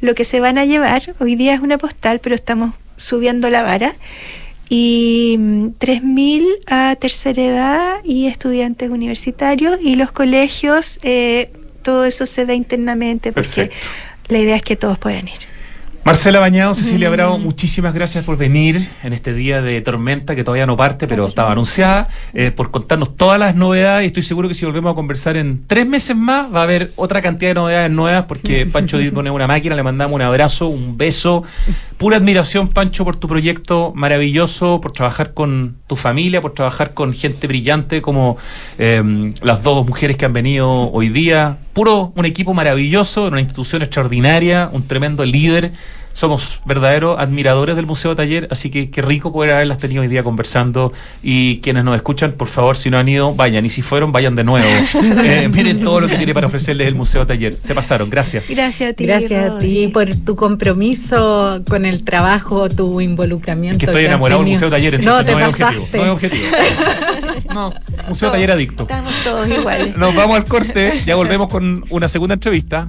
lo 0.00 0.14
que 0.14 0.24
se 0.24 0.40
van 0.40 0.56
a 0.56 0.64
llevar. 0.64 1.14
Hoy 1.20 1.36
día 1.36 1.52
es 1.52 1.60
una 1.60 1.76
postal, 1.76 2.20
pero 2.20 2.34
estamos 2.34 2.72
subiendo 2.96 3.50
la 3.50 3.64
vara 3.64 3.94
y 4.68 5.36
3.000 5.38 6.02
mm, 6.02 6.44
a 6.66 6.96
tercera 6.96 7.42
edad 7.42 7.96
y 8.04 8.26
estudiantes 8.26 8.90
universitarios 8.90 9.78
y 9.82 9.96
los 9.96 10.12
colegios, 10.12 10.98
eh, 11.02 11.50
todo 11.82 12.04
eso 12.04 12.26
se 12.26 12.44
ve 12.44 12.54
internamente 12.54 13.32
porque 13.32 13.70
la 14.28 14.38
idea 14.38 14.56
es 14.56 14.62
que 14.62 14.76
todos 14.76 14.98
puedan 14.98 15.28
ir. 15.28 15.54
Marcela 16.04 16.38
Bañado, 16.38 16.74
Cecilia 16.74 17.08
Bravo, 17.08 17.38
muchísimas 17.38 17.94
gracias 17.94 18.26
por 18.26 18.36
venir 18.36 18.90
en 19.02 19.14
este 19.14 19.32
día 19.32 19.62
de 19.62 19.80
tormenta 19.80 20.36
que 20.36 20.44
todavía 20.44 20.66
no 20.66 20.76
parte, 20.76 21.06
pero 21.06 21.26
estaba 21.26 21.50
anunciada, 21.52 22.06
eh, 22.34 22.52
por 22.54 22.70
contarnos 22.70 23.16
todas 23.16 23.40
las 23.40 23.54
novedades. 23.54 24.04
Y 24.04 24.06
estoy 24.08 24.22
seguro 24.22 24.46
que 24.46 24.54
si 24.54 24.66
volvemos 24.66 24.92
a 24.92 24.94
conversar 24.94 25.38
en 25.38 25.66
tres 25.66 25.86
meses 25.86 26.14
más, 26.14 26.54
va 26.54 26.60
a 26.60 26.64
haber 26.64 26.92
otra 26.96 27.22
cantidad 27.22 27.52
de 27.52 27.54
novedades 27.54 27.90
nuevas, 27.90 28.26
porque 28.26 28.66
Pancho 28.72 28.98
dispone 28.98 29.30
una 29.30 29.46
máquina, 29.46 29.74
le 29.74 29.82
mandamos 29.82 30.14
un 30.14 30.20
abrazo, 30.20 30.68
un 30.68 30.98
beso. 30.98 31.42
Pura 31.96 32.16
admiración, 32.16 32.68
Pancho, 32.68 33.04
por 33.04 33.16
tu 33.16 33.28
proyecto 33.28 33.92
maravilloso, 33.94 34.80
por 34.80 34.90
trabajar 34.90 35.32
con 35.32 35.76
tu 35.86 35.94
familia, 35.94 36.40
por 36.40 36.52
trabajar 36.52 36.92
con 36.92 37.14
gente 37.14 37.46
brillante 37.46 38.02
como 38.02 38.36
em, 38.78 39.32
las 39.42 39.62
dos 39.62 39.86
mujeres 39.86 40.16
que 40.16 40.24
han 40.24 40.32
venido 40.32 40.90
hoy 40.90 41.08
día. 41.08 41.58
Puro 41.72 42.12
un 42.16 42.24
equipo 42.24 42.52
maravilloso, 42.52 43.28
una 43.28 43.40
institución 43.40 43.82
extraordinaria, 43.82 44.68
un 44.72 44.88
tremendo 44.88 45.24
líder 45.24 45.72
somos 46.14 46.60
verdaderos 46.64 47.18
admiradores 47.18 47.76
del 47.76 47.86
Museo 47.86 48.16
Taller, 48.16 48.48
así 48.50 48.70
que 48.70 48.88
qué 48.88 49.02
rico 49.02 49.32
poder 49.32 49.52
haberlas 49.52 49.78
tenido 49.78 50.02
hoy 50.02 50.08
día 50.08 50.22
conversando 50.22 50.92
y 51.22 51.58
quienes 51.58 51.84
nos 51.84 51.96
escuchan, 51.96 52.32
por 52.32 52.48
favor, 52.48 52.76
si 52.76 52.88
no 52.88 52.98
han 52.98 53.08
ido, 53.08 53.34
vayan 53.34 53.66
y 53.66 53.70
si 53.70 53.82
fueron, 53.82 54.12
vayan 54.12 54.34
de 54.34 54.44
nuevo. 54.44 54.64
Eh, 55.24 55.48
miren 55.48 55.82
todo 55.82 56.00
lo 56.00 56.08
que 56.08 56.16
tiene 56.16 56.34
para 56.34 56.46
ofrecerles 56.46 56.86
el 56.86 56.94
Museo 56.94 57.26
Taller. 57.26 57.54
Se 57.54 57.74
pasaron, 57.74 58.10
gracias. 58.10 58.44
Gracias 58.48 58.90
a 58.90 58.92
ti. 58.92 59.06
Gracias 59.06 59.50
a 59.50 59.58
ti 59.58 59.88
por 59.88 60.06
tu 60.14 60.36
compromiso 60.36 61.62
con 61.68 61.84
el 61.84 62.04
trabajo, 62.04 62.68
tu 62.68 63.00
involucramiento. 63.00 63.78
que 63.78 63.86
estoy 63.86 64.04
enamorado 64.04 64.42
del 64.42 64.50
Museo 64.52 64.70
Taller, 64.70 64.94
entonces 64.94 65.24
no, 65.24 65.26
te 65.26 65.32
no 65.32 65.38
es 65.40 65.60
objetivo. 65.60 65.86
No 65.92 66.04
es 66.04 66.10
objetivo. 66.10 66.46
no, 67.54 67.72
Museo 68.08 68.30
Taller 68.30 68.50
Adicto. 68.52 68.82
Estamos 68.84 69.12
todos 69.24 69.48
iguales. 69.48 69.96
Nos 69.96 70.14
vamos 70.14 70.36
al 70.36 70.44
corte, 70.44 71.02
ya 71.06 71.16
volvemos 71.16 71.48
con 71.48 71.84
una 71.90 72.08
segunda 72.08 72.34
entrevista. 72.34 72.88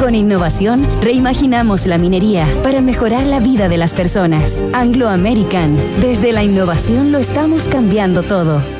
Con 0.00 0.14
innovación 0.14 0.88
reimaginamos 1.02 1.86
la 1.86 1.98
minería 1.98 2.46
para 2.62 2.80
mejorar 2.80 3.26
la 3.26 3.38
vida 3.38 3.68
de 3.68 3.76
las 3.76 3.92
personas. 3.92 4.62
Anglo 4.72 5.10
American. 5.10 5.76
Desde 6.00 6.32
la 6.32 6.42
innovación 6.42 7.12
lo 7.12 7.18
estamos 7.18 7.68
cambiando 7.68 8.22
todo. 8.22 8.79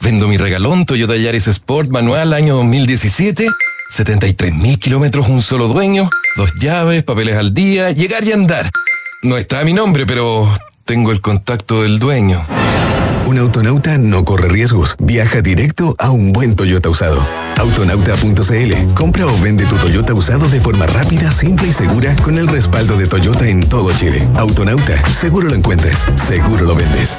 Vendo 0.00 0.28
mi 0.28 0.38
regalón 0.38 0.86
Toyota 0.86 1.16
Yaris 1.16 1.46
Sport 1.48 1.90
manual 1.90 2.32
año 2.32 2.56
2017. 2.56 3.46
73 3.90 4.54
mil 4.54 4.78
kilómetros, 4.78 5.28
un 5.28 5.42
solo 5.42 5.68
dueño, 5.68 6.08
dos 6.36 6.50
llaves, 6.60 7.02
papeles 7.02 7.36
al 7.36 7.52
día, 7.52 7.90
llegar 7.90 8.24
y 8.24 8.32
andar. 8.32 8.70
No 9.22 9.36
está 9.36 9.62
mi 9.64 9.72
nombre, 9.72 10.06
pero 10.06 10.48
tengo 10.84 11.12
el 11.12 11.20
contacto 11.20 11.82
del 11.82 11.98
dueño. 11.98 12.42
Un 13.26 13.38
autonauta 13.38 13.98
no 13.98 14.24
corre 14.24 14.48
riesgos. 14.48 14.96
Viaja 14.98 15.42
directo 15.42 15.94
a 15.98 16.10
un 16.10 16.32
buen 16.32 16.56
Toyota 16.56 16.88
usado. 16.88 17.24
Autonauta.cl. 17.58 18.94
Compra 18.94 19.26
o 19.26 19.40
vende 19.40 19.66
tu 19.66 19.76
Toyota 19.76 20.14
usado 20.14 20.48
de 20.48 20.60
forma 20.60 20.86
rápida, 20.86 21.30
simple 21.30 21.68
y 21.68 21.72
segura 21.72 22.16
con 22.24 22.38
el 22.38 22.48
respaldo 22.48 22.96
de 22.96 23.06
Toyota 23.06 23.46
en 23.46 23.68
todo 23.68 23.92
Chile. 23.92 24.26
Autonauta. 24.34 25.08
Seguro 25.10 25.48
lo 25.48 25.54
encuentras. 25.54 26.06
Seguro 26.16 26.64
lo 26.64 26.74
vendes. 26.74 27.18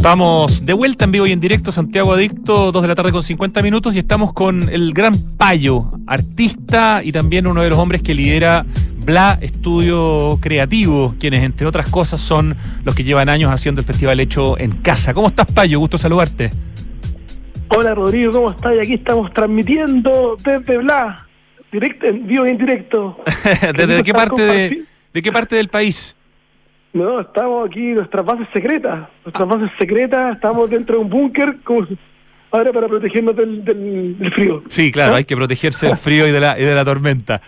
Estamos 0.00 0.64
de 0.64 0.72
vuelta 0.72 1.04
en 1.04 1.12
vivo 1.12 1.26
y 1.26 1.32
en 1.32 1.40
directo, 1.40 1.70
Santiago 1.70 2.14
Adicto, 2.14 2.72
2 2.72 2.82
de 2.82 2.88
la 2.88 2.94
tarde 2.94 3.12
con 3.12 3.22
50 3.22 3.60
minutos, 3.60 3.94
y 3.94 3.98
estamos 3.98 4.32
con 4.32 4.66
el 4.70 4.94
gran 4.94 5.12
Payo, 5.36 5.92
artista 6.06 7.02
y 7.04 7.12
también 7.12 7.46
uno 7.46 7.60
de 7.60 7.68
los 7.68 7.78
hombres 7.78 8.02
que 8.02 8.14
lidera 8.14 8.64
Bla 9.04 9.38
Estudio 9.42 10.38
Creativo, 10.40 11.14
quienes 11.20 11.44
entre 11.44 11.66
otras 11.66 11.90
cosas 11.90 12.18
son 12.22 12.56
los 12.82 12.94
que 12.94 13.04
llevan 13.04 13.28
años 13.28 13.52
haciendo 13.52 13.82
el 13.82 13.86
festival 13.86 14.20
hecho 14.20 14.58
en 14.58 14.72
casa. 14.72 15.12
¿Cómo 15.12 15.28
estás, 15.28 15.52
Payo? 15.52 15.78
Gusto 15.78 15.98
saludarte. 15.98 16.48
Hola, 17.68 17.94
Rodrigo, 17.94 18.32
¿cómo 18.32 18.52
estás? 18.52 18.72
Y 18.76 18.78
aquí 18.78 18.94
estamos 18.94 19.30
transmitiendo 19.34 20.34
desde 20.42 20.78
Bla, 20.78 21.26
directo, 21.70 22.06
en 22.06 22.26
vivo 22.26 22.46
y 22.46 22.50
en 22.52 22.56
directo. 22.56 23.22
¿Desde 23.76 24.02
qué 24.02 24.14
parte 24.14 24.40
de, 24.40 24.82
de 25.12 25.22
qué 25.22 25.30
parte 25.30 25.56
del 25.56 25.68
país? 25.68 26.16
No, 26.92 27.20
estamos 27.20 27.68
aquí 27.68 27.90
en 27.90 27.94
nuestras 27.96 28.24
bases 28.24 28.48
secretas. 28.52 29.08
Nuestras 29.24 29.48
bases 29.48 29.70
secretas, 29.78 30.34
estamos 30.34 30.68
dentro 30.68 30.96
de 30.96 31.02
un 31.02 31.08
búnker, 31.10 31.56
ahora 32.50 32.72
para 32.72 32.88
protegernos 32.88 33.36
del, 33.36 33.64
del- 33.64 34.18
del 34.18 34.32
frío. 34.32 34.62
Sí, 34.68 34.90
claro, 34.90 35.14
hay 35.14 35.24
que 35.24 35.36
protegerse 35.36 35.86
del 35.86 35.96
frío 35.96 36.26
y 36.26 36.32
de 36.32 36.40
la, 36.40 36.58
y 36.58 36.64
de 36.64 36.74
la 36.74 36.84
tormenta. 36.84 37.40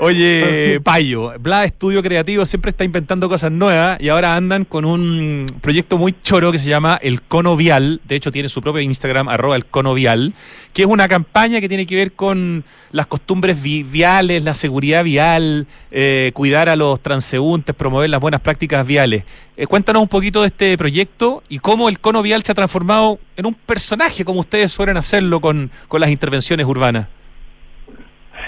Oye, 0.00 0.80
Payo, 0.84 1.32
Bla 1.40 1.64
Estudio 1.64 2.02
Creativo 2.02 2.44
siempre 2.44 2.70
está 2.70 2.84
inventando 2.84 3.28
cosas 3.28 3.50
nuevas 3.50 4.00
y 4.00 4.08
ahora 4.08 4.36
andan 4.36 4.64
con 4.64 4.84
un 4.84 5.44
proyecto 5.60 5.98
muy 5.98 6.14
choro 6.22 6.52
que 6.52 6.58
se 6.60 6.68
llama 6.68 6.98
El 7.02 7.20
Cono 7.22 7.56
Vial. 7.56 8.00
De 8.04 8.14
hecho, 8.14 8.30
tiene 8.30 8.48
su 8.48 8.62
propio 8.62 8.80
Instagram, 8.80 9.28
arroba 9.28 9.56
el 9.56 9.66
Cono 9.66 9.94
Vial, 9.94 10.34
que 10.72 10.82
es 10.82 10.88
una 10.88 11.08
campaña 11.08 11.60
que 11.60 11.68
tiene 11.68 11.84
que 11.86 11.96
ver 11.96 12.12
con 12.12 12.64
las 12.92 13.06
costumbres 13.08 13.60
vi- 13.60 13.82
viales, 13.82 14.44
la 14.44 14.54
seguridad 14.54 15.02
vial, 15.02 15.66
eh, 15.90 16.30
cuidar 16.32 16.68
a 16.68 16.76
los 16.76 17.00
transeúntes, 17.00 17.74
promover 17.74 18.08
las 18.08 18.20
buenas 18.20 18.40
prácticas 18.40 18.86
viales. 18.86 19.24
Eh, 19.56 19.66
cuéntanos 19.66 20.00
un 20.00 20.08
poquito 20.08 20.42
de 20.42 20.46
este 20.46 20.78
proyecto 20.78 21.42
y 21.48 21.58
cómo 21.58 21.88
el 21.88 21.98
Cono 21.98 22.22
Vial 22.22 22.44
se 22.44 22.52
ha 22.52 22.54
transformado 22.54 23.18
en 23.36 23.46
un 23.46 23.54
personaje, 23.54 24.24
como 24.24 24.40
ustedes 24.40 24.70
suelen 24.70 24.96
hacerlo 24.96 25.40
con, 25.40 25.72
con 25.88 26.00
las 26.00 26.10
intervenciones 26.10 26.64
urbanas. 26.66 27.08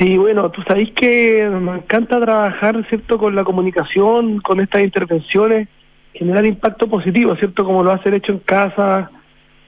Sí, 0.00 0.16
bueno, 0.16 0.50
tú 0.50 0.62
sabéis 0.62 0.92
que 0.92 1.46
me 1.60 1.72
encanta 1.76 2.18
trabajar, 2.18 2.82
¿cierto?, 2.88 3.18
con 3.18 3.34
la 3.34 3.44
comunicación, 3.44 4.40
con 4.40 4.58
estas 4.58 4.82
intervenciones, 4.82 5.68
generar 6.14 6.46
impacto 6.46 6.88
positivo, 6.88 7.36
¿cierto?, 7.36 7.66
como 7.66 7.84
lo 7.84 7.92
hace 7.92 8.16
hecho 8.16 8.32
en 8.32 8.38
casa. 8.38 9.10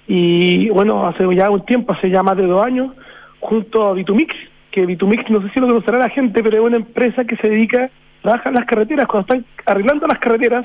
Y 0.09 0.71
bueno, 0.71 1.07
hace 1.07 1.23
ya 1.35 1.51
un 1.51 1.67
tiempo, 1.67 1.93
hace 1.93 2.09
ya 2.09 2.23
más 2.23 2.39
de 2.39 2.47
dos 2.47 2.65
años, 2.65 2.95
junto 3.41 3.87
a 3.87 3.93
Vitumix, 3.93 4.35
que 4.71 4.87
Vitumix, 4.87 5.29
no 5.29 5.43
sé 5.43 5.51
si 5.51 5.61
lo 5.61 5.67
conocerá 5.67 5.99
la 5.99 6.09
gente, 6.09 6.43
pero 6.43 6.57
es 6.57 6.63
una 6.65 6.79
empresa 6.79 7.27
que 7.27 7.37
se 7.37 7.51
dedica, 7.51 7.91
trabaja 8.23 8.49
en 8.49 8.55
las 8.55 8.65
carreteras, 8.65 9.07
cuando 9.09 9.35
están 9.35 9.45
arreglando 9.67 10.07
las 10.07 10.19
carreteras 10.19 10.65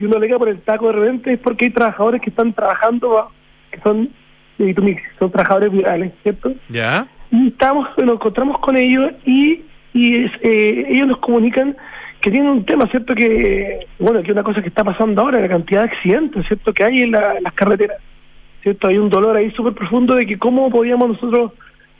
y 0.00 0.06
uno 0.06 0.18
le 0.18 0.26
queda 0.26 0.38
por 0.38 0.48
el 0.48 0.60
taco 0.62 0.86
de 0.86 0.94
repente, 0.94 1.34
es 1.34 1.38
porque 1.38 1.66
hay 1.66 1.70
trabajadores 1.70 2.22
que 2.22 2.30
están 2.30 2.54
trabajando, 2.54 3.30
que 3.70 3.78
son 3.80 4.08
de 4.56 4.64
Vitumix, 4.64 5.02
son 5.18 5.30
trabajadores 5.30 5.70
virales, 5.70 6.12
¿cierto? 6.22 6.54
¿Ya? 6.70 7.06
Estamos, 7.32 7.88
nos 7.98 8.14
encontramos 8.16 8.58
con 8.58 8.76
ellos 8.76 9.12
y, 9.24 9.62
y 9.94 10.24
eh, 10.42 10.86
ellos 10.88 11.08
nos 11.08 11.18
comunican 11.18 11.76
que 12.20 12.30
tienen 12.30 12.50
un 12.50 12.64
tema, 12.64 12.86
¿cierto? 12.88 13.14
Que, 13.14 13.86
bueno, 13.98 14.22
que 14.22 14.30
una 14.32 14.42
cosa 14.44 14.62
que 14.62 14.68
está 14.68 14.84
pasando 14.84 15.22
ahora, 15.22 15.40
la 15.40 15.48
cantidad 15.48 15.82
de 15.82 15.88
accidentes, 15.90 16.46
¿cierto? 16.46 16.72
Que 16.72 16.84
hay 16.84 17.02
en, 17.02 17.10
la- 17.12 17.36
en 17.36 17.42
las 17.42 17.52
carreteras, 17.54 17.98
¿cierto? 18.62 18.86
Hay 18.88 18.96
un 18.98 19.10
dolor 19.10 19.36
ahí 19.36 19.50
súper 19.52 19.72
profundo 19.72 20.14
de 20.14 20.24
que 20.26 20.38
cómo 20.38 20.70
podíamos 20.70 21.08
nosotros, 21.08 21.52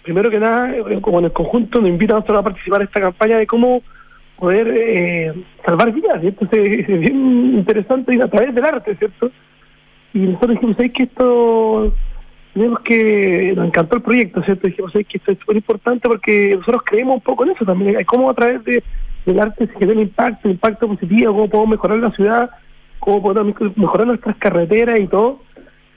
primero 0.05 0.31
que 0.31 0.39
nada, 0.39 0.71
eh, 0.77 1.01
como 1.01 1.19
en 1.19 1.25
el 1.27 1.33
conjunto, 1.33 1.81
nos 1.81 1.91
invitan 1.91 2.17
a 2.17 2.21
nosotros 2.21 2.39
a 2.41 2.45
participar 2.45 2.83
en 2.83 2.87
esta 2.87 3.01
campaña 3.01 3.39
de 3.39 3.47
cómo 3.49 3.83
poder 4.39 4.69
eh, 4.77 5.33
salvar 5.65 5.93
vidas, 5.93 6.21
¿cierto? 6.21 6.47
Es, 6.53 6.89
es 6.89 7.01
bien 7.01 7.55
interesante 7.59 8.15
y 8.15 8.21
a 8.21 8.29
través 8.29 8.55
del 8.55 8.65
arte, 8.65 8.95
¿cierto? 8.97 9.31
Y 10.15 10.19
nosotros 10.21 10.53
dijimos, 10.53 10.77
¿sabes 10.77 10.93
que 10.93 11.03
esto 11.05 11.95
tenemos 12.53 12.81
que 12.81 13.53
nos 13.57 13.67
encantó 13.67 13.97
el 13.97 14.03
proyecto, 14.03 14.43
¿cierto? 14.43 14.69
Dijimos 14.69 14.93
"Ay, 14.95 15.05
que 15.05 15.19
esto 15.19 15.33
es 15.33 15.39
súper 15.39 15.57
importante 15.57 16.09
porque 16.09 16.57
nosotros 16.57 16.83
creemos 16.85 17.17
un 17.17 17.23
poco 17.23 17.45
en 17.45 17.51
eso 17.51 17.65
también, 17.65 17.97
cómo 18.05 18.31
a 18.31 18.35
través 18.35 18.63
de, 18.65 18.83
del 19.25 19.41
arte 19.41 19.67
se 19.67 19.79
genera 19.79 20.01
impacto, 20.01 20.49
impacto 20.49 20.89
positivo, 20.89 21.33
cómo 21.33 21.49
podemos 21.49 21.71
mejorar 21.71 21.99
la 21.99 22.11
ciudad, 22.13 22.51
cómo 22.99 23.23
podemos 23.23 23.55
mejorar 23.77 24.07
nuestras 24.07 24.37
carreteras 24.37 25.01
y 25.01 25.07
todo. 25.07 25.43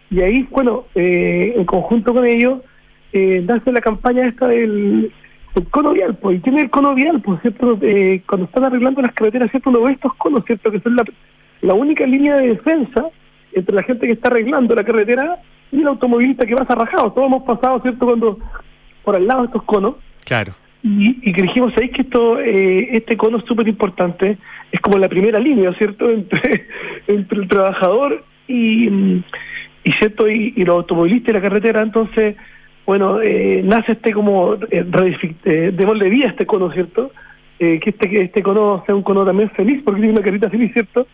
Y 0.10 0.22
ahí, 0.22 0.48
bueno, 0.52 0.86
eh, 0.96 1.54
en 1.58 1.66
conjunto 1.66 2.14
con 2.14 2.26
ellos, 2.26 2.62
eh, 3.12 3.42
nace 3.46 3.72
la 3.72 3.82
campaña 3.82 4.28
esta 4.28 4.48
del, 4.48 5.12
del 5.56 5.68
cono 5.70 5.92
vial, 5.94 6.16
pues, 6.18 6.38
y 6.38 6.40
tiene 6.42 6.62
el 6.62 6.70
cono 6.70 6.96
vial, 6.96 7.22
pues, 7.22 7.42
¿cierto? 7.42 7.78
Eh, 7.82 8.22
cuando 8.28 8.46
están 8.46 8.64
arreglando 8.64 9.02
las 9.02 9.14
carreteras, 9.14 9.52
¿cierto? 9.52 9.72
Uno 9.72 9.82
ve 9.82 9.94
estos 9.94 10.14
conos, 10.16 10.46
¿cierto? 10.46 10.72
Que 10.72 10.80
son 10.80 10.96
la, 10.96 11.04
la 11.62 11.74
única 11.74 12.06
línea 12.06 12.38
de 12.38 12.50
defensa 12.50 13.10
entre 13.52 13.76
la 13.76 13.84
gente 13.84 14.06
que 14.06 14.14
está 14.14 14.30
arreglando 14.30 14.76
la 14.76 14.84
carretera 14.84 15.42
y 15.72 15.82
el 15.82 15.88
automovilista 15.88 16.46
que 16.46 16.56
pasa 16.56 16.76
rajado. 16.76 17.12
Todos 17.14 17.28
hemos 17.28 17.44
pasado, 17.44 17.82
¿cierto?, 17.82 18.06
cuando 18.06 18.40
por 19.04 19.16
al 19.16 19.28
lado 19.28 19.42
de 19.42 19.48
estos 19.48 19.64
conos. 19.64 19.96
Claro. 20.26 20.54
Y, 20.84 21.18
y 21.30 21.34
que 21.34 21.42
dijimos, 21.42 21.74
¿sabéis 21.74 21.92
que 21.92 22.02
esto, 22.04 22.40
eh, 22.40 22.90
este 22.96 23.18
cono 23.18 23.38
es 23.40 23.46
súper 23.46 23.68
importante? 23.68 24.38
Es 24.72 24.80
como 24.80 24.98
la 24.98 25.10
primera 25.10 25.40
línea, 25.40 25.74
¿cierto?, 25.74 26.08
entre, 26.10 26.68
entre 27.08 27.40
el 27.40 27.48
trabajador 27.48 28.24
y, 28.48 28.88
y 29.84 29.92
cierto 30.00 30.30
y, 30.30 30.54
y 30.56 30.64
los 30.66 30.76
automovilistas 30.78 31.30
y 31.30 31.34
la 31.34 31.42
carretera. 31.42 31.82
Entonces, 31.82 32.36
bueno, 32.86 33.20
eh, 33.22 33.62
nace 33.64 33.94
este 33.94 34.14
como, 34.14 34.54
eh, 34.70 34.86
reedific- 34.86 35.36
eh, 35.46 35.72
démosle 35.76 36.10
vida 36.10 36.28
a 36.28 36.30
este 36.30 36.46
cono, 36.46 36.72
¿cierto? 36.72 37.12
Eh, 37.58 37.80
que 37.80 37.90
este 37.92 38.10
que 38.10 38.22
este 38.22 38.44
cono 38.44 38.84
sea 38.86 38.94
un 38.94 39.02
cono 39.02 39.26
también 39.26 39.50
feliz, 39.52 39.82
porque 39.84 40.02
tiene 40.02 40.14
una 40.14 40.22
carita 40.24 40.50
feliz, 40.50 40.72
¿cierto? 40.74 41.08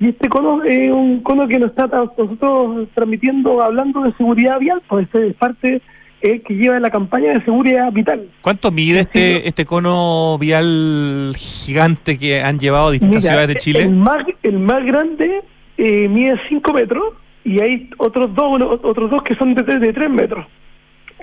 Y 0.00 0.08
este 0.10 0.28
cono 0.28 0.62
es 0.62 0.90
un 0.92 1.20
cono 1.22 1.48
que 1.48 1.58
nos 1.58 1.70
está 1.70 1.86
nosotros 1.88 2.88
transmitiendo, 2.94 3.60
hablando 3.62 4.02
de 4.02 4.12
seguridad 4.14 4.58
vial, 4.60 4.80
pues 4.88 5.08
es 5.12 5.34
parte 5.34 5.82
eh, 6.20 6.40
que 6.40 6.54
lleva 6.54 6.78
la 6.78 6.90
campaña 6.90 7.32
de 7.34 7.44
seguridad 7.44 7.90
vital. 7.92 8.28
¿Cuánto 8.40 8.70
mide 8.70 9.00
este, 9.00 9.46
este 9.48 9.64
cono 9.66 10.38
vial 10.38 11.32
gigante 11.36 12.16
que 12.16 12.40
han 12.42 12.58
llevado 12.60 12.88
a 12.88 12.92
distintas 12.92 13.22
Mira, 13.24 13.32
ciudades 13.32 13.48
de 13.48 13.60
Chile? 13.60 13.82
El 13.82 13.90
más, 13.96 14.24
el 14.44 14.58
más 14.60 14.84
grande 14.84 15.42
eh, 15.76 16.08
mide 16.08 16.38
5 16.48 16.72
metros 16.72 17.14
y 17.44 17.60
hay 17.60 17.90
otros 17.98 18.32
dos 18.34 18.52
uno- 18.52 18.70
otros 18.82 19.10
dos 19.10 19.22
que 19.22 19.34
son 19.34 19.54
de, 19.54 19.62
de 19.62 19.92
3 19.92 20.10
metros. 20.10 20.46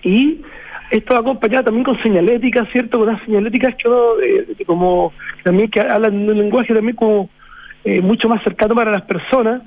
Y 0.03 0.41
esto 0.91 1.13
va 1.13 1.21
acompañado 1.21 1.63
también 1.65 1.83
con 1.85 2.01
señaléticas, 2.03 2.67
¿cierto? 2.71 2.99
Con 2.99 3.07
unas 3.09 3.23
señaléticas 3.25 3.73
que 3.75 3.87
uno, 3.87 4.01
eh, 4.21 4.45
como 4.65 5.13
también 5.43 5.69
que 5.69 5.79
hablan 5.81 6.27
un 6.29 6.37
lenguaje 6.37 6.73
también 6.73 6.95
como 6.95 7.29
eh, 7.85 8.01
mucho 8.01 8.27
más 8.27 8.43
cercano 8.43 8.73
para 8.73 8.91
las 8.91 9.03
personas. 9.03 9.61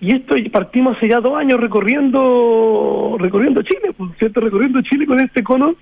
Y 0.00 0.14
esto 0.14 0.34
partimos 0.50 0.96
hace 0.96 1.08
ya 1.08 1.20
dos 1.20 1.38
años 1.38 1.60
recorriendo 1.60 3.16
recorriendo 3.18 3.62
Chile, 3.62 3.94
¿cierto? 4.18 4.40
Recorriendo 4.40 4.82
Chile 4.82 5.06
con 5.06 5.20
este 5.20 5.44
cono 5.44 5.74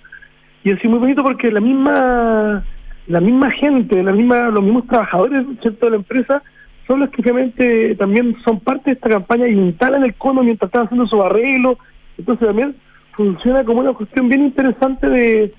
y 0.64 0.72
así 0.72 0.86
muy 0.86 0.98
bonito 0.98 1.22
porque 1.22 1.50
la 1.50 1.60
misma 1.60 2.64
la 3.06 3.20
misma 3.20 3.50
gente, 3.52 4.02
la 4.02 4.12
misma 4.12 4.48
los 4.50 4.62
mismos 4.62 4.86
trabajadores 4.86 5.46
cierto 5.62 5.86
de 5.86 5.90
la 5.92 5.96
empresa 5.96 6.42
son 6.86 7.00
los 7.00 7.10
que 7.10 7.22
obviamente 7.22 7.94
también 7.94 8.36
son 8.44 8.60
parte 8.60 8.90
de 8.90 8.94
esta 8.94 9.08
campaña 9.08 9.48
y 9.48 9.52
instalan 9.52 10.04
el 10.04 10.14
cono 10.14 10.42
mientras 10.42 10.68
están 10.68 10.86
haciendo 10.86 11.06
su 11.06 11.22
arreglo. 11.22 11.78
Entonces 12.18 12.46
también 12.46 12.76
funciona 13.12 13.64
como 13.64 13.80
una 13.80 13.94
cuestión 13.94 14.28
bien 14.28 14.42
interesante 14.42 15.08
de, 15.08 15.54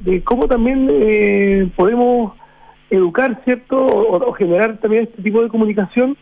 de 0.00 0.22
cómo 0.22 0.46
también 0.46 0.88
eh, 0.90 1.68
podemos 1.76 2.34
educar, 2.90 3.40
¿cierto? 3.44 3.86
O, 3.86 4.32
generar 4.32 4.76
también 4.78 5.04
este 5.04 5.22
tipo 5.22 5.42
de 5.42 5.48
comunicación 5.48 6.16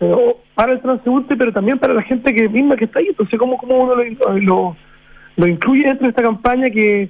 eh, 0.00 0.36
para 0.54 0.72
el 0.72 0.80
transeúnte, 0.80 1.36
pero 1.36 1.52
también 1.52 1.78
para 1.78 1.94
la 1.94 2.02
gente 2.02 2.34
que 2.34 2.48
misma 2.48 2.76
que 2.76 2.86
está 2.86 2.98
ahí. 2.98 3.08
Entonces, 3.08 3.38
¿cómo, 3.38 3.56
cómo 3.58 3.84
uno 3.84 3.94
lo, 4.40 4.76
lo, 5.36 5.46
incluye 5.46 5.84
dentro 5.84 6.04
de 6.04 6.10
esta 6.10 6.22
campaña 6.22 6.70
que, 6.70 7.08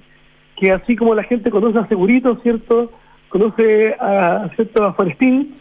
que 0.57 0.72
así 0.72 0.97
como 0.97 1.14
la 1.14 1.22
gente 1.24 1.51
conoce 1.51 1.78
a 1.78 1.88
Segurito, 1.88 2.38
¿cierto? 2.43 2.93
Conoce 3.28 3.97
a, 3.99 4.51
¿cierto? 4.57 4.84
a 4.84 4.93
Forestín, 4.93 5.55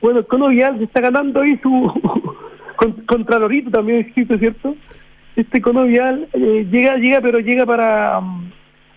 bueno, 0.00 0.24
Cono 0.24 0.48
Vial 0.48 0.78
se 0.78 0.84
está 0.84 1.00
ganando 1.00 1.40
ahí 1.40 1.58
su 1.62 1.92
con- 2.76 3.04
Contralorito 3.06 3.70
también 3.70 3.98
existe, 4.00 4.38
¿cierto? 4.38 4.72
Este 5.34 5.60
Cono 5.60 5.84
Vial 5.84 6.28
eh, 6.32 6.66
llega, 6.70 6.96
llega, 6.96 7.20
pero 7.20 7.40
llega 7.40 7.66
para, 7.66 8.20
mm, 8.20 8.50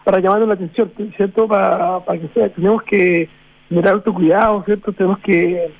para 0.03 0.19
llamar 0.19 0.41
la 0.41 0.53
atención, 0.53 0.91
¿cierto? 1.17 1.47
Para, 1.47 1.99
para 2.01 2.19
que 2.19 2.27
sea, 2.29 2.49
tenemos 2.49 2.83
que 2.83 3.27
tener 3.75 3.87
autocuidado, 3.93 4.63
¿cierto? 4.65 4.91
Tenemos 4.91 5.19
que 5.19 5.71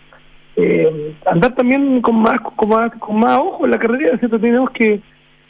eh, 0.56 1.16
andar 1.30 1.54
también 1.56 2.02
con 2.02 2.16
más, 2.22 2.39
con 2.42 2.70
más 2.70 2.92
con 3.00 3.20
más 3.20 3.38
ojo 3.38 3.66
en 3.66 3.72
la 3.72 3.80
carretera, 3.80 4.18
¿cierto? 4.18 4.39
Tenemos 4.39 4.70
que 4.72 5.02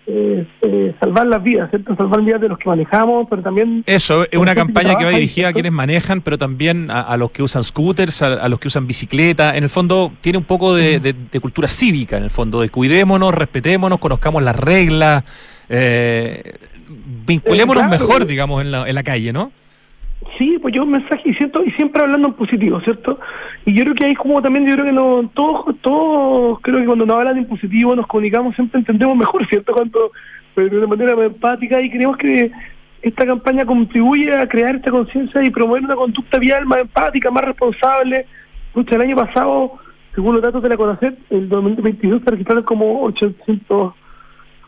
eh, 0.07 0.47
eh, 0.63 0.95
salvar 0.99 1.27
las 1.27 1.41
vidas, 1.43 1.69
¿cierto? 1.69 1.95
Salvar 1.95 2.21
vidas 2.21 2.41
de 2.41 2.49
los 2.49 2.57
que 2.57 2.67
manejamos, 2.67 3.27
pero 3.29 3.41
también... 3.43 3.83
Eso, 3.85 4.23
es 4.29 4.37
una 4.37 4.55
campaña 4.55 4.97
que 4.97 5.05
va 5.05 5.11
dirigida 5.11 5.49
a 5.49 5.53
quienes 5.53 5.71
manejan, 5.71 6.21
pero 6.21 6.37
también 6.39 6.89
a, 6.89 7.01
a 7.01 7.17
los 7.17 7.29
que 7.31 7.43
usan 7.43 7.63
scooters, 7.63 8.21
a, 8.23 8.33
a 8.33 8.49
los 8.49 8.59
que 8.59 8.67
usan 8.67 8.87
bicicleta. 8.87 9.55
En 9.55 9.63
el 9.63 9.69
fondo, 9.69 10.11
tiene 10.21 10.39
un 10.39 10.43
poco 10.45 10.73
de, 10.75 10.99
de- 10.99 11.13
de 11.31 11.39
cultura 11.39 11.67
cívica, 11.67 12.17
en 12.17 12.23
el 12.23 12.31
fondo, 12.31 12.61
de 12.61 12.69
cuidémonos, 12.69 13.33
respetémonos, 13.33 13.99
conozcamos 13.99 14.41
las 14.41 14.55
reglas, 14.55 15.23
eh, 15.69 16.55
vinculémonos 17.27 17.83
Eh, 17.83 17.87
claro. 17.87 18.03
mejor, 18.03 18.25
digamos, 18.25 18.61
en 18.61 18.71
la, 18.71 18.89
en 18.89 18.95
la 18.95 19.03
calle, 19.03 19.31
¿no? 19.31 19.51
Sí, 20.37 20.57
pues 20.61 20.73
yo 20.73 20.83
un 20.83 20.91
mensaje 20.91 21.29
y 21.29 21.33
siento 21.33 21.63
y 21.63 21.71
siempre 21.71 22.01
hablando 22.01 22.27
en 22.27 22.33
positivo, 22.35 22.79
¿cierto? 22.81 23.19
Y 23.65 23.73
yo 23.73 23.83
creo 23.83 23.95
que 23.95 24.05
ahí 24.05 24.15
como 24.15 24.41
también 24.41 24.67
yo 24.67 24.73
creo 24.75 24.85
que 24.85 24.91
no 24.91 25.29
todos 25.33 25.75
todos 25.81 26.59
creo 26.61 26.79
que 26.79 26.85
cuando 26.85 27.05
nos 27.05 27.17
hablan 27.17 27.37
en 27.37 27.47
positivo 27.47 27.95
nos 27.95 28.07
comunicamos 28.07 28.55
siempre 28.55 28.79
entendemos 28.79 29.17
mejor, 29.17 29.47
¿cierto? 29.49 29.73
Cuando 29.73 30.11
de 30.55 30.77
una 30.77 30.87
manera 30.87 31.15
más 31.15 31.25
empática 31.25 31.81
y 31.81 31.89
creemos 31.89 32.17
que 32.17 32.51
esta 33.01 33.25
campaña 33.25 33.65
contribuye 33.65 34.33
a 34.33 34.47
crear 34.47 34.75
esta 34.75 34.91
conciencia 34.91 35.43
y 35.43 35.49
promover 35.49 35.83
una 35.83 35.95
conducta 35.95 36.37
vial 36.37 36.65
más 36.65 36.81
empática, 36.81 37.31
más 37.31 37.45
responsable. 37.45 38.27
Pucha, 38.73 38.95
el 38.95 39.01
año 39.01 39.15
pasado, 39.15 39.79
según 40.13 40.35
los 40.35 40.43
datos 40.43 40.61
de 40.61 40.69
la 40.69 40.77
CONACET, 40.77 41.17
el 41.31 41.49
2022 41.49 42.21
se 42.23 42.31
registraron 42.31 42.63
como 42.63 43.01
800 43.03 43.93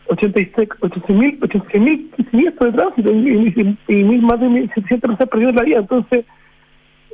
86 0.08 0.68
mil 1.08 1.38
86 1.42 1.82
mil 1.82 2.10
siniestros 2.30 2.72
de 2.72 2.78
tránsito 2.78 3.12
y, 3.12 3.76
y- 3.88 4.00
y- 4.00 4.04
más 4.20 4.40
de 4.40 4.46
1.700 4.48 5.00
personas 5.00 5.28
perdieron 5.28 5.56
la 5.56 5.62
vida. 5.62 5.78
Entonces, 5.78 6.24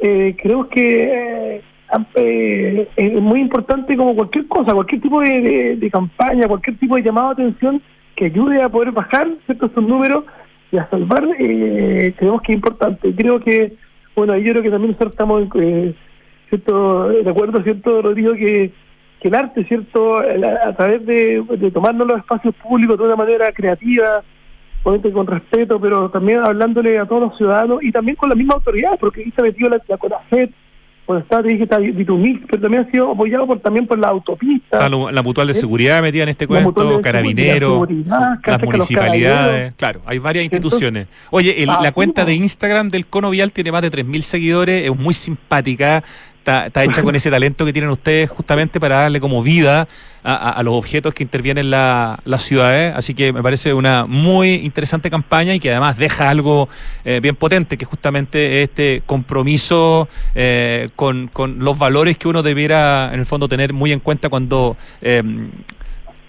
eh, 0.03 0.35
creo 0.43 0.69
que 0.69 1.05
eh, 1.57 1.63
eh, 2.17 2.89
es 2.97 3.21
muy 3.21 3.41
importante 3.41 3.97
como 3.97 4.15
cualquier 4.15 4.47
cosa, 4.49 4.73
cualquier 4.73 5.01
tipo 5.01 5.21
de, 5.21 5.89
campaña, 5.93 6.49
cualquier 6.49 6.79
tipo 6.79 6.97
de 6.97 7.03
llamado 7.03 7.35
de 7.35 7.43
atención 7.45 7.83
que 8.17 8.27
ayude 8.27 8.63
a 8.63 8.69
poder 8.69 8.93
bajar 8.93 9.29
¿cierto? 9.47 9.67
estos 9.67 9.85
números 9.87 10.25
y 10.73 10.77
a 10.77 10.89
salvar, 10.89 11.27
eh, 11.39 12.13
creemos 12.17 12.43
que 12.43 12.53
es 12.53 12.57
importante. 12.57 13.15
Creo 13.15 13.41
que, 13.41 13.75
bueno, 14.15 14.37
yo 14.37 14.53
creo 14.53 14.63
que 14.63 14.71
también 14.71 14.93
nosotros 14.93 15.13
estamos 15.13 15.49
eh, 15.57 15.95
¿cierto? 16.49 17.09
de 17.09 17.31
acuerdo, 17.31 17.63
¿cierto, 17.63 18.03
Rodrigo? 18.03 18.35
Que, 18.35 18.71
que 19.21 19.29
el 19.29 19.35
arte, 19.35 19.65
¿cierto? 19.65 20.19
A, 20.19 20.73
través 20.77 21.05
de, 21.07 21.43
de 21.59 21.71
tomarnos 21.71 22.07
los 22.07 22.19
espacios 22.19 22.55
públicos 22.57 22.99
de 22.99 23.05
una 23.05 23.17
manera 23.17 23.53
creativa, 23.53 24.23
obviamente 24.83 25.13
con 25.13 25.27
respeto, 25.27 25.79
pero 25.81 26.09
también 26.11 26.41
hablándole 26.41 26.99
a 26.99 27.05
todos 27.07 27.23
los 27.23 27.37
ciudadanos 27.37 27.83
y 27.83 27.93
también 27.93 28.17
con 28.17 28.29
la 28.31 28.35
misma 28.35 28.55
autoridad, 28.55 28.99
porque 28.99 29.21
ahí 29.23 29.31
se 29.35 29.41
ha 29.41 29.45
metido 29.45 29.69
la, 29.69 29.81
la 29.87 29.97
CONACET, 29.99 30.51
cuando 31.05 31.25
está, 31.25 31.43
te 31.43 31.49
dije, 31.49 31.65
está 31.65 31.79
Vitumix, 31.79 32.41
pero 32.49 32.63
también 32.63 32.85
ha 32.87 32.91
sido 32.91 33.11
apoyado 33.11 33.45
por, 33.45 33.59
también 33.59 33.85
por 33.87 33.99
la 33.99 34.09
autopista. 34.09 34.89
Lo- 34.89 35.11
la 35.11 35.23
mutual 35.23 35.49
de 35.49 35.53
¿eh? 35.53 35.55
seguridad 35.57 36.01
metida 36.03 36.23
en 36.23 36.29
este 36.29 36.47
cuento, 36.47 37.01
carabineros, 37.03 37.89
las 38.47 38.63
municipalidades, 38.63 39.75
claro, 39.75 40.03
hay 40.07 40.19
varias 40.19 40.45
Entonces, 40.45 40.65
instituciones. 40.73 41.09
Oye, 41.31 41.63
el- 41.63 41.71
ah, 41.71 41.81
la 41.83 41.89
sí, 41.89 41.95
cuenta 41.95 42.25
de 42.25 42.35
Instagram 42.35 42.91
del 42.91 43.07
Cono 43.07 43.31
Vial 43.31 43.51
tiene 43.53 43.73
más 43.73 43.83
de 43.83 43.91
3.000 43.91 44.23
seguidores, 44.23 44.89
es 44.89 44.97
muy 44.97 45.15
simpática, 45.15 46.05
está, 46.41 46.67
está 46.67 46.83
hecha 46.85 47.03
con 47.03 47.15
ese 47.21 47.31
talento 47.31 47.65
que 47.65 47.73
tienen 47.73 47.91
ustedes 47.91 48.29
justamente 48.31 48.81
para 48.81 48.97
darle 49.03 49.21
como 49.21 49.43
vida 49.43 49.87
a, 50.23 50.35
a- 50.35 50.51
a 50.51 50.63
los 50.63 50.75
objetos 50.75 51.15
que 51.15 51.23
intervienen 51.23 51.71
la, 51.71 52.19
las 52.25 52.43
ciudades, 52.43 52.93
así 52.97 53.15
que 53.15 53.33
me 53.33 53.43
parece 53.43 53.73
una 53.73 54.05
muy 54.07 54.55
interesante 54.57 55.09
campaña 55.11 55.55
y 55.55 55.61
que 55.61 55.71
además 55.71 55.97
deja 55.97 56.29
algo 56.29 56.69
eh, 57.05 57.21
bien 57.23 57.37
potente, 57.37 57.79
que 57.79 57.85
justamente 57.85 58.63
este 58.63 59.03
compromiso 59.07 60.09
eh, 60.35 60.89
con, 60.97 61.29
con 61.29 61.61
los 61.61 61.79
valores 61.79 62.19
que 62.19 62.29
uno 62.29 62.43
debiera 62.43 63.11
en 63.15 63.21
el 63.21 63.27
fondo 63.27 63.49
tener 63.49 63.73
muy 63.73 63.93
en 63.93 64.01
cuenta 64.01 64.29
cuando... 64.29 64.77
eh, 65.03 65.23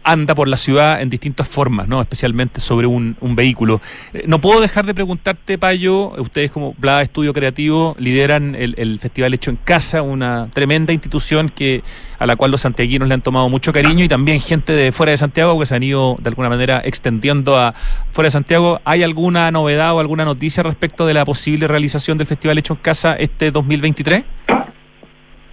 anda 0.03 0.35
por 0.35 0.47
la 0.47 0.57
ciudad 0.57 1.01
en 1.01 1.09
distintas 1.09 1.47
formas, 1.47 1.87
¿no? 1.87 2.01
Especialmente 2.01 2.59
sobre 2.59 2.87
un, 2.87 3.15
vehículo. 3.21 3.81
Eh, 4.13 4.23
no 4.27 4.41
puedo 4.41 4.61
dejar 4.61 4.85
de 4.85 4.93
preguntarte, 4.93 5.57
Payo, 5.57 6.09
ustedes 6.21 6.51
como 6.51 6.73
Bla 6.77 7.01
Estudio 7.01 7.33
Creativo 7.33 7.95
lideran 7.97 8.55
el, 8.55 8.75
el 8.77 8.99
Festival 8.99 9.33
Hecho 9.33 9.51
en 9.51 9.57
Casa, 9.57 10.01
una 10.01 10.49
tremenda 10.53 10.93
institución 10.93 11.49
que 11.49 11.83
a 12.21 12.27
la 12.27 12.35
cual 12.35 12.51
los 12.51 12.61
santiaguinos 12.61 13.07
le 13.07 13.15
han 13.15 13.21
tomado 13.21 13.49
mucho 13.49 13.73
cariño 13.73 14.05
y 14.05 14.07
también 14.07 14.39
gente 14.39 14.73
de 14.73 14.91
fuera 14.91 15.09
de 15.09 15.17
Santiago 15.17 15.59
que 15.59 15.65
se 15.65 15.73
han 15.73 15.81
ido 15.81 16.17
de 16.21 16.29
alguna 16.29 16.49
manera 16.49 16.79
extendiendo 16.85 17.57
a 17.57 17.73
fuera 18.11 18.27
de 18.27 18.31
Santiago. 18.31 18.79
¿Hay 18.85 19.01
alguna 19.01 19.49
novedad 19.49 19.95
o 19.95 19.99
alguna 19.99 20.23
noticia 20.23 20.61
respecto 20.61 21.07
de 21.07 21.15
la 21.15 21.25
posible 21.25 21.67
realización 21.67 22.19
del 22.19 22.27
Festival 22.27 22.59
Hecho 22.59 22.73
en 22.73 22.79
Casa 22.79 23.15
este 23.15 23.49
2023? 23.49 24.23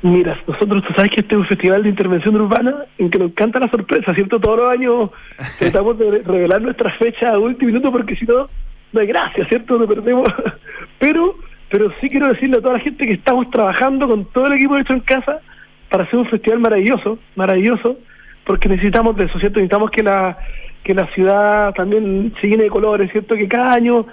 Mira, 0.03 0.39
nosotros, 0.47 0.85
tú 0.85 0.95
sabes 0.95 1.11
que 1.11 1.21
este 1.23 1.35
es 1.35 1.41
un 1.41 1.47
festival 1.47 1.83
de 1.83 1.89
intervención 1.89 2.37
urbana 2.37 2.85
en 2.99 3.11
que 3.11 3.19
nos 3.19 3.31
encanta 3.31 3.59
la 3.59 3.69
sorpresa, 3.69 4.15
¿cierto? 4.15 4.39
Todos 4.39 4.59
los 4.59 4.71
años 4.71 5.11
tratamos 5.59 5.99
de 5.99 6.23
revelar 6.23 6.63
nuestras 6.63 6.97
fechas 6.99 7.35
a 7.35 7.39
último 7.39 7.73
minuto 7.73 7.91
porque 7.91 8.15
si 8.15 8.25
no, 8.25 8.49
no 8.93 9.01
hay 9.01 9.07
gracia, 9.09 9.45
¿cierto? 9.49 9.77
Nos 9.77 9.89
perdemos. 9.89 10.29
Pero, 10.99 11.37
pero 11.71 11.93
sí 12.01 12.11
quiero 12.11 12.29
decirle 12.29 12.59
a 12.59 12.61
toda 12.61 12.75
la 12.75 12.81
gente 12.81 13.07
que 13.07 13.13
estamos 13.13 13.49
trabajando 13.51 14.09
con 14.09 14.25
todo 14.33 14.49
el 14.49 14.55
equipo 14.55 14.77
hecho 14.77 14.95
en 14.95 15.01
casa 15.01 15.41
para 15.89 16.05
hacer 16.05 16.19
un 16.19 16.27
festival 16.27 16.59
maravilloso, 16.59 17.19
maravilloso, 17.37 17.99
porque 18.45 18.69
necesitamos 18.69 19.17
de 19.17 19.27
eso, 19.27 19.39
¿cierto? 19.39 19.61
Necesitamos 19.61 19.91
que 19.93 20.03
la, 20.03 20.39
que 20.83 20.95
la 20.95 21.07
ciudad 21.15 21.73
también 21.75 22.35
se 22.41 22.49
llene 22.49 22.65
de 22.65 22.71
colores, 22.71 23.13
¿cierto? 23.13 23.37
Que 23.37 23.47
cada 23.47 23.75
año, 23.75 24.07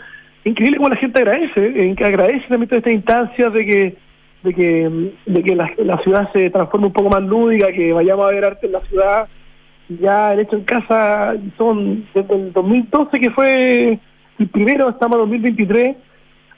increíble 0.44 0.78
como 0.78 0.90
la 0.90 0.98
gente 0.98 1.20
agradece, 1.20 1.84
en 1.84 1.96
que 1.96 2.06
agradece 2.06 2.46
también 2.48 2.70
todas 2.70 2.80
estas 2.80 2.94
instancias 2.94 3.54
de 3.54 3.66
que 3.66 3.96
de 4.46 4.54
que, 4.54 5.12
de 5.26 5.44
que 5.44 5.56
la, 5.56 5.70
la 5.78 5.98
ciudad 6.04 6.32
se 6.32 6.50
transforme 6.50 6.88
un 6.88 6.94
poco 6.94 7.10
más 7.10 7.24
lúdica, 7.24 7.72
que 7.74 7.92
vayamos 7.92 8.26
a 8.28 8.32
ver 8.32 8.46
arte 8.46 8.68
en 8.68 8.72
la 8.72 8.82
ciudad. 8.82 9.28
Ya 9.90 10.34
el 10.34 10.40
hecho 10.40 10.56
en 10.56 10.64
casa 10.64 11.36
son 11.58 12.06
desde 12.14 12.34
el 12.36 12.54
2012 12.54 13.20
que 13.20 13.30
fue 13.32 14.00
el 14.40 14.48
primero, 14.50 14.90
estamos 14.90 15.16
en 15.16 15.20
2023. 15.22 15.96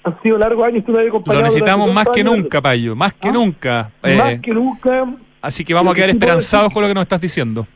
Han 0.03 0.21
sido 0.21 0.37
largos 0.37 0.65
años, 0.67 0.85
tú 0.85 0.91
Lo 0.93 1.41
necesitamos 1.41 1.91
más 1.93 2.07
que 2.13 2.23
nunca, 2.23 2.61
Payo, 2.61 2.95
más 2.95 3.13
que 3.13 3.27
Ah, 3.27 3.31
nunca. 3.31 3.91
Más 4.03 4.33
Eh, 4.33 4.39
que 4.41 4.53
nunca. 4.53 5.05
Así 5.41 5.65
que 5.65 5.73
vamos 5.73 5.91
a 5.91 5.95
quedar 5.95 6.09
esperanzados 6.09 6.71
con 6.73 6.81
lo 6.83 6.87
que 6.87 6.93
nos 6.93 7.01
estás 7.01 7.19
diciendo. 7.19 7.67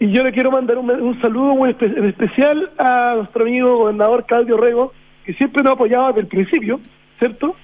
Y 0.00 0.10
yo 0.12 0.22
le 0.24 0.32
quiero 0.32 0.50
mandar 0.50 0.78
un, 0.78 0.90
un 0.90 1.20
saludo 1.20 1.54
muy 1.54 1.70
espe- 1.70 1.96
en 1.96 2.04
especial 2.06 2.70
a 2.78 3.14
nuestro 3.16 3.42
amigo 3.44 3.78
gobernador 3.78 4.24
Claudio 4.26 4.56
Rego, 4.56 4.92
que 5.24 5.34
siempre 5.34 5.62
nos 5.62 5.72
ha 5.72 5.74
apoyado 5.74 6.08
desde 6.08 6.20
el 6.20 6.26
principio, 6.26 6.80
¿cierto? 7.18 7.54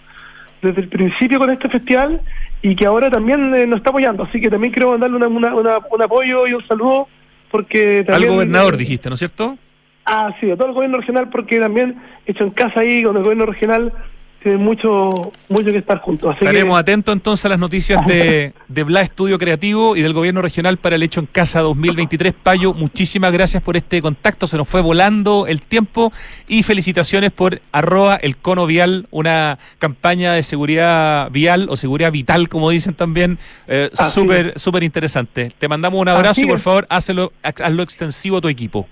Desde 0.64 0.80
el 0.82 0.88
principio 0.88 1.38
con 1.38 1.50
este 1.50 1.68
festival 1.68 2.20
y 2.62 2.74
que 2.74 2.86
ahora 2.86 3.10
también 3.10 3.54
eh, 3.54 3.66
nos 3.66 3.78
está 3.78 3.90
apoyando. 3.90 4.24
Así 4.24 4.40
que 4.40 4.50
también 4.50 4.72
quiero 4.72 4.90
mandarle 4.90 5.16
una, 5.16 5.28
una- 5.28 5.54
una- 5.54 5.78
un 5.90 6.02
apoyo 6.02 6.46
y 6.46 6.54
un 6.54 6.66
saludo 6.66 7.06
porque 7.50 7.98
Al 8.00 8.06
también... 8.06 8.32
gobernador 8.32 8.76
dijiste, 8.76 9.08
¿no 9.08 9.14
es 9.14 9.18
cierto? 9.20 9.56
Ah, 10.06 10.34
sí, 10.40 10.50
a 10.50 10.56
todo 10.56 10.68
el 10.68 10.74
gobierno 10.74 10.98
regional 10.98 11.28
porque 11.30 11.58
también 11.60 11.96
hecho 12.26 12.44
en 12.44 12.50
casa 12.50 12.80
ahí 12.80 13.02
con 13.04 13.16
el 13.16 13.22
gobierno 13.22 13.46
regional 13.46 13.92
tiene 14.44 14.58
mucho, 14.58 15.32
mucho 15.48 15.70
que 15.70 15.78
estar 15.78 15.98
juntos. 15.98 16.30
Así 16.30 16.40
que- 16.40 16.44
Estaremos 16.44 16.78
atentos 16.78 17.12
entonces 17.12 17.44
a 17.46 17.48
las 17.48 17.58
noticias 17.58 18.06
de, 18.06 18.52
de 18.68 18.82
Bla 18.84 19.00
Estudio 19.00 19.38
Creativo 19.38 19.96
y 19.96 20.02
del 20.02 20.12
Gobierno 20.12 20.42
Regional 20.42 20.76
para 20.76 20.94
el 20.94 21.02
Hecho 21.02 21.18
en 21.20 21.26
Casa 21.26 21.60
2023. 21.60 22.34
Payo, 22.42 22.72
muchísimas 22.74 23.32
gracias 23.32 23.62
por 23.62 23.76
este 23.76 24.00
contacto. 24.02 24.46
Se 24.46 24.56
nos 24.56 24.68
fue 24.68 24.82
volando 24.82 25.46
el 25.48 25.62
tiempo 25.62 26.12
y 26.46 26.62
felicitaciones 26.62 27.32
por 27.32 27.60
arroba 27.72 28.16
el 28.16 28.36
cono 28.36 28.66
vial, 28.66 29.08
una 29.10 29.58
campaña 29.78 30.34
de 30.34 30.42
seguridad 30.42 31.30
vial 31.32 31.66
o 31.70 31.76
seguridad 31.76 32.12
vital, 32.12 32.48
como 32.48 32.70
dicen 32.70 32.94
también, 32.94 33.38
eh, 33.66 33.90
súper 34.12 34.52
súper 34.60 34.82
interesante. 34.82 35.50
Te 35.58 35.66
mandamos 35.68 36.00
un 36.00 36.08
abrazo 36.08 36.42
y 36.42 36.46
por 36.46 36.60
favor 36.60 36.86
hazlo, 36.90 37.32
hazlo 37.42 37.82
extensivo 37.82 38.36
a 38.36 38.40
tu 38.42 38.48
equipo. 38.48 38.86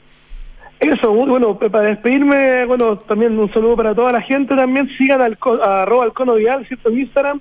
Eso, 0.83 1.13
bueno, 1.13 1.57
para 1.57 1.83
despedirme, 1.83 2.65
bueno, 2.65 2.99
también 2.99 3.39
un 3.39 3.53
saludo 3.53 3.77
para 3.77 3.95
toda 3.95 4.11
la 4.11 4.21
gente, 4.21 4.57
también 4.57 4.89
sigan 4.99 5.21
al 5.21 5.39
a 5.65 5.83
arroba 5.83 6.03
al 6.03 6.13
cono 6.13 6.35
vial, 6.35 6.67
¿cierto? 6.67 6.91
En 6.91 6.99
Instagram, 6.99 7.41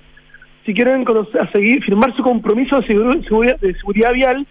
si 0.64 0.72
quieren 0.72 1.04
conocer, 1.04 1.50
seguir, 1.50 1.82
firmar 1.82 2.14
su 2.14 2.22
compromiso 2.22 2.80
de 2.80 2.86
seguridad, 2.86 3.58
de 3.58 3.74
seguridad 3.74 4.12
vial, 4.12 4.46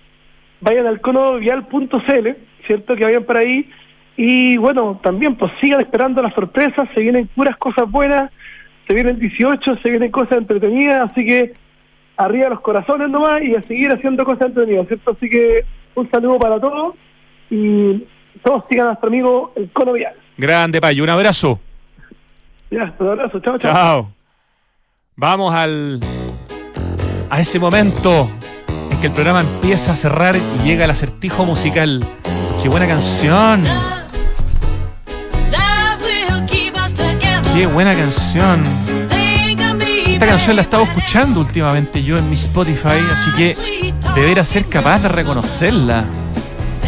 vayan 0.59 0.87
al 0.87 0.99
conovial.cl, 0.99 2.29
¿cierto? 2.67 2.95
Que 2.97 3.05
vayan 3.05 3.23
para 3.23 3.39
ahí, 3.39 3.69
y 4.17 4.57
bueno, 4.57 4.99
también 5.01 5.37
pues 5.37 5.53
sigan 5.61 5.79
esperando 5.79 6.21
las 6.21 6.33
sorpresas, 6.33 6.89
se 6.93 6.99
vienen 6.99 7.27
puras 7.27 7.55
cosas 7.55 7.89
buenas, 7.89 8.29
se 8.89 8.93
vienen 8.93 9.19
18, 9.19 9.77
se 9.81 9.89
vienen 9.89 10.11
cosas 10.11 10.39
entretenidas, 10.39 11.09
así 11.09 11.25
que 11.25 11.53
arriba 12.17 12.49
los 12.49 12.59
corazones 12.59 13.09
nomás 13.09 13.41
y 13.41 13.55
a 13.55 13.61
seguir 13.61 13.89
haciendo 13.89 14.25
cosas 14.25 14.49
entretenidas, 14.49 14.87
¿cierto? 14.89 15.11
Así 15.11 15.29
que 15.29 15.63
un 15.95 16.11
saludo 16.11 16.39
para 16.39 16.59
todos 16.59 16.95
y 17.49 18.03
todos 18.43 18.63
sigan 18.69 18.87
a 18.87 18.89
nuestro 18.89 19.07
amigo 19.07 19.53
el 19.55 19.71
Cono 19.71 19.93
Vial. 19.93 20.13
Grande, 20.37 20.81
Payo, 20.81 21.03
un 21.03 21.09
abrazo. 21.09 21.59
Ya, 22.69 22.93
un 22.99 23.07
abrazo, 23.07 23.39
chao, 23.39 23.57
chao. 23.57 23.73
Chao. 23.73 24.13
Vamos 25.15 25.53
al 25.53 25.99
a 27.29 27.39
ese 27.39 27.59
momento 27.59 28.29
en 28.91 28.99
que 28.99 29.07
el 29.07 29.13
programa 29.13 29.41
empieza 29.41 29.93
a 29.93 29.95
cerrar 29.95 30.35
y 30.35 30.63
llega 30.63 30.85
el 30.85 30.91
acertijo 30.91 31.45
musical. 31.45 32.03
Qué 32.61 32.69
buena 32.69 32.87
canción. 32.87 33.63
Qué 37.53 37.67
buena 37.67 37.93
canción. 37.93 38.63
Esta 40.07 40.25
canción 40.25 40.55
la 40.55 40.61
he 40.61 40.65
estado 40.65 40.83
escuchando 40.83 41.39
últimamente 41.39 42.03
yo 42.03 42.17
en 42.17 42.29
mi 42.29 42.35
Spotify, 42.35 42.99
así 43.11 43.31
que 43.31 43.93
deberá 44.15 44.43
ser 44.45 44.67
capaz 44.67 44.99
de 44.99 45.09
reconocerla. 45.09 46.05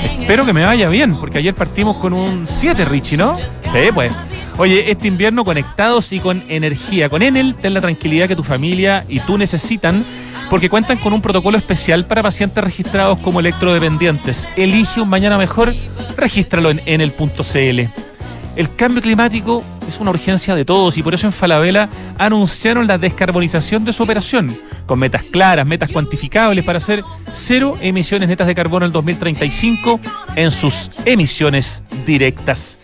Espero 0.04 0.46
que 0.46 0.54
me 0.54 0.66
vaya 0.66 0.90
bien, 0.90 1.16
porque 1.16 1.40
ayer 1.40 1.54
partimos 1.54 1.98
con 1.98 2.14
un 2.14 2.48
7, 2.48 2.86
Richie, 2.86 3.18
¿no? 3.18 3.38
Sí, 3.38 3.90
pues. 3.94 4.14
Oye, 4.58 4.92
este 4.92 5.08
invierno 5.08 5.44
conectados 5.44 6.12
y 6.14 6.20
con 6.20 6.44
energía. 6.48 7.10
Con 7.10 7.24
Enel, 7.24 7.56
ten 7.56 7.74
la 7.74 7.82
tranquilidad 7.82 8.28
que 8.28 8.36
tu 8.36 8.44
familia 8.44 9.04
y 9.10 9.20
tú 9.20 9.38
necesitan, 9.38 10.06
porque 10.50 10.70
cuentan 10.70 10.98
con 10.98 11.14
un 11.14 11.22
protocolo 11.22 11.58
especial 11.58 12.06
para 12.06 12.22
pacientes 12.22 12.64
registrados 12.64 13.18
como 13.20 13.40
electrodependientes. 13.40 14.48
Elige 14.56 15.02
un 15.02 15.10
mañana 15.10 15.38
mejor, 15.38 15.74
regístralo 16.18 16.70
en 16.70 16.82
enel.cl. 16.86 18.13
El 18.56 18.74
cambio 18.76 19.02
climático 19.02 19.64
es 19.88 20.00
una 20.00 20.12
urgencia 20.12 20.54
de 20.54 20.64
todos 20.64 20.98
y 20.98 21.04
por 21.04 21.14
eso 21.16 21.26
en 21.26 21.34
Falabella 21.34 21.90
anunciaron 22.20 22.86
la 22.86 23.00
descarbonización 23.00 23.84
de 23.84 23.94
su 23.94 24.04
operación, 24.04 24.56
con 24.86 25.00
metas 25.00 25.24
claras, 25.24 25.66
metas 25.66 25.92
cuantificables 25.92 26.64
para 26.64 26.78
hacer 26.78 27.04
cero 27.34 27.78
emisiones 27.82 28.30
netas 28.30 28.46
de 28.46 28.54
carbono 28.54 28.86
en 28.86 28.90
el 28.90 28.94
2035 28.94 30.00
en 30.36 30.52
sus 30.52 30.92
emisiones 31.06 31.82
directas. 32.06 32.78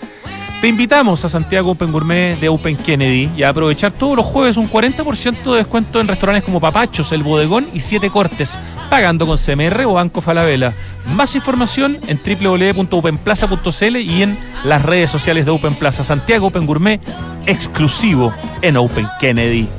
Te 0.61 0.67
invitamos 0.67 1.23
a 1.23 1.29
Santiago 1.29 1.71
Open 1.71 1.89
Gourmet 1.89 2.37
de 2.37 2.49
Open 2.49 2.75
Kennedy 2.75 3.29
y 3.37 3.43
a 3.43 3.49
aprovechar 3.49 3.93
todos 3.93 4.17
los 4.17 4.25
jueves 4.25 4.57
un 4.57 4.69
40% 4.69 5.51
de 5.53 5.57
descuento 5.57 6.01
en 6.01 6.07
restaurantes 6.09 6.43
como 6.43 6.59
Papachos, 6.59 7.13
El 7.13 7.23
Bodegón 7.23 7.65
y 7.73 7.79
Siete 7.79 8.09
Cortes, 8.09 8.59
pagando 8.89 9.25
con 9.25 9.37
CMR 9.37 9.85
o 9.85 9.93
Banco 9.93 10.19
Falabella. 10.19 10.73
Más 11.15 11.33
información 11.35 11.97
en 12.07 12.19
www.openplaza.cl 12.19 13.97
y 13.97 14.21
en 14.21 14.37
las 14.65 14.83
redes 14.83 15.09
sociales 15.09 15.45
de 15.45 15.51
Open 15.51 15.75
Plaza. 15.75 16.03
Santiago 16.03 16.47
Open 16.47 16.65
Gourmet, 16.65 16.99
exclusivo 17.45 18.33
en 18.61 18.75
Open 18.75 19.07
Kennedy 19.21 19.69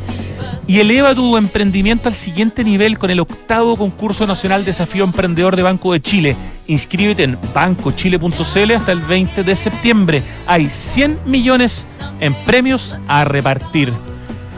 y 0.70 0.78
eleva 0.78 1.16
tu 1.16 1.36
emprendimiento 1.36 2.08
al 2.08 2.14
siguiente 2.14 2.62
nivel 2.62 2.96
con 2.96 3.10
el 3.10 3.18
octavo 3.18 3.74
concurso 3.74 4.24
nacional 4.24 4.64
Desafío 4.64 5.02
Emprendedor 5.02 5.56
de 5.56 5.64
Banco 5.64 5.92
de 5.92 6.00
Chile. 6.00 6.36
Inscríbete 6.68 7.24
en 7.24 7.36
bancochile.cl 7.52 8.72
hasta 8.76 8.92
el 8.92 9.00
20 9.00 9.42
de 9.42 9.56
septiembre. 9.56 10.22
Hay 10.46 10.66
100 10.66 11.22
millones 11.26 11.88
en 12.20 12.34
premios 12.44 12.96
a 13.08 13.24
repartir. 13.24 13.92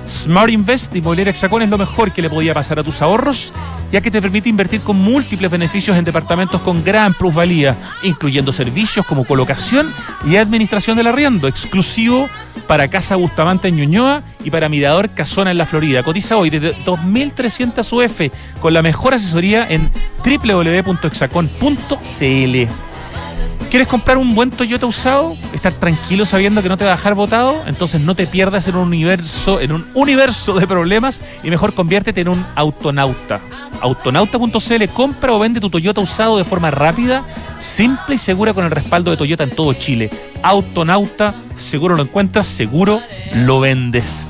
Smart 0.09 0.51
Invest 0.51 0.95
Inmobiliaria 0.95 1.31
Hexacón 1.31 1.63
es 1.63 1.71
lo 1.71 1.79
mejor 1.79 2.13
que 2.13 2.23
le 2.23 2.31
podía 2.31 2.55
pasar 2.55 2.79
a 2.79 2.85
tus 2.85 3.03
ahorros, 3.03 3.53
ya 3.91 4.01
que 4.01 4.11
te 4.11 4.21
permite 4.21 4.49
invertir 4.49 4.81
con 4.81 4.97
múltiples 4.97 5.51
beneficios 5.51 5.97
en 5.97 6.05
departamentos 6.05 6.61
con 6.63 6.83
gran 6.85 7.15
plusvalía, 7.15 7.77
incluyendo 8.03 8.53
servicios 8.53 9.07
como 9.07 9.25
colocación 9.25 9.93
y 10.27 10.37
administración 10.37 10.97
del 10.97 11.07
arriendo, 11.07 11.49
exclusivo 11.49 12.29
para 12.67 12.89
Casa 12.89 13.17
Bustamante 13.17 13.69
en 13.69 13.77
Ñuñoa 13.77 14.23
y 14.45 14.51
para 14.51 14.69
Mirador 14.69 15.11
Casona 15.11 15.51
en 15.51 15.59
la 15.59 15.67
Florida. 15.67 16.03
Cotiza 16.03 16.37
hoy 16.37 16.51
desde 16.51 16.75
2.300 16.85 17.93
UF 17.93 18.33
con 18.61 18.75
la 18.75 18.83
mejor 18.83 19.15
asesoría 19.15 19.67
en 19.69 19.91
www.hexacon.cl. 20.25 22.92
¿Quieres 23.73 23.89
comprar 23.89 24.19
un 24.19 24.35
buen 24.35 24.51
Toyota 24.51 24.85
usado? 24.85 25.35
¿Estar 25.55 25.73
tranquilo 25.73 26.27
sabiendo 26.27 26.63
que 26.63 26.69
no 26.69 26.77
te 26.77 26.85
va 26.85 26.93
a 26.93 26.97
dejar 26.97 27.15
botado? 27.15 27.57
Entonces 27.67 28.03
no 28.03 28.15
te 28.15 28.27
pierdas 28.27 28.69
en 28.69 28.77
un 28.77 28.89
universo, 28.89 29.61
en 29.63 29.73
un 29.73 29.87
universo 29.95 30.53
de 30.53 30.67
problemas 30.67 31.23
y 31.43 31.49
mejor 31.49 31.73
conviértete 31.73 32.21
en 32.21 32.29
un 32.29 32.45
autonauta. 32.55 33.41
Autonauta.cl 33.81 34.89
compra 34.93 35.33
o 35.33 35.39
vende 35.39 35.59
tu 35.59 35.71
Toyota 35.71 36.03
usado 36.03 36.37
de 36.37 36.45
forma 36.45 36.71
rápida, 36.71 37.25
simple 37.61 38.17
y 38.17 38.19
segura 38.19 38.53
con 38.53 38.67
el 38.67 38.71
respaldo 38.71 39.11
de 39.11 39.17
Toyota 39.17 39.45
en 39.45 39.51
todo 39.53 39.73
Chile. 39.73 40.11
Autonauta, 40.43 41.33
seguro 41.57 41.97
lo 41.97 42.03
encuentras, 42.03 42.47
seguro 42.49 43.01
lo 43.35 43.61
vendes. 43.61 44.27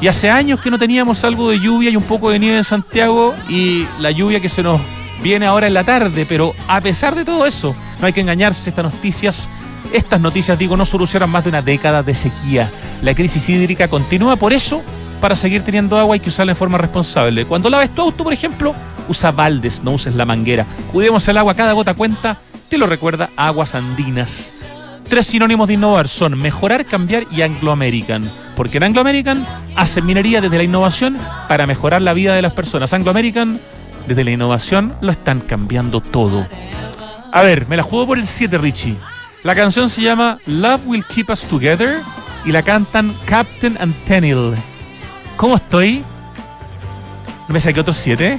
Y 0.00 0.08
hace 0.08 0.30
años 0.30 0.60
que 0.60 0.72
no 0.72 0.80
teníamos 0.80 1.22
algo 1.22 1.48
de 1.48 1.60
lluvia 1.60 1.90
y 1.90 1.96
un 1.96 2.02
poco 2.02 2.28
de 2.30 2.40
nieve 2.40 2.58
en 2.58 2.64
Santiago 2.64 3.36
y 3.48 3.86
la 4.00 4.10
lluvia 4.10 4.40
que 4.40 4.48
se 4.48 4.64
nos 4.64 4.80
viene 5.22 5.46
ahora 5.46 5.66
en 5.66 5.74
la 5.74 5.84
tarde, 5.84 6.26
pero 6.28 6.54
a 6.68 6.80
pesar 6.80 7.14
de 7.14 7.24
todo 7.24 7.46
eso, 7.46 7.74
no 8.00 8.06
hay 8.06 8.12
que 8.12 8.20
engañarse, 8.20 8.70
estas 8.70 8.84
noticias, 8.84 9.48
estas 9.92 10.20
noticias, 10.20 10.58
digo, 10.58 10.76
no 10.76 10.84
solucionan 10.84 11.30
más 11.30 11.44
de 11.44 11.50
una 11.50 11.62
década 11.62 12.02
de 12.02 12.14
sequía. 12.14 12.70
La 13.02 13.14
crisis 13.14 13.48
hídrica 13.48 13.88
continúa, 13.88 14.36
por 14.36 14.52
eso, 14.52 14.82
para 15.20 15.36
seguir 15.36 15.62
teniendo 15.62 15.98
agua 15.98 16.14
hay 16.14 16.20
que 16.20 16.28
usarla 16.28 16.52
en 16.52 16.56
forma 16.56 16.78
responsable. 16.78 17.44
Cuando 17.44 17.70
laves 17.70 17.94
tu 17.94 18.02
auto, 18.02 18.24
por 18.24 18.32
ejemplo, 18.32 18.74
usa 19.08 19.30
baldes, 19.30 19.82
no 19.82 19.92
uses 19.92 20.14
la 20.14 20.24
manguera. 20.24 20.66
Cuidemos 20.92 21.26
el 21.28 21.36
agua, 21.36 21.54
cada 21.54 21.72
gota 21.72 21.94
cuenta, 21.94 22.38
te 22.68 22.78
lo 22.78 22.86
recuerda 22.86 23.30
Aguas 23.36 23.74
Andinas. 23.74 24.52
Tres 25.08 25.26
sinónimos 25.26 25.68
de 25.68 25.74
innovar 25.74 26.08
son 26.08 26.38
mejorar, 26.38 26.86
cambiar 26.86 27.24
y 27.30 27.42
Anglo 27.42 27.72
American. 27.72 28.28
Porque 28.56 28.78
en 28.78 28.84
Anglo 28.84 29.02
American 29.02 29.46
hacen 29.76 30.06
minería 30.06 30.40
desde 30.40 30.56
la 30.56 30.62
innovación 30.62 31.16
para 31.46 31.66
mejorar 31.66 32.02
la 32.02 32.14
vida 32.14 32.34
de 32.34 32.42
las 32.42 32.52
personas. 32.52 32.92
Anglo 32.92 33.10
American, 33.10 33.60
desde 34.06 34.24
la 34.24 34.30
innovación, 34.30 34.94
lo 35.00 35.12
están 35.12 35.40
cambiando 35.40 36.00
todo. 36.00 36.46
A 37.32 37.42
ver, 37.42 37.66
me 37.68 37.76
la 37.76 37.82
juego 37.82 38.06
por 38.06 38.18
el 38.18 38.26
7, 38.26 38.58
Richie. 38.58 38.96
La 39.42 39.54
canción 39.54 39.90
se 39.90 40.02
llama 40.02 40.38
Love 40.46 40.80
Will 40.86 41.04
Keep 41.04 41.30
Us 41.30 41.44
Together 41.44 41.98
y 42.44 42.52
la 42.52 42.62
cantan 42.62 43.14
Captain 43.26 43.76
and 43.80 43.94
Tenil. 44.06 44.54
¿Cómo 45.36 45.56
estoy? 45.56 46.04
¿No 47.48 47.52
me 47.52 47.60
saqué 47.60 47.80
otros 47.80 47.96
7? 47.96 48.38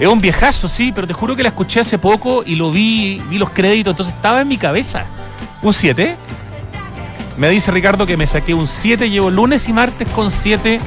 Es 0.00 0.08
un 0.08 0.20
viejazo, 0.20 0.66
sí, 0.66 0.92
pero 0.92 1.06
te 1.06 1.14
juro 1.14 1.36
que 1.36 1.42
la 1.42 1.50
escuché 1.50 1.80
hace 1.80 1.98
poco 1.98 2.42
y 2.44 2.56
lo 2.56 2.70
vi, 2.70 3.22
vi 3.30 3.38
los 3.38 3.50
créditos, 3.50 3.92
entonces 3.92 4.14
estaba 4.14 4.40
en 4.40 4.48
mi 4.48 4.56
cabeza. 4.56 5.06
¿Un 5.62 5.72
7? 5.72 6.16
Me 7.38 7.48
dice 7.48 7.70
Ricardo 7.70 8.06
que 8.06 8.16
me 8.16 8.26
saqué 8.26 8.54
un 8.54 8.66
7, 8.66 9.08
llevo 9.08 9.30
lunes 9.30 9.68
y 9.68 9.72
martes 9.72 10.08
con 10.08 10.30
7 10.30 10.80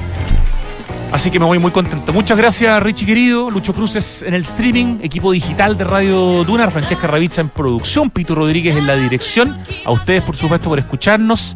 Así 1.12 1.32
que 1.32 1.40
me 1.40 1.46
voy 1.46 1.58
muy 1.58 1.72
contento. 1.72 2.12
Muchas 2.14 2.38
gracias, 2.38 2.84
Richie 2.84 3.06
querido. 3.06 3.50
Lucho 3.50 3.74
Cruces 3.74 4.22
en 4.22 4.34
el 4.34 4.42
streaming, 4.42 5.00
equipo 5.02 5.32
digital 5.32 5.78
de 5.78 5.84
Radio 5.86 6.44
Dunar, 6.44 6.72
Francesca 6.72 7.08
Ravizza 7.08 7.42
en 7.42 7.50
producción, 7.50 8.10
Pito 8.10 8.36
Rodríguez 8.36 8.76
en 8.76 8.86
la 8.86 8.96
dirección. 8.96 9.58
A 9.86 9.92
ustedes, 9.92 10.22
por 10.24 10.36
supuesto, 10.36 10.70
por 10.70 10.80
escucharnos. 10.80 11.56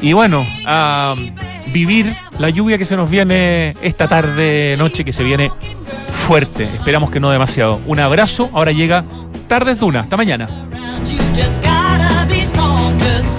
Y 0.00 0.12
bueno, 0.12 0.46
a 0.66 1.14
vivir 1.72 2.14
la 2.38 2.50
lluvia 2.50 2.78
que 2.78 2.84
se 2.84 2.96
nos 2.96 3.10
viene 3.10 3.74
esta 3.82 4.08
tarde, 4.08 4.76
noche, 4.78 5.04
que 5.04 5.12
se 5.12 5.22
viene 5.22 5.50
fuerte. 6.26 6.64
Esperamos 6.74 7.10
que 7.10 7.20
no 7.20 7.30
demasiado. 7.30 7.78
Un 7.86 8.00
abrazo. 8.00 8.48
Ahora 8.54 8.72
llega 8.72 9.04
Tardes 9.48 9.78
Duna. 9.78 10.00
Hasta 10.00 10.16
mañana. 10.16 10.48